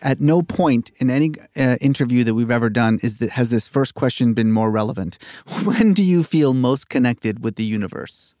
at 0.00 0.20
no 0.20 0.40
point 0.40 0.90
in 0.96 1.10
any 1.10 1.32
uh, 1.54 1.76
interview 1.82 2.24
that 2.24 2.32
we've 2.32 2.50
ever 2.50 2.70
done 2.70 2.98
is 3.02 3.18
that 3.18 3.30
has 3.30 3.50
this 3.50 3.68
first 3.68 3.94
question 3.94 4.32
been 4.32 4.50
more 4.50 4.70
relevant. 4.70 5.18
When 5.64 5.92
do 5.92 6.02
you 6.02 6.22
feel 6.22 6.54
most 6.54 6.88
connected 6.88 7.42
with 7.44 7.56
the 7.56 7.64
universe? 7.64 8.34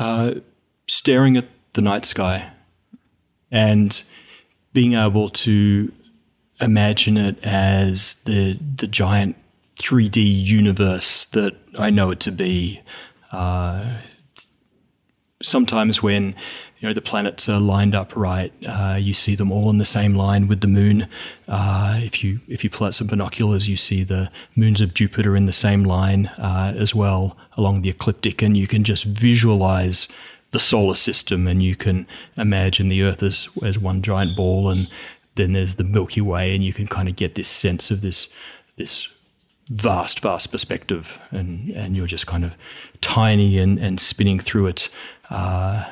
Uh, 0.00 0.34
staring 0.88 1.36
at 1.36 1.46
the 1.74 1.82
night 1.82 2.04
sky 2.04 2.50
and 3.52 4.02
being 4.72 4.94
able 4.94 5.28
to 5.28 5.92
imagine 6.60 7.16
it 7.16 7.38
as 7.44 8.16
the 8.24 8.58
the 8.76 8.86
giant 8.86 9.36
3D 9.82 10.44
universe 10.44 11.26
that 11.26 11.56
I 11.78 11.90
know 11.90 12.10
it 12.10 12.20
to 12.20 12.32
be. 12.32 12.80
Uh, 13.32 13.98
sometimes 15.42 16.02
when 16.02 16.34
you 16.78 16.88
know 16.88 16.94
the 16.94 17.00
planets 17.00 17.48
are 17.48 17.60
lined 17.60 17.94
up 17.94 18.14
right, 18.16 18.52
uh, 18.66 18.96
you 19.00 19.14
see 19.14 19.34
them 19.34 19.50
all 19.52 19.70
in 19.70 19.78
the 19.78 19.84
same 19.84 20.14
line 20.14 20.48
with 20.48 20.60
the 20.60 20.66
moon. 20.66 21.06
Uh, 21.48 21.98
if 22.02 22.22
you 22.22 22.40
if 22.48 22.62
you 22.64 22.70
pull 22.70 22.86
out 22.86 22.94
some 22.94 23.06
binoculars, 23.06 23.68
you 23.68 23.76
see 23.76 24.04
the 24.04 24.30
moons 24.56 24.80
of 24.80 24.94
Jupiter 24.94 25.36
in 25.36 25.46
the 25.46 25.52
same 25.52 25.84
line 25.84 26.26
uh, 26.38 26.72
as 26.76 26.94
well 26.94 27.36
along 27.56 27.82
the 27.82 27.90
ecliptic, 27.90 28.42
and 28.42 28.56
you 28.56 28.66
can 28.66 28.84
just 28.84 29.04
visualize 29.04 30.08
the 30.52 30.60
solar 30.60 30.94
system, 30.94 31.46
and 31.46 31.62
you 31.62 31.74
can 31.74 32.06
imagine 32.36 32.88
the 32.88 33.02
Earth 33.02 33.22
as 33.22 33.48
as 33.64 33.78
one 33.78 34.02
giant 34.02 34.36
ball, 34.36 34.70
and 34.70 34.88
then 35.34 35.52
there's 35.52 35.76
the 35.76 35.84
Milky 35.84 36.20
Way, 36.20 36.54
and 36.54 36.64
you 36.64 36.72
can 36.72 36.86
kind 36.86 37.08
of 37.08 37.16
get 37.16 37.34
this 37.34 37.48
sense 37.48 37.90
of 37.90 38.00
this 38.00 38.28
this 38.76 39.08
vast, 39.70 40.20
vast 40.20 40.50
perspective, 40.50 41.18
and 41.30 41.70
and 41.70 41.96
you're 41.96 42.06
just 42.06 42.26
kind 42.26 42.44
of 42.44 42.54
tiny 43.00 43.58
and 43.58 43.78
and 43.78 44.00
spinning 44.00 44.38
through 44.40 44.66
it. 44.68 44.88
Uh, 45.30 45.84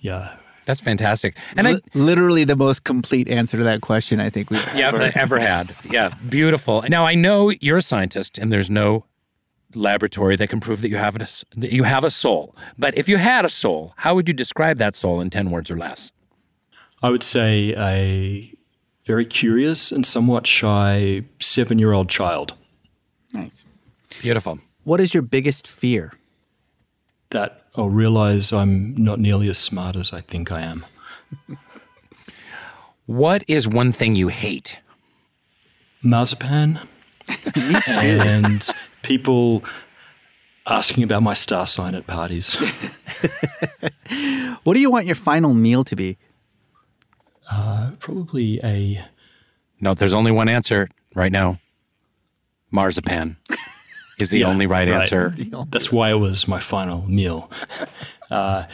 yeah. 0.00 0.36
That's 0.66 0.80
fantastic. 0.80 1.36
And 1.56 1.66
Li- 1.66 1.80
literally 1.94 2.44
the 2.44 2.54
most 2.54 2.84
complete 2.84 3.28
answer 3.28 3.56
to 3.56 3.64
that 3.64 3.80
question 3.80 4.20
I 4.20 4.30
think 4.30 4.50
we've 4.50 4.62
yeah, 4.74 4.88
ever. 4.88 5.10
ever 5.14 5.40
had. 5.40 5.74
Yeah, 5.90 6.10
beautiful. 6.28 6.84
Now 6.88 7.06
I 7.06 7.14
know 7.14 7.50
you're 7.60 7.78
a 7.78 7.82
scientist, 7.82 8.38
and 8.38 8.52
there's 8.52 8.70
no 8.70 9.04
laboratory 9.74 10.36
that 10.36 10.48
can 10.48 10.60
prove 10.60 10.82
that 10.82 10.88
you 10.88 10.96
have 10.96 11.16
a, 11.16 11.26
that 11.56 11.72
you 11.72 11.82
have 11.84 12.04
a 12.04 12.10
soul. 12.10 12.54
But 12.78 12.96
if 12.96 13.08
you 13.08 13.16
had 13.16 13.44
a 13.44 13.48
soul, 13.48 13.94
how 13.96 14.14
would 14.14 14.28
you 14.28 14.34
describe 14.34 14.78
that 14.78 14.94
soul 14.94 15.20
in 15.20 15.30
ten 15.30 15.50
words 15.50 15.70
or 15.70 15.76
less? 15.76 16.12
I 17.02 17.10
would 17.10 17.22
say 17.22 17.74
a 17.76 18.52
very 19.06 19.24
curious 19.26 19.90
and 19.90 20.06
somewhat 20.06 20.46
shy 20.46 21.24
seven 21.40 21.78
year 21.78 21.92
old 21.92 22.08
child 22.08 22.54
Nice. 23.32 23.64
Beautiful. 24.20 24.58
What 24.84 25.00
is 25.00 25.14
your 25.14 25.22
biggest 25.22 25.66
fear? 25.66 26.12
that 27.30 27.62
I'll 27.76 27.88
realize 27.88 28.52
I'm 28.52 28.94
not 28.96 29.20
nearly 29.20 29.48
as 29.48 29.58
smart 29.58 29.96
as 29.96 30.12
I 30.12 30.20
think 30.20 30.50
I 30.50 30.62
am. 30.62 30.84
What 33.06 33.44
is 33.48 33.66
one 33.66 33.92
thing 33.92 34.16
you 34.16 34.28
hate? 34.28 34.78
Marzipan 36.02 36.80
and 37.88 38.68
people 39.02 39.62
asking 40.66 41.04
about 41.04 41.22
my 41.22 41.34
star 41.34 41.66
sign 41.66 41.94
at 41.94 42.06
parties. 42.06 42.56
What 44.62 44.74
do 44.74 44.80
you 44.80 44.90
want 44.90 45.06
your 45.06 45.14
final 45.14 45.54
meal 45.54 45.84
to 45.84 45.96
be? 45.96 46.18
Uh, 47.50 47.92
probably 47.98 48.60
a 48.62 49.02
No, 49.80 49.94
there's 49.94 50.12
only 50.12 50.30
one 50.30 50.48
answer 50.50 50.88
right 51.14 51.32
now. 51.32 51.58
Marzipan 52.70 53.36
is 54.20 54.30
the 54.30 54.44
only 54.50 54.66
right, 54.66 54.88
right. 54.88 55.00
answer. 55.00 55.34
That's 55.70 55.90
why 55.92 56.10
it 56.10 56.18
was 56.18 56.46
my 56.48 56.60
final 56.60 57.08
meal. 57.08 57.50
Uh, 58.30 58.64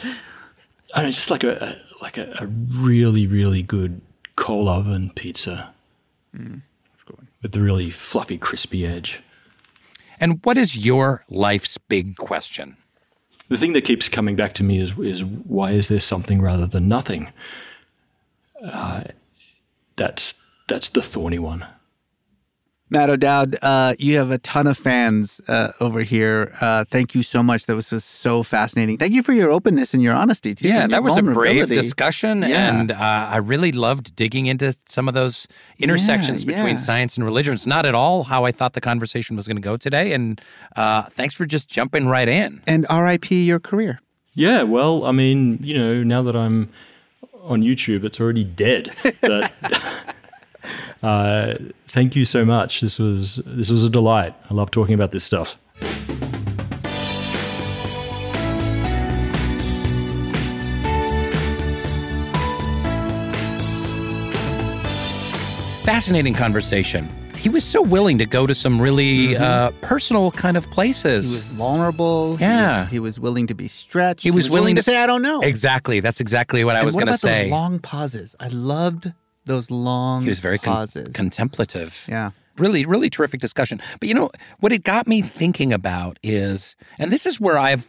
I 0.93 0.97
don't 0.97 1.05
know, 1.05 1.09
just 1.09 1.31
like 1.31 1.43
a, 1.43 1.55
a 1.55 2.03
like 2.03 2.19
a, 2.19 2.31
a 2.39 2.45
really 2.45 3.25
really 3.25 3.63
good 3.63 3.99
coal 4.35 4.69
oven 4.69 5.09
pizza 5.15 5.73
with 7.41 7.51
the 7.53 7.59
really 7.59 7.89
fluffy 7.89 8.37
crispy 8.37 8.85
edge. 8.85 9.21
And 10.19 10.39
what 10.43 10.57
is 10.57 10.77
your 10.77 11.25
life's 11.29 11.77
big 11.77 12.17
question? 12.17 12.77
The 13.49 13.57
thing 13.57 13.73
that 13.73 13.81
keeps 13.81 14.09
coming 14.09 14.35
back 14.35 14.53
to 14.55 14.63
me 14.63 14.79
is 14.79 14.91
is 14.99 15.23
why 15.23 15.71
is 15.71 15.87
there 15.87 15.99
something 15.99 16.41
rather 16.41 16.67
than 16.67 16.87
nothing? 16.87 17.31
Uh, 18.63 19.05
that's 19.95 20.45
that's 20.67 20.89
the 20.89 21.01
thorny 21.01 21.39
one. 21.39 21.65
Matt 22.89 23.09
O'Dowd, 23.09 23.57
uh, 23.61 23.95
you 23.99 24.15
have 24.17 24.31
a 24.31 24.37
ton 24.37 24.65
of 24.65 24.77
fans 24.77 25.41
uh, 25.49 25.73
over 25.81 26.01
here. 26.03 26.55
Uh, 26.61 26.85
thank 26.85 27.13
you 27.13 27.21
so 27.21 27.43
much. 27.43 27.65
That 27.65 27.75
was 27.75 27.89
just 27.89 28.07
so 28.21 28.43
fascinating. 28.43 28.97
Thank 28.97 29.13
you 29.13 29.21
for 29.23 29.33
your 29.33 29.51
openness 29.51 29.93
and 29.93 30.01
your 30.01 30.13
honesty 30.13 30.55
too. 30.55 30.69
Yeah, 30.69 30.87
that 30.87 31.03
was 31.03 31.17
a 31.17 31.21
brave 31.21 31.67
discussion, 31.67 32.43
Yeah. 32.43 32.73
and 32.79 32.91
uh, 32.91 32.95
I 32.97 33.37
really 33.37 33.73
loved 33.73 34.15
digging 34.15 34.45
into 34.45 34.73
some 34.85 35.09
of 35.09 35.13
those 35.13 35.49
intersections 35.79 36.45
Yeah, 36.45 36.55
between 36.55 36.75
yeah. 36.75 36.81
science 36.81 37.17
and 37.17 37.25
religion. 37.25 37.53
It's 37.55 37.67
not 37.67 37.85
at 37.85 37.93
all 37.93 38.23
how 38.23 38.45
I 38.45 38.51
thought 38.53 38.71
the 38.71 38.81
conversation 38.81 39.35
was 39.35 39.47
going 39.47 39.57
to 39.57 39.61
go 39.61 39.75
today, 39.75 40.13
and 40.13 40.39
uh, 40.77 41.03
thanks 41.03 41.35
for 41.35 41.45
just 41.45 41.67
jumping 41.67 42.07
right 42.07 42.29
in. 42.29 42.61
And 42.67 42.85
RIP 42.89 43.31
your 43.31 43.59
career. 43.59 43.99
Yeah, 44.33 44.63
well, 44.63 45.03
I 45.03 45.11
mean, 45.11 45.59
you 45.61 45.77
know, 45.77 46.03
now 46.03 46.21
that 46.23 46.35
I'm 46.37 46.69
on 47.41 47.63
YouTube, 47.63 48.05
it's 48.05 48.19
already 48.21 48.43
dead. 48.45 48.91
But 49.21 49.51
uh, 51.03 51.55
thank 51.87 52.15
you 52.15 52.25
so 52.25 52.43
much. 52.45 52.81
This 52.81 52.99
was 52.99 53.41
this 53.45 53.69
was 53.69 53.83
a 53.83 53.89
delight. 53.89 54.33
I 54.49 54.53
love 54.53 54.71
talking 54.71 54.93
about 54.95 55.11
this 55.11 55.23
stuff. 55.23 55.55
Fascinating 65.83 66.33
conversation. 66.33 67.07
He 67.37 67.47
was 67.47 67.63
so 67.63 67.81
willing 67.81 68.17
to 68.17 68.25
go 68.25 68.45
to 68.45 68.53
some 68.53 68.81
really 68.81 69.37
uh, 69.37 69.71
personal 69.81 70.31
kind 70.31 70.57
of 70.57 70.69
places. 70.69 71.25
He 71.29 71.31
was 71.35 71.51
vulnerable. 71.51 72.35
He 72.35 72.43
Yeah. 72.43 72.81
was, 72.81 72.91
he 72.91 72.99
was 72.99 73.19
willing 73.21 73.47
to 73.47 73.55
be 73.55 73.69
stretched. 73.69 74.23
He 74.23 74.31
was 74.31 74.49
willing 74.49 74.75
to 74.75 74.81
to 74.81 74.83
say, 74.83 75.01
"I 75.01 75.05
don't 75.07 75.21
know." 75.21 75.39
Exactly. 75.41 76.01
That's 76.01 76.19
exactly 76.19 76.65
what 76.65 76.75
I 76.75 76.83
was 76.83 76.95
going 76.95 77.07
to 77.07 77.17
say. 77.17 77.43
those 77.43 77.51
long 77.51 77.79
pauses? 77.79 78.35
I 78.39 78.49
loved 78.49 79.13
those 79.47 79.71
long 79.71 80.23
he 80.23 80.29
was 80.29 80.39
very 80.39 80.59
con- 80.59 80.87
contemplative. 81.13 82.05
yeah. 82.07 82.31
really 82.57 82.85
really 82.85 83.09
terrific 83.09 83.39
discussion. 83.39 83.81
But 83.99 84.09
you 84.09 84.15
know 84.15 84.29
what 84.59 84.71
it 84.71 84.83
got 84.83 85.07
me 85.07 85.21
thinking 85.21 85.73
about 85.73 86.19
is 86.23 86.75
and 86.99 87.11
this 87.11 87.25
is 87.25 87.39
where 87.39 87.57
i've 87.57 87.85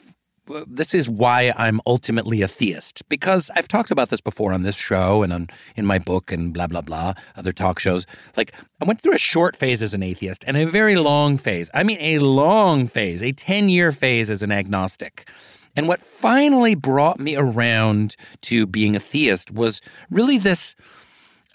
uh, 0.55 0.65
this 0.67 0.95
is 0.95 1.09
why 1.11 1.53
i'm 1.57 1.81
ultimately 1.87 2.41
a 2.43 2.49
theist 2.49 3.03
because 3.11 3.51
i've 3.55 3.69
talked 3.69 3.91
about 3.91 4.09
this 4.09 4.23
before 4.23 4.53
on 4.55 4.63
this 4.63 4.77
show 4.77 5.23
and 5.23 5.31
on 5.33 5.49
in 5.77 5.85
my 5.85 5.99
book 5.99 6.33
and 6.33 6.55
blah 6.55 6.67
blah 6.67 6.81
blah 6.81 7.13
other 7.37 7.53
talk 7.53 7.79
shows. 7.79 8.07
Like 8.37 8.53
i 8.81 8.85
went 8.85 9.01
through 9.03 9.15
a 9.15 9.19
short 9.19 9.57
phase 9.57 9.83
as 9.83 9.95
an 9.95 10.03
atheist 10.03 10.45
and 10.47 10.57
a 10.57 10.65
very 10.65 10.97
long 10.97 11.39
phase. 11.39 11.69
I 11.75 11.83
mean 11.83 11.99
a 12.01 12.19
long 12.21 12.87
phase 12.87 13.23
a 13.23 13.33
10 13.33 13.69
year 13.69 13.93
phase 13.93 14.31
as 14.31 14.43
an 14.43 14.53
agnostic. 14.53 15.29
And 15.77 15.87
what 15.87 16.01
finally 16.01 16.75
brought 16.75 17.21
me 17.21 17.37
around 17.37 18.17
to 18.43 18.67
being 18.67 18.97
a 18.97 19.01
theist 19.01 19.53
was 19.53 19.81
really 20.11 20.37
this 20.39 20.75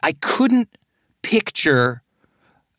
i 0.04 0.12
couldn't 0.22 0.70
picture 1.24 2.04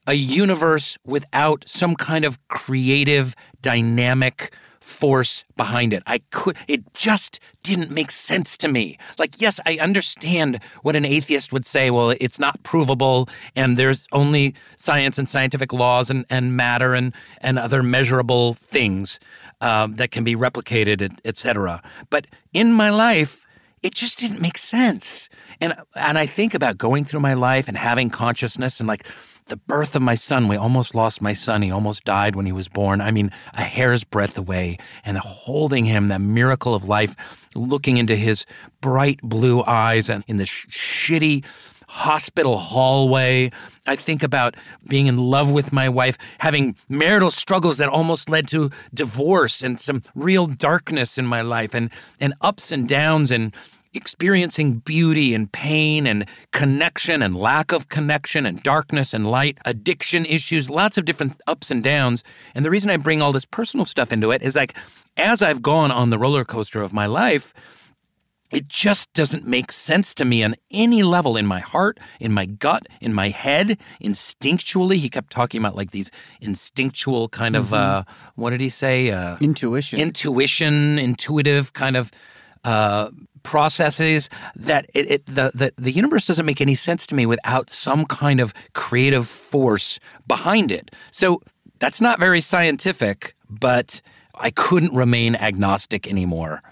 a 0.07 0.15
universe 0.15 0.99
without 1.05 1.65
some 1.67 1.97
kind 1.97 2.25
of 2.25 2.39
creative, 2.49 3.35
dynamic 3.63 4.55
force 4.81 5.45
behind 5.57 5.95
it. 5.95 6.03
I 6.07 6.19
could, 6.31 6.59
it 6.69 6.93
just 6.93 7.41
didn't 7.63 7.91
make 7.91 8.11
sense 8.11 8.59
to 8.59 8.69
me. 8.69 8.99
Like, 9.19 9.41
yes, 9.41 9.59
I 9.65 9.79
understand 9.79 10.63
what 10.83 10.95
an 10.95 11.07
atheist 11.07 11.55
would 11.55 11.65
say. 11.65 11.91
Well, 11.91 12.11
it's 12.11 12.39
not 12.39 12.63
provable, 12.63 13.29
and 13.57 13.79
there's 13.79 14.07
only 14.13 14.55
science 14.77 15.17
and 15.17 15.27
scientific 15.27 15.73
laws 15.73 16.11
and, 16.11 16.27
and 16.29 16.55
matter 16.55 16.93
and, 16.93 17.15
and 17.41 17.59
other 17.59 17.83
measurable 17.83 18.55
things 18.55 19.19
um, 19.63 19.95
that 19.95 20.11
can 20.11 20.23
be 20.23 20.37
replicated, 20.37 21.01
et, 21.01 21.19
et 21.25 21.39
cetera. 21.39 21.83
But 22.11 22.27
in 22.53 22.71
my 22.75 22.91
life, 22.91 23.44
it 23.85 23.95
just 23.95 24.19
didn't 24.19 24.41
make 24.41 24.57
sense. 24.57 25.29
And 25.61 25.75
and 25.95 26.19
I 26.19 26.27
think 26.27 26.55
about 26.55 26.79
going 26.79 27.05
through 27.05 27.21
my 27.21 27.35
life 27.35 27.69
and 27.69 27.77
having 27.77 28.09
consciousness 28.09 28.81
and 28.81 28.89
like 28.89 29.07
the 29.47 29.59
birth 29.59 29.95
of 29.95 30.01
my 30.01 30.15
son. 30.15 30.49
We 30.49 30.57
almost 30.57 30.95
lost 30.95 31.21
my 31.21 31.35
son. 31.35 31.61
He 31.61 31.71
almost 31.71 32.05
died 32.05 32.35
when 32.35 32.47
he 32.47 32.53
was 32.53 32.67
born. 32.67 33.03
I 33.03 33.11
mean, 33.11 33.31
a 33.53 33.61
hair's 33.61 34.03
breadth 34.03 34.39
away. 34.39 34.79
And 35.05 35.19
holding 35.19 35.85
him, 35.85 36.09
that 36.09 36.23
miracle 36.23 36.75
of 36.75 36.89
life, 36.89 37.15
looking 37.55 37.99
into 37.99 38.17
his 38.17 38.47
bright 38.81 39.21
blue 39.23 39.63
eyes 39.65 40.09
and 40.09 40.25
in 40.27 40.39
the 40.39 40.47
sh- 40.47 40.67
shitty 40.69 41.45
hospital 41.89 42.57
hallway. 42.57 43.51
I 43.87 43.97
think 43.97 44.23
about 44.23 44.57
being 44.89 45.07
in 45.07 45.19
love 45.19 45.53
with 45.53 45.73
my 45.73 45.89
wife, 45.89 46.17
having 46.39 46.75
marital 46.89 47.31
struggles 47.31 47.77
that 47.77 47.89
almost 47.89 48.29
led 48.29 48.49
to 48.49 48.71
divorce 48.93 49.63
and 49.63 49.81
some 49.81 50.03
real 50.15 50.47
darkness 50.47 51.19
in 51.19 51.27
my 51.27 51.43
life 51.43 51.75
and, 51.75 51.91
and 52.19 52.35
ups 52.41 52.73
and 52.73 52.89
downs 52.89 53.31
and 53.31 53.55
experiencing 53.95 54.79
beauty 54.81 55.35
and 55.35 55.51
pain 55.53 56.07
and 56.07 56.27
connection 56.53 57.23
and 57.23 57.37
lack 57.37 57.73
of 57.73 57.89
connection 57.89 58.47
and 58.47 58.63
darkness 58.63 59.15
and 59.15 59.31
light, 59.31 59.59
addiction 59.65 60.27
issues, 60.27 60.69
lots 60.69 60.99
of 60.99 61.05
different 61.05 61.41
ups 61.47 61.71
and 61.71 61.83
downs. 61.83 62.25
And 62.55 62.65
the 62.65 62.71
reason 62.71 62.91
I 62.91 62.97
bring 62.97 63.23
all 63.23 63.33
this 63.33 63.45
personal 63.45 63.87
stuff 63.87 64.13
into 64.13 64.31
it 64.31 64.43
is 64.43 64.57
like 64.57 64.75
as 65.17 65.43
I've 65.43 65.63
gone 65.63 65.91
on 65.91 66.11
the 66.11 66.19
roller 66.19 66.45
coaster 66.45 66.83
of 66.83 66.93
my 66.93 67.07
life, 67.07 67.55
it 68.51 68.69
just 68.69 69.13
doesn't 69.15 69.47
make 69.47 69.73
sense 69.73 70.15
to 70.15 70.25
me 70.25 70.45
on 70.45 70.55
any 70.71 71.03
level 71.03 71.37
in 71.37 71.47
my 71.47 71.61
heart, 71.61 71.99
in 72.21 72.33
my 72.33 72.47
gut, 72.47 72.87
in 73.01 73.13
my 73.13 73.31
head, 73.31 73.79
instinctually. 74.01 74.97
He 74.97 75.09
kept 75.09 75.31
talking 75.33 75.61
about 75.61 75.75
like 75.75 75.91
these 75.91 76.11
instinctual 76.41 77.29
kind 77.31 77.57
of, 77.57 77.73
uh, 77.75 78.05
what 78.37 78.51
did 78.51 78.61
he 78.61 78.69
say? 78.69 79.11
Uh, 79.11 79.37
Intuition. 79.41 79.99
intuition, 79.99 80.99
intuitive 80.99 81.73
kind 81.73 81.97
of 81.97 82.13
uh, 82.65 83.11
processes 83.45 84.29
that 84.57 84.91
it, 84.95 85.11
it 85.11 85.27
the, 85.27 85.53
the 85.55 85.73
the 85.77 85.93
universe 85.93 86.27
doesn't 86.27 86.45
make 86.47 86.61
any 86.61 86.75
sense 86.75 87.07
to 87.07 87.15
me 87.15 87.27
without 87.27 87.71
some 87.71 88.05
kind 88.05 88.41
of 88.41 88.53
creative 88.73 89.29
force 89.29 90.01
behind 90.27 90.73
it. 90.73 90.91
So 91.13 91.41
that's 91.79 92.01
not 92.01 92.19
very 92.19 92.41
scientific, 92.41 93.37
but 93.49 94.01
I 94.35 94.51
couldn't 94.51 94.95
remain 94.95 95.37
agnostic 95.37 96.09
anymore. 96.09 96.63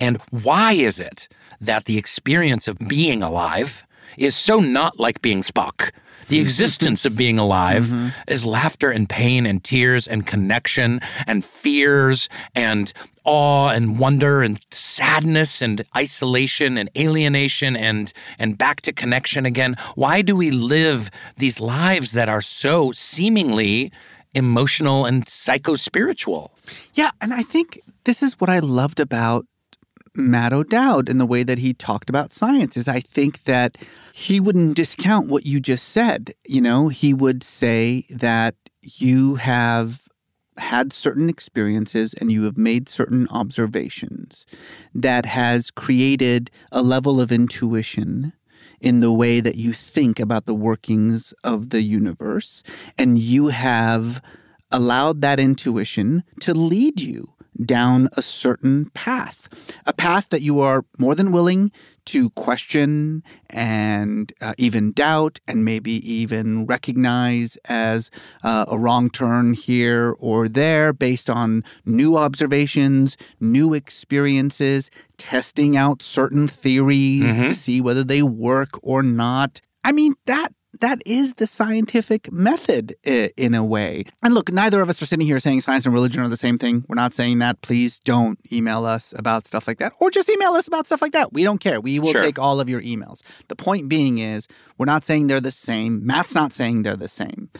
And 0.00 0.20
why 0.30 0.72
is 0.72 0.98
it 0.98 1.28
that 1.60 1.84
the 1.84 1.98
experience 1.98 2.66
of 2.66 2.78
being 2.88 3.22
alive 3.22 3.84
is 4.18 4.34
so 4.34 4.58
not 4.58 4.98
like 4.98 5.22
being 5.22 5.42
Spock? 5.42 5.92
The 6.28 6.40
existence 6.46 7.04
of 7.04 7.16
being 7.16 7.38
alive 7.38 7.84
mm-hmm. 7.84 8.08
is 8.26 8.44
laughter 8.44 8.90
and 8.90 9.08
pain 9.08 9.46
and 9.46 9.62
tears 9.62 10.08
and 10.08 10.26
connection 10.26 11.00
and 11.26 11.44
fears 11.44 12.28
and 12.54 12.92
awe 13.24 13.68
and 13.68 13.98
wonder 13.98 14.42
and 14.42 14.60
sadness 14.70 15.62
and 15.62 15.84
isolation 15.96 16.76
and 16.76 16.90
alienation 16.96 17.76
and 17.76 18.12
and 18.38 18.58
back 18.58 18.80
to 18.82 18.92
connection 18.92 19.46
again. 19.46 19.76
Why 19.94 20.22
do 20.22 20.36
we 20.36 20.50
live 20.50 21.10
these 21.36 21.60
lives 21.60 22.12
that 22.12 22.28
are 22.28 22.42
so 22.42 22.92
seemingly 22.92 23.92
emotional 24.34 25.04
and 25.04 25.28
psycho-spiritual? 25.28 26.52
Yeah, 26.94 27.10
and 27.20 27.34
I 27.34 27.42
think 27.42 27.80
this 28.04 28.22
is 28.22 28.40
what 28.40 28.50
I 28.50 28.58
loved 28.58 28.98
about 29.00 29.46
Matt 30.14 30.52
O'Dowd 30.52 31.08
in 31.08 31.18
the 31.18 31.26
way 31.26 31.42
that 31.42 31.58
he 31.58 31.72
talked 31.72 32.10
about 32.10 32.32
science 32.32 32.76
is 32.76 32.88
I 32.88 33.00
think 33.00 33.44
that 33.44 33.78
he 34.12 34.40
wouldn't 34.40 34.76
discount 34.76 35.28
what 35.28 35.46
you 35.46 35.58
just 35.60 35.88
said. 35.88 36.34
You 36.44 36.60
know, 36.60 36.88
he 36.88 37.14
would 37.14 37.42
say 37.42 38.04
that 38.10 38.54
you 38.82 39.36
have 39.36 40.01
had 40.58 40.92
certain 40.92 41.28
experiences 41.28 42.14
and 42.14 42.30
you 42.30 42.44
have 42.44 42.58
made 42.58 42.88
certain 42.88 43.26
observations 43.30 44.46
that 44.94 45.26
has 45.26 45.70
created 45.70 46.50
a 46.70 46.82
level 46.82 47.20
of 47.20 47.32
intuition 47.32 48.32
in 48.80 49.00
the 49.00 49.12
way 49.12 49.40
that 49.40 49.56
you 49.56 49.72
think 49.72 50.18
about 50.18 50.46
the 50.46 50.54
workings 50.54 51.32
of 51.44 51.70
the 51.70 51.82
universe 51.82 52.62
and 52.98 53.18
you 53.18 53.48
have 53.48 54.20
allowed 54.70 55.20
that 55.20 55.38
intuition 55.38 56.22
to 56.40 56.52
lead 56.52 57.00
you 57.00 57.32
down 57.64 58.08
a 58.16 58.22
certain 58.22 58.86
path, 58.90 59.48
a 59.86 59.92
path 59.92 60.30
that 60.30 60.42
you 60.42 60.60
are 60.60 60.84
more 60.98 61.14
than 61.14 61.32
willing 61.32 61.70
to 62.06 62.30
question 62.30 63.22
and 63.50 64.32
uh, 64.40 64.54
even 64.58 64.92
doubt 64.92 65.40
and 65.46 65.64
maybe 65.64 65.92
even 66.10 66.66
recognize 66.66 67.56
as 67.68 68.10
uh, 68.42 68.64
a 68.68 68.78
wrong 68.78 69.10
turn 69.10 69.54
here 69.54 70.14
or 70.18 70.48
there 70.48 70.92
based 70.92 71.30
on 71.30 71.64
new 71.84 72.16
observations, 72.16 73.16
new 73.40 73.74
experiences, 73.74 74.90
testing 75.16 75.76
out 75.76 76.02
certain 76.02 76.48
theories 76.48 77.40
to 77.40 77.54
see 77.54 77.80
whether 77.80 78.04
they 78.04 78.22
work 78.22 78.70
or 78.82 79.02
not. 79.02 79.60
I 79.84 79.92
mean, 79.92 80.14
that 80.26 80.52
that 80.80 81.02
is 81.04 81.34
the 81.34 81.46
scientific 81.46 82.32
method 82.32 82.94
eh, 83.04 83.28
in 83.36 83.54
a 83.54 83.64
way. 83.64 84.04
And 84.22 84.34
look, 84.34 84.50
neither 84.50 84.80
of 84.80 84.88
us 84.88 85.02
are 85.02 85.06
sitting 85.06 85.26
here 85.26 85.38
saying 85.38 85.60
science 85.60 85.84
and 85.84 85.94
religion 85.94 86.22
are 86.22 86.28
the 86.28 86.36
same 86.36 86.58
thing. 86.58 86.84
We're 86.88 86.94
not 86.96 87.12
saying 87.12 87.38
that. 87.40 87.60
Please 87.62 87.98
don't 88.00 88.38
email 88.52 88.84
us 88.86 89.12
about 89.16 89.46
stuff 89.46 89.66
like 89.66 89.78
that, 89.78 89.92
or 90.00 90.10
just 90.10 90.28
email 90.30 90.52
us 90.52 90.66
about 90.66 90.86
stuff 90.86 91.02
like 91.02 91.12
that. 91.12 91.32
We 91.32 91.44
don't 91.44 91.58
care. 91.58 91.80
We 91.80 91.98
will 91.98 92.12
Sure. 92.12 92.22
take 92.22 92.38
all 92.38 92.60
of 92.60 92.68
your 92.68 92.80
emails. 92.82 93.22
The 93.48 93.56
point 93.56 93.88
being 93.88 94.18
is, 94.18 94.48
we're 94.78 94.86
not 94.86 95.04
saying 95.04 95.26
they're 95.26 95.40
the 95.40 95.50
same. 95.52 96.04
Matt's 96.06 96.34
not 96.34 96.52
saying 96.52 96.82
they're 96.82 96.96
the 96.96 97.08
same. 97.08 97.50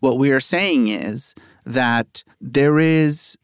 What 0.00 0.18
we 0.18 0.30
are 0.32 0.40
saying 0.40 0.88
is 0.88 1.34
that 1.64 2.24
there 2.40 2.78
is 2.78 3.36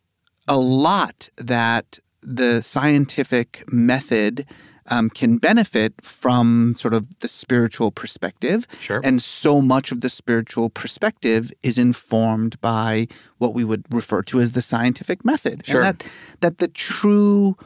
a 0.48 0.56
lot 0.58 1.28
that 1.36 1.98
the 2.22 2.62
scientific 2.62 3.64
method 3.72 4.46
um, 4.90 5.08
can 5.10 5.38
benefit 5.38 5.94
from 6.02 6.74
sort 6.76 6.94
of 6.94 7.06
the 7.20 7.28
spiritual 7.28 7.90
perspective. 7.90 8.66
Sure. 8.80 9.00
And 9.04 9.22
so 9.22 9.60
much 9.60 9.92
of 9.92 10.00
the 10.00 10.10
spiritual 10.10 10.68
perspective 10.70 11.50
is 11.62 11.78
informed 11.78 12.60
by 12.60 13.06
what 13.38 13.54
we 13.54 13.64
would 13.64 13.84
refer 13.90 14.22
to 14.22 14.40
as 14.40 14.52
the 14.52 14.62
scientific 14.62 15.24
method. 15.24 15.64
Sure. 15.66 15.82
And 15.82 15.98
that, 15.98 16.06
that 16.40 16.58
the 16.58 16.68
true 16.68 17.56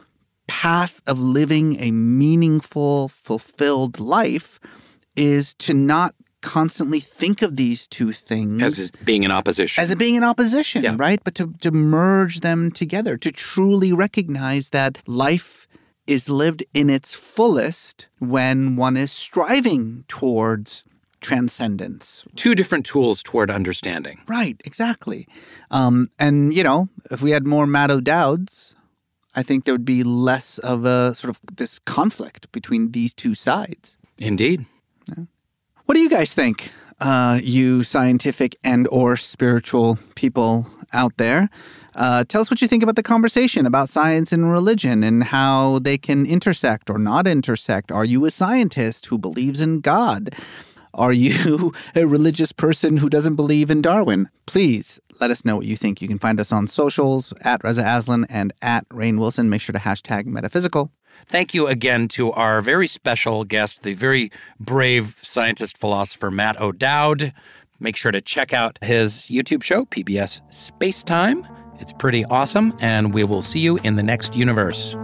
path 0.47 1.01
of 1.07 1.19
living 1.19 1.79
a 1.79 1.91
meaningful, 1.91 3.09
fulfilled 3.09 3.99
life 3.99 4.59
is 5.15 5.53
to 5.55 5.73
not 5.73 6.13
constantly 6.41 6.99
think 6.99 7.41
of 7.41 7.55
these 7.55 7.87
two 7.87 8.11
things 8.11 8.61
As 8.61 8.91
being 9.03 9.23
in 9.23 9.31
opposition. 9.31 9.83
as 9.83 9.89
it 9.89 9.97
being 9.97 10.13
in 10.13 10.23
opposition, 10.23 10.83
Yeah. 10.83 10.93
right? 10.95 11.19
But 11.23 11.33
to, 11.35 11.53
to 11.61 11.71
merge 11.71 12.41
them 12.41 12.69
together, 12.71 13.17
to 13.17 13.31
truly 13.31 13.91
recognize 13.91 14.69
that 14.69 14.99
life 15.07 15.65
is 16.07 16.29
lived 16.29 16.63
in 16.73 16.89
its 16.89 17.15
fullest 17.15 18.07
when 18.19 18.75
one 18.75 18.97
is 18.97 19.11
striving 19.11 20.05
towards 20.07 20.83
transcendence. 21.21 22.23
Two 22.35 22.53
different 22.53 22.85
tools 22.85 23.23
toward 23.23 23.49
understanding. 23.49 24.21
Right, 24.27 24.61
exactly. 24.65 25.27
Um, 25.71 26.09
and, 26.19 26.53
you 26.53 26.63
know, 26.63 26.89
if 27.09 27.21
we 27.21 27.31
had 27.31 27.47
more 27.47 27.65
Matt 27.65 27.89
O'Dowds, 27.89 28.75
I 29.35 29.43
think 29.43 29.65
there 29.65 29.73
would 29.73 29.85
be 29.85 30.03
less 30.03 30.59
of 30.59 30.85
a 30.85 31.15
sort 31.15 31.29
of 31.29 31.39
this 31.57 31.79
conflict 31.79 32.51
between 32.51 32.91
these 32.91 33.13
two 33.13 33.33
sides. 33.33 33.97
Indeed. 34.17 34.65
What 35.85 35.93
do 35.93 36.01
you 36.01 36.09
guys 36.09 36.33
think, 36.33 36.71
uh, 36.99 37.39
you 37.43 37.83
scientific 37.83 38.57
and 38.63 38.87
or 38.87 39.17
spiritual 39.17 39.99
people 40.15 40.67
out 40.93 41.17
there? 41.17 41.49
Uh, 41.95 42.25
tell 42.25 42.41
us 42.41 42.51
what 42.51 42.61
you 42.61 42.67
think 42.67 42.83
about 42.83 42.97
the 42.97 43.03
conversation 43.03 43.65
about 43.65 43.89
science 43.89 44.31
and 44.31 44.51
religion 44.51 45.03
and 45.03 45.23
how 45.23 45.79
they 45.79 45.97
can 45.97 46.25
intersect 46.25 46.89
or 46.89 46.97
not 46.97 47.25
intersect. 47.25 47.91
Are 47.91 48.05
you 48.05 48.25
a 48.25 48.31
scientist 48.31 49.05
who 49.05 49.17
believes 49.17 49.61
in 49.61 49.79
God? 49.79 50.35
Are 50.93 51.13
you 51.13 51.73
a 51.95 52.05
religious 52.05 52.51
person 52.51 52.97
who 52.97 53.09
doesn't 53.09 53.35
believe 53.35 53.71
in 53.71 53.81
Darwin? 53.81 54.29
Please 54.45 54.99
let 55.21 55.31
us 55.31 55.45
know 55.45 55.55
what 55.55 55.65
you 55.65 55.77
think. 55.77 56.01
You 56.01 56.09
can 56.09 56.19
find 56.19 56.39
us 56.39 56.51
on 56.51 56.67
socials 56.67 57.33
at 57.41 57.63
Reza 57.63 57.83
Aslan 57.85 58.25
and 58.29 58.53
at 58.61 58.87
Rainn 58.89 59.17
Wilson. 59.17 59.49
Make 59.49 59.61
sure 59.61 59.73
to 59.73 59.79
hashtag 59.79 60.25
metaphysical. 60.25 60.91
Thank 61.27 61.53
you 61.53 61.67
again 61.67 62.09
to 62.09 62.33
our 62.33 62.61
very 62.61 62.87
special 62.87 63.45
guest, 63.45 63.83
the 63.83 63.93
very 63.93 64.31
brave 64.59 65.17
scientist 65.21 65.77
philosopher 65.77 66.29
Matt 66.29 66.59
O'Dowd. 66.59 67.33
Make 67.79 67.95
sure 67.95 68.11
to 68.11 68.21
check 68.21 68.53
out 68.53 68.77
his 68.81 69.27
YouTube 69.29 69.63
show, 69.63 69.85
PBS 69.85 70.41
Spacetime. 70.51 71.64
It's 71.79 71.91
pretty 71.91 72.25
awesome, 72.25 72.75
and 72.79 73.13
we 73.13 73.23
will 73.23 73.41
see 73.41 73.59
you 73.59 73.77
in 73.77 73.95
the 73.95 74.03
next 74.03 74.35
universe. 74.35 74.95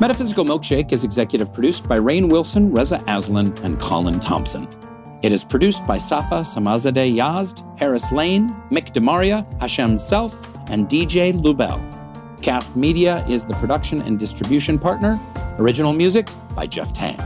Metaphysical 0.00 0.44
Milkshake 0.44 0.92
is 0.92 1.02
executive 1.02 1.52
produced 1.52 1.88
by 1.88 1.98
Rainn 1.98 2.28
Wilson, 2.28 2.72
Reza 2.72 3.02
Aslan, 3.06 3.56
and 3.62 3.80
Colin 3.80 4.20
Thompson. 4.20 4.68
It 5.22 5.32
is 5.32 5.42
produced 5.42 5.86
by 5.86 5.96
Safa 5.96 6.40
Samazadeh 6.40 7.16
Yazd, 7.16 7.78
Harris 7.78 8.12
Lane, 8.12 8.50
Mick 8.70 8.92
DeMaria, 8.92 9.46
Hashem 9.60 9.98
Self, 9.98 10.46
and 10.68 10.86
DJ 10.88 11.32
Lubel. 11.32 11.80
Kast 12.42 12.76
Media 12.76 13.24
is 13.26 13.46
the 13.46 13.54
production 13.54 14.02
and 14.02 14.18
distribution 14.18 14.78
partner. 14.78 15.18
Original 15.58 15.94
music 15.94 16.28
by 16.54 16.66
Jeff 16.66 16.92
Tang. 16.92 17.18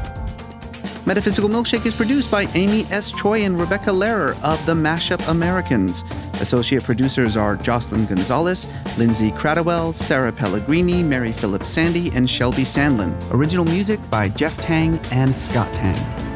Metaphysical 1.09 1.48
Milkshake 1.48 1.86
is 1.86 1.94
produced 1.94 2.30
by 2.30 2.42
Amy 2.52 2.84
S. 2.90 3.11
Choi 3.11 3.42
and 3.44 3.59
Rebecca 3.59 3.88
Lehrer 3.88 4.38
of 4.42 4.64
the 4.66 4.74
Mashup 4.74 5.26
Americans. 5.26 6.04
Associate 6.42 6.84
producers 6.84 7.34
are 7.34 7.56
Jocelyn 7.56 8.04
Gonzalez, 8.04 8.70
Lindsay 8.98 9.30
Cradwell, 9.30 9.94
Sarah 9.94 10.32
Pellegrini, 10.32 11.02
Mary 11.02 11.32
Phillips 11.32 11.70
Sandy, 11.70 12.11
and 12.11 12.28
Shelby 12.28 12.64
Sandlin. 12.64 13.16
Original 13.32 13.64
music 13.64 13.98
by 14.11 14.28
Jeff 14.28 14.54
Tang 14.59 15.00
and 15.11 15.34
Scott 15.34 15.72
Tang. 15.72 16.28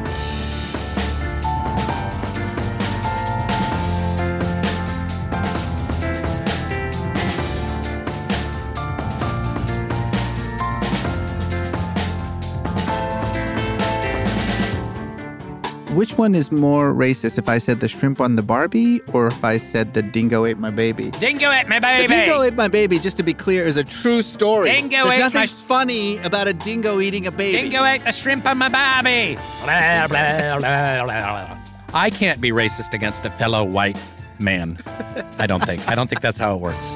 Which 15.93 16.17
one 16.17 16.33
is 16.33 16.51
more 16.51 16.91
racist 16.91 17.37
if 17.37 17.47
I 17.47 17.59
said 17.59 17.79
the 17.79 17.87
shrimp 17.87 18.19
on 18.19 18.35
the 18.35 18.41
Barbie 18.41 18.99
or 19.13 19.27
if 19.27 19.43
I 19.43 19.57
said 19.57 19.93
the 19.93 20.01
dingo 20.01 20.45
ate 20.45 20.57
my 20.57 20.71
baby? 20.71 21.11
Dingo 21.11 21.51
at 21.51 21.67
my 21.69 21.79
baby. 21.79 22.07
The 22.07 22.13
dingo 22.15 22.41
ate 22.41 22.55
my 22.55 22.67
baby, 22.67 22.97
just 22.97 23.15
to 23.17 23.23
be 23.23 23.33
clear, 23.33 23.63
is 23.67 23.77
a 23.77 23.83
true 23.83 24.23
story. 24.23 24.71
Dingo 24.71 24.89
There's 25.03 25.13
ate 25.13 25.19
nothing 25.19 25.39
my- 25.41 25.45
funny 25.45 26.17
about 26.19 26.47
a 26.47 26.53
dingo 26.53 26.99
eating 26.99 27.27
a 27.27 27.31
baby. 27.31 27.57
Dingo 27.69 27.83
ate 27.83 28.03
the 28.03 28.11
shrimp 28.11 28.45
on 28.47 28.57
my 28.57 28.69
barbie. 28.69 29.35
Blah, 29.63 30.07
blah, 30.07 30.57
blah, 30.57 31.03
blah. 31.05 31.57
I 31.93 32.09
can't 32.09 32.41
be 32.41 32.49
racist 32.49 32.93
against 32.93 33.23
a 33.23 33.29
fellow 33.29 33.63
white 33.63 33.97
man. 34.39 34.79
I 35.37 35.45
don't 35.45 35.63
think. 35.63 35.87
I 35.87 35.93
don't 35.93 36.09
think 36.09 36.21
that's 36.21 36.39
how 36.39 36.55
it 36.55 36.59
works. 36.59 36.95